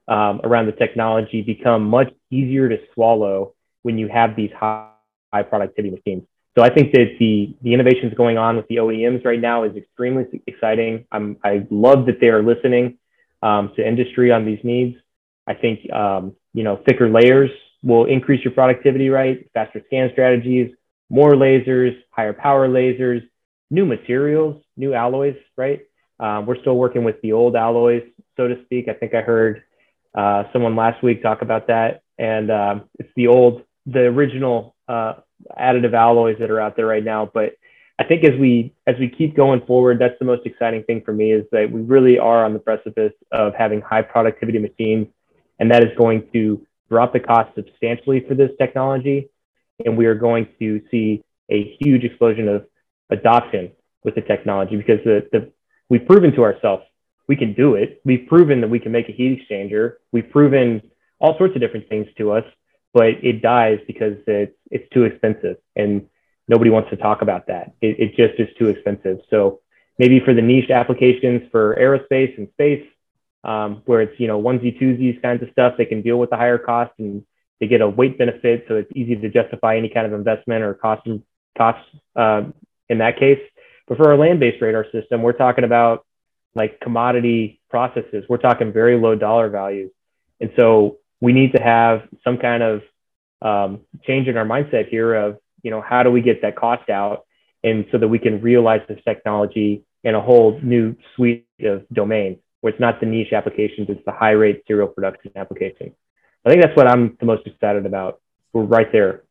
um, 0.08 0.40
around 0.42 0.66
the 0.66 0.72
technology 0.72 1.42
become 1.42 1.84
much 1.84 2.12
easier 2.30 2.68
to 2.68 2.78
swallow 2.94 3.54
when 3.82 3.98
you 3.98 4.08
have 4.08 4.34
these 4.36 4.50
high, 4.58 4.88
high 5.32 5.42
productivity 5.42 5.94
machines. 5.94 6.24
So 6.56 6.64
I 6.64 6.70
think 6.70 6.92
that 6.92 7.16
the 7.20 7.54
the 7.62 7.72
innovations 7.72 8.14
going 8.14 8.36
on 8.36 8.56
with 8.56 8.66
the 8.66 8.76
OEMs 8.76 9.24
right 9.24 9.40
now 9.40 9.62
is 9.62 9.76
extremely 9.76 10.24
exciting. 10.46 11.04
I'm 11.12 11.36
I 11.44 11.66
love 11.70 12.06
that 12.06 12.20
they 12.20 12.28
are 12.28 12.42
listening 12.42 12.98
um, 13.42 13.72
to 13.76 13.86
industry 13.86 14.32
on 14.32 14.44
these 14.44 14.58
needs. 14.64 14.96
I 15.46 15.54
think 15.54 15.90
um, 15.92 16.34
you 16.54 16.64
know 16.64 16.80
thicker 16.84 17.08
layers 17.08 17.50
will 17.84 18.06
increase 18.06 18.42
your 18.44 18.52
productivity, 18.54 19.08
right? 19.08 19.48
Faster 19.54 19.82
scan 19.86 20.10
strategies, 20.12 20.74
more 21.08 21.34
lasers, 21.34 21.96
higher 22.10 22.32
power 22.32 22.68
lasers, 22.68 23.22
new 23.70 23.86
materials, 23.86 24.60
new 24.76 24.94
alloys, 24.94 25.36
right? 25.56 25.82
Um, 26.18 26.46
we're 26.46 26.60
still 26.60 26.76
working 26.76 27.04
with 27.04 27.20
the 27.22 27.32
old 27.32 27.54
alloys, 27.54 28.02
so 28.36 28.48
to 28.48 28.64
speak. 28.64 28.88
I 28.88 28.94
think 28.94 29.14
I 29.14 29.20
heard 29.20 29.62
uh, 30.18 30.44
someone 30.52 30.74
last 30.76 31.02
week 31.02 31.22
talk 31.22 31.42
about 31.42 31.68
that, 31.68 32.02
and 32.18 32.50
um, 32.50 32.88
it's 32.98 33.10
the 33.16 33.28
old, 33.28 33.62
the 33.86 34.00
original 34.00 34.74
uh, 34.88 35.14
additive 35.58 35.94
alloys 35.94 36.36
that 36.40 36.50
are 36.50 36.60
out 36.60 36.76
there 36.76 36.86
right 36.86 37.04
now. 37.04 37.30
But 37.32 37.52
I 37.98 38.04
think 38.04 38.24
as 38.24 38.38
we 38.38 38.74
as 38.86 38.96
we 38.98 39.08
keep 39.08 39.36
going 39.36 39.60
forward, 39.66 39.98
that's 39.98 40.18
the 40.18 40.24
most 40.24 40.44
exciting 40.44 40.82
thing 40.84 41.02
for 41.04 41.12
me 41.12 41.32
is 41.32 41.44
that 41.52 41.70
we 41.70 41.80
really 41.80 42.18
are 42.18 42.44
on 42.44 42.52
the 42.52 42.58
precipice 42.58 43.12
of 43.32 43.54
having 43.54 43.80
high 43.80 44.02
productivity 44.02 44.58
machines 44.58 45.08
and 45.58 45.70
that 45.70 45.82
is 45.82 45.90
going 45.96 46.28
to 46.32 46.64
drop 46.88 47.12
the 47.12 47.20
cost 47.20 47.54
substantially 47.54 48.24
for 48.26 48.34
this 48.34 48.50
technology. 48.58 49.28
And 49.84 49.96
we 49.96 50.06
are 50.06 50.14
going 50.14 50.48
to 50.58 50.80
see 50.90 51.22
a 51.50 51.76
huge 51.80 52.04
explosion 52.04 52.48
of 52.48 52.66
adoption 53.10 53.72
with 54.04 54.14
the 54.14 54.22
technology 54.22 54.76
because 54.76 54.98
the, 55.04 55.28
the, 55.32 55.52
we've 55.88 56.06
proven 56.06 56.32
to 56.32 56.42
ourselves 56.42 56.84
we 57.28 57.36
can 57.36 57.52
do 57.52 57.74
it. 57.74 58.00
We've 58.04 58.26
proven 58.26 58.60
that 58.62 58.68
we 58.68 58.78
can 58.78 58.90
make 58.90 59.08
a 59.08 59.12
heat 59.12 59.40
exchanger. 59.40 59.94
We've 60.12 60.28
proven 60.28 60.82
all 61.20 61.36
sorts 61.36 61.54
of 61.54 61.60
different 61.60 61.88
things 61.88 62.06
to 62.16 62.32
us, 62.32 62.44
but 62.94 63.08
it 63.22 63.42
dies 63.42 63.78
because 63.86 64.14
it's, 64.26 64.56
it's 64.70 64.88
too 64.92 65.04
expensive 65.04 65.56
and 65.76 66.06
nobody 66.48 66.70
wants 66.70 66.90
to 66.90 66.96
talk 66.96 67.22
about 67.22 67.46
that. 67.48 67.72
It, 67.80 68.00
it 68.00 68.08
just 68.16 68.40
is 68.40 68.48
too 68.58 68.68
expensive. 68.68 69.18
So 69.30 69.60
maybe 69.98 70.20
for 70.24 70.32
the 70.32 70.42
niche 70.42 70.70
applications 70.70 71.42
for 71.52 71.76
aerospace 71.76 72.36
and 72.38 72.48
space, 72.52 72.84
um, 73.44 73.82
where 73.84 74.00
it's 74.00 74.18
you 74.18 74.26
know 74.26 74.40
onesie 74.40 74.80
twosies 74.80 75.20
kinds 75.22 75.42
of 75.42 75.50
stuff. 75.52 75.74
They 75.78 75.84
can 75.84 76.02
deal 76.02 76.18
with 76.18 76.30
the 76.30 76.36
higher 76.36 76.58
cost 76.58 76.92
and 76.98 77.24
they 77.60 77.66
get 77.66 77.80
a 77.80 77.88
weight 77.88 78.18
benefit, 78.18 78.64
so 78.68 78.76
it's 78.76 78.90
easy 78.94 79.16
to 79.16 79.28
justify 79.28 79.76
any 79.76 79.88
kind 79.88 80.06
of 80.06 80.12
investment 80.12 80.62
or 80.62 80.74
cost 80.74 81.06
costs 81.56 81.84
uh, 82.16 82.44
in 82.88 82.98
that 82.98 83.18
case. 83.18 83.40
But 83.86 83.96
for 83.96 84.10
our 84.10 84.18
land-based 84.18 84.60
radar 84.60 84.86
system, 84.92 85.22
we're 85.22 85.32
talking 85.32 85.64
about 85.64 86.04
like 86.54 86.80
commodity 86.80 87.60
processes. 87.70 88.24
We're 88.28 88.38
talking 88.38 88.72
very 88.72 88.98
low 88.98 89.14
dollar 89.14 89.48
values, 89.48 89.90
and 90.40 90.50
so 90.56 90.98
we 91.20 91.32
need 91.32 91.52
to 91.52 91.62
have 91.62 92.02
some 92.24 92.38
kind 92.38 92.62
of 92.62 92.82
um, 93.42 93.80
change 94.04 94.28
in 94.28 94.36
our 94.36 94.46
mindset 94.46 94.88
here 94.88 95.14
of 95.14 95.38
you 95.62 95.70
know 95.70 95.80
how 95.80 96.02
do 96.02 96.10
we 96.10 96.22
get 96.22 96.42
that 96.42 96.56
cost 96.56 96.90
out, 96.90 97.26
and 97.62 97.86
so 97.92 97.98
that 97.98 98.08
we 98.08 98.18
can 98.18 98.40
realize 98.40 98.80
this 98.88 99.00
technology 99.04 99.84
in 100.04 100.14
a 100.14 100.20
whole 100.20 100.58
new 100.62 100.94
suite 101.14 101.46
of 101.60 101.88
domains 101.92 102.38
where 102.60 102.72
it's 102.72 102.80
not 102.80 103.00
the 103.00 103.06
niche 103.06 103.32
applications, 103.32 103.88
it's 103.88 104.04
the 104.04 104.12
high 104.12 104.32
rate 104.32 104.62
serial 104.66 104.88
production 104.88 105.30
application. 105.36 105.94
I 106.44 106.50
think 106.50 106.62
that's 106.62 106.76
what 106.76 106.88
I'm 106.88 107.16
the 107.20 107.26
most 107.26 107.46
excited 107.46 107.86
about. 107.86 108.20
We're 108.52 108.62
right 108.62 108.90
there. 108.90 109.22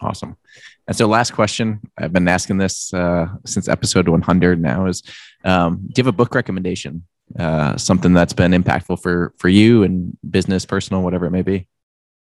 Awesome. 0.00 0.36
And 0.86 0.96
so, 0.96 1.06
last 1.06 1.32
question 1.32 1.80
I've 1.96 2.12
been 2.12 2.28
asking 2.28 2.58
this 2.58 2.92
uh, 2.92 3.26
since 3.46 3.68
episode 3.68 4.08
100 4.08 4.60
now 4.60 4.86
is 4.86 5.02
um, 5.44 5.76
do 5.86 6.00
you 6.00 6.04
have 6.04 6.14
a 6.14 6.16
book 6.16 6.34
recommendation? 6.34 7.04
Uh, 7.38 7.76
something 7.76 8.12
that's 8.12 8.32
been 8.34 8.52
impactful 8.52 9.00
for 9.00 9.32
for 9.38 9.48
you 9.48 9.82
and 9.82 10.16
business, 10.28 10.66
personal, 10.66 11.02
whatever 11.02 11.26
it 11.26 11.30
may 11.30 11.42
be. 11.42 11.66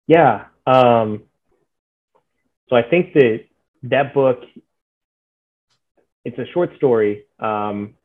Yeah. 0.08 0.46
Um, 0.66 1.24
so 2.70 2.76
I 2.76 2.84
think 2.84 3.14
that 3.14 3.46
that 3.84 4.14
book, 4.14 4.42
it's 6.24 6.38
a 6.40 6.46
short 6.54 6.76
story, 6.78 7.26
um, 7.40 7.96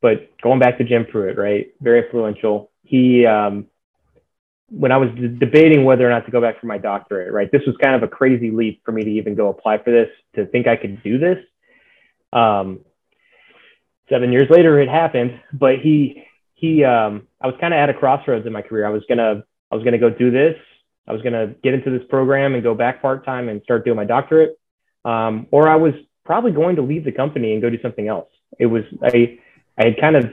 but 0.00 0.30
going 0.40 0.60
back 0.60 0.78
to 0.78 0.84
Jim 0.84 1.06
Pruitt, 1.10 1.36
right? 1.36 1.72
Very 1.80 2.04
influential. 2.04 2.70
He, 2.82 3.26
um, 3.26 3.66
when 4.72 4.90
I 4.92 4.96
was 4.96 5.10
d- 5.14 5.28
debating 5.28 5.84
whether 5.84 6.06
or 6.06 6.10
not 6.10 6.24
to 6.26 6.32
go 6.32 6.40
back 6.40 6.60
for 6.60 6.66
my 6.66 6.78
doctorate, 6.78 7.32
right? 7.32 7.50
This 7.52 7.62
was 7.66 7.76
kind 7.82 7.94
of 7.94 8.02
a 8.02 8.08
crazy 8.08 8.50
leap 8.50 8.82
for 8.84 8.92
me 8.92 9.04
to 9.04 9.10
even 9.10 9.34
go 9.34 9.48
apply 9.48 9.78
for 9.78 9.90
this, 9.90 10.08
to 10.34 10.46
think 10.46 10.66
I 10.66 10.76
could 10.76 11.02
do 11.02 11.18
this. 11.18 11.38
Um, 12.32 12.80
seven 14.08 14.32
years 14.32 14.48
later, 14.50 14.80
it 14.80 14.88
happened, 14.88 15.40
but 15.52 15.78
he, 15.80 16.24
he, 16.54 16.84
um, 16.84 17.28
I 17.40 17.46
was 17.46 17.56
kind 17.60 17.74
of 17.74 17.78
at 17.78 17.90
a 17.90 17.94
crossroads 17.94 18.46
in 18.46 18.52
my 18.52 18.62
career. 18.62 18.86
I 18.86 18.90
was 18.90 19.02
gonna, 19.08 19.44
I 19.70 19.74
was 19.74 19.84
gonna 19.84 19.98
go 19.98 20.10
do 20.10 20.30
this, 20.30 20.56
I 21.06 21.12
was 21.12 21.22
going 21.22 21.32
to 21.32 21.54
get 21.62 21.74
into 21.74 21.90
this 21.90 22.06
program 22.08 22.54
and 22.54 22.62
go 22.62 22.74
back 22.74 23.02
part 23.02 23.24
time 23.24 23.48
and 23.48 23.62
start 23.62 23.84
doing 23.84 23.96
my 23.96 24.04
doctorate, 24.04 24.58
um, 25.04 25.46
or 25.50 25.68
I 25.68 25.76
was 25.76 25.94
probably 26.24 26.52
going 26.52 26.76
to 26.76 26.82
leave 26.82 27.04
the 27.04 27.12
company 27.12 27.52
and 27.52 27.62
go 27.62 27.70
do 27.70 27.80
something 27.82 28.06
else. 28.06 28.28
It 28.58 28.66
was 28.66 28.84
I 29.02 29.38
I 29.76 29.86
had 29.86 30.00
kind 30.00 30.16
of 30.16 30.30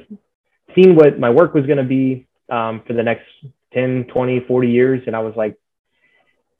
seen 0.76 0.96
what 0.96 1.20
my 1.20 1.30
work 1.30 1.54
was 1.54 1.66
going 1.66 1.78
to 1.78 1.84
be 1.84 2.28
um, 2.50 2.84
for 2.86 2.94
the 2.94 3.02
next 3.02 3.26
10, 3.74 4.06
20, 4.06 4.42
40 4.42 4.70
years, 4.70 5.04
and 5.08 5.16
I 5.16 5.20
was 5.20 5.36
like, 5.36 5.58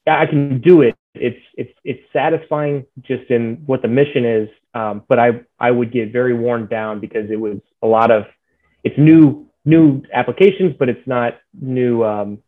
yeah, 0.06 0.20
I 0.20 0.26
can 0.26 0.62
do 0.62 0.82
it. 0.82 0.96
It's 1.16 1.40
it's 1.56 1.74
it's 1.84 2.02
satisfying 2.14 2.86
just 3.02 3.30
in 3.30 3.64
what 3.66 3.82
the 3.82 3.88
mission 3.88 4.26
is, 4.26 4.50
um, 4.74 5.04
but 5.08 5.20
I 5.20 5.42
I 5.60 5.72
would 5.72 5.92
get 5.92 6.12
very 6.12 6.34
worn 6.34 6.68
down 6.68 7.00
because 7.00 7.30
it 7.30 7.40
was 7.40 7.58
a 7.82 7.88
lot 7.88 8.12
of 8.12 8.26
it's 8.84 8.98
new 8.98 9.50
new 9.66 10.04
applications, 10.14 10.76
but 10.78 10.90
it's 10.90 11.08
not 11.08 11.40
new 11.60 12.04
um, 12.04 12.40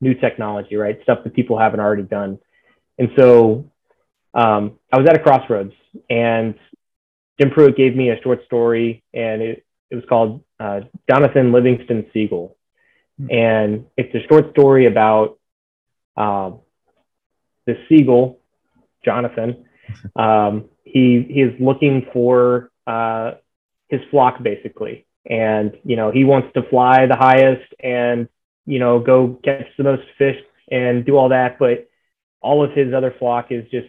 new 0.00 0.14
technology, 0.14 0.76
right? 0.76 0.98
Stuff 1.02 1.24
that 1.24 1.34
people 1.34 1.58
haven't 1.58 1.80
already 1.80 2.02
done. 2.02 2.38
And 2.98 3.10
so 3.16 3.70
um, 4.34 4.78
I 4.92 4.98
was 4.98 5.06
at 5.08 5.16
a 5.16 5.18
crossroads, 5.18 5.72
and 6.10 6.54
Jim 7.40 7.50
Pruitt 7.50 7.76
gave 7.76 7.96
me 7.96 8.10
a 8.10 8.20
short 8.22 8.44
story, 8.44 9.02
and 9.14 9.42
it, 9.42 9.64
it 9.90 9.96
was 9.96 10.04
called 10.08 10.44
uh, 10.60 10.80
Jonathan 11.08 11.52
Livingston 11.52 12.06
Seagull. 12.12 12.56
And 13.30 13.86
it's 13.96 14.14
a 14.14 14.26
short 14.28 14.50
story 14.52 14.86
about 14.86 15.38
uh, 16.16 16.52
the 17.66 17.76
seagull, 17.88 18.40
Jonathan. 19.04 19.66
Um, 20.16 20.70
he, 20.84 21.26
he 21.28 21.42
is 21.42 21.52
looking 21.60 22.06
for 22.14 22.70
uh, 22.86 23.32
his 23.88 24.00
flock, 24.10 24.42
basically. 24.42 25.06
And, 25.28 25.76
you 25.84 25.96
know, 25.96 26.10
he 26.10 26.24
wants 26.24 26.48
to 26.54 26.62
fly 26.70 27.04
the 27.06 27.16
highest 27.16 27.74
and 27.78 28.28
you 28.66 28.78
know, 28.78 29.00
go 29.00 29.38
catch 29.44 29.66
the 29.76 29.84
most 29.84 30.02
fish 30.18 30.36
and 30.70 31.04
do 31.04 31.16
all 31.16 31.30
that. 31.30 31.58
But 31.58 31.88
all 32.40 32.64
of 32.64 32.72
his 32.72 32.92
other 32.94 33.14
flock 33.18 33.46
is 33.50 33.64
just, 33.70 33.88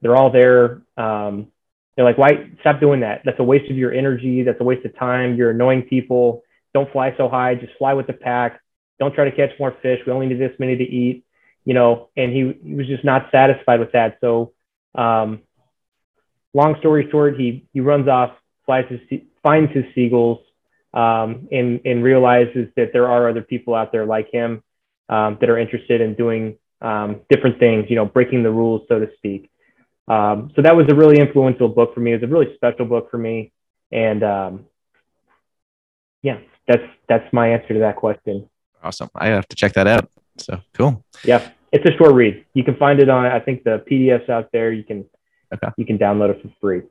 they're 0.00 0.16
all 0.16 0.30
there. 0.30 0.82
Um, 0.96 1.48
they're 1.96 2.04
like, 2.04 2.18
why 2.18 2.50
stop 2.60 2.80
doing 2.80 3.00
that? 3.00 3.22
That's 3.24 3.38
a 3.40 3.44
waste 3.44 3.70
of 3.70 3.76
your 3.76 3.92
energy. 3.92 4.42
That's 4.42 4.60
a 4.60 4.64
waste 4.64 4.84
of 4.86 4.96
time. 4.96 5.36
You're 5.36 5.50
annoying 5.50 5.82
people. 5.82 6.42
Don't 6.74 6.90
fly 6.92 7.14
so 7.16 7.28
high. 7.28 7.54
Just 7.54 7.72
fly 7.78 7.94
with 7.94 8.06
the 8.06 8.12
pack. 8.12 8.60
Don't 8.98 9.14
try 9.14 9.24
to 9.24 9.32
catch 9.34 9.50
more 9.58 9.76
fish. 9.82 10.00
We 10.06 10.12
only 10.12 10.26
need 10.26 10.40
this 10.40 10.58
many 10.58 10.76
to 10.76 10.84
eat, 10.84 11.24
you 11.64 11.74
know, 11.74 12.08
and 12.16 12.32
he, 12.32 12.58
he 12.62 12.74
was 12.74 12.86
just 12.86 13.04
not 13.04 13.28
satisfied 13.30 13.80
with 13.80 13.92
that. 13.92 14.18
So, 14.20 14.52
um, 14.94 15.42
long 16.54 16.76
story 16.80 17.08
short, 17.10 17.38
he, 17.38 17.66
he 17.72 17.80
runs 17.80 18.08
off, 18.08 18.32
flies 18.66 18.84
his, 18.88 19.20
finds 19.42 19.72
his 19.72 19.84
seagulls, 19.94 20.40
um, 20.94 21.48
and, 21.52 21.80
and 21.84 22.02
realizes 22.02 22.68
that 22.76 22.92
there 22.92 23.08
are 23.08 23.28
other 23.28 23.42
people 23.42 23.74
out 23.74 23.92
there 23.92 24.06
like 24.06 24.30
him 24.32 24.62
um, 25.08 25.38
that 25.40 25.50
are 25.50 25.58
interested 25.58 26.00
in 26.00 26.14
doing 26.14 26.58
um, 26.80 27.20
different 27.28 27.58
things, 27.58 27.86
you 27.88 27.96
know, 27.96 28.06
breaking 28.06 28.42
the 28.42 28.50
rules, 28.50 28.82
so 28.88 28.98
to 28.98 29.08
speak. 29.16 29.50
Um, 30.08 30.50
so 30.56 30.62
that 30.62 30.74
was 30.74 30.86
a 30.90 30.94
really 30.94 31.18
influential 31.18 31.68
book 31.68 31.94
for 31.94 32.00
me. 32.00 32.12
It 32.12 32.22
was 32.22 32.30
a 32.30 32.32
really 32.32 32.54
special 32.54 32.86
book 32.86 33.10
for 33.10 33.18
me. 33.18 33.52
And 33.92 34.22
um, 34.22 34.64
yeah, 36.22 36.38
that's, 36.66 36.82
that's 37.08 37.30
my 37.32 37.48
answer 37.48 37.74
to 37.74 37.80
that 37.80 37.96
question. 37.96 38.48
Awesome. 38.82 39.08
I 39.14 39.28
have 39.28 39.48
to 39.48 39.56
check 39.56 39.72
that 39.74 39.86
out. 39.86 40.10
So 40.38 40.60
cool. 40.74 41.04
Yeah. 41.24 41.50
It's 41.72 41.84
a 41.84 41.96
short 41.96 42.14
read. 42.14 42.44
You 42.54 42.64
can 42.64 42.76
find 42.76 43.00
it 43.00 43.08
on, 43.10 43.26
I 43.26 43.40
think 43.40 43.64
the 43.64 43.84
PDFs 43.90 44.30
out 44.30 44.50
there, 44.52 44.72
you 44.72 44.84
can, 44.84 45.04
okay. 45.52 45.68
you 45.76 45.84
can 45.84 45.98
download 45.98 46.30
it 46.30 46.42
for 46.42 46.50
free. 46.60 46.82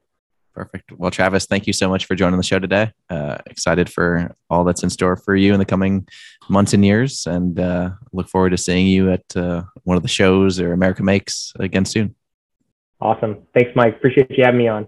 Perfect. 0.53 0.91
Well, 0.91 1.11
Travis, 1.11 1.45
thank 1.45 1.67
you 1.67 1.73
so 1.73 1.87
much 1.87 2.05
for 2.05 2.15
joining 2.15 2.37
the 2.37 2.43
show 2.43 2.57
today. 2.57 2.91
Uh, 3.11 3.37
excited 3.45 3.91
for 3.91 4.35
all 4.49 4.63
that's 4.63 4.81
in 4.81 4.89
store 4.89 5.15
for 5.15 5.35
you 5.35 5.53
in 5.53 5.59
the 5.59 5.65
coming 5.65 6.07
months 6.49 6.73
and 6.73 6.83
years, 6.83 7.27
and 7.27 7.59
uh, 7.59 7.91
look 8.11 8.27
forward 8.27 8.49
to 8.49 8.57
seeing 8.57 8.87
you 8.87 9.11
at 9.11 9.23
uh, 9.35 9.61
one 9.83 9.97
of 9.97 10.03
the 10.03 10.09
shows 10.09 10.59
or 10.59 10.73
America 10.73 11.03
Makes 11.03 11.53
again 11.59 11.85
soon. 11.85 12.15
Awesome. 12.99 13.43
Thanks, 13.53 13.69
Mike. 13.75 13.97
Appreciate 13.97 14.31
you 14.31 14.43
having 14.43 14.57
me 14.57 14.67
on. 14.67 14.87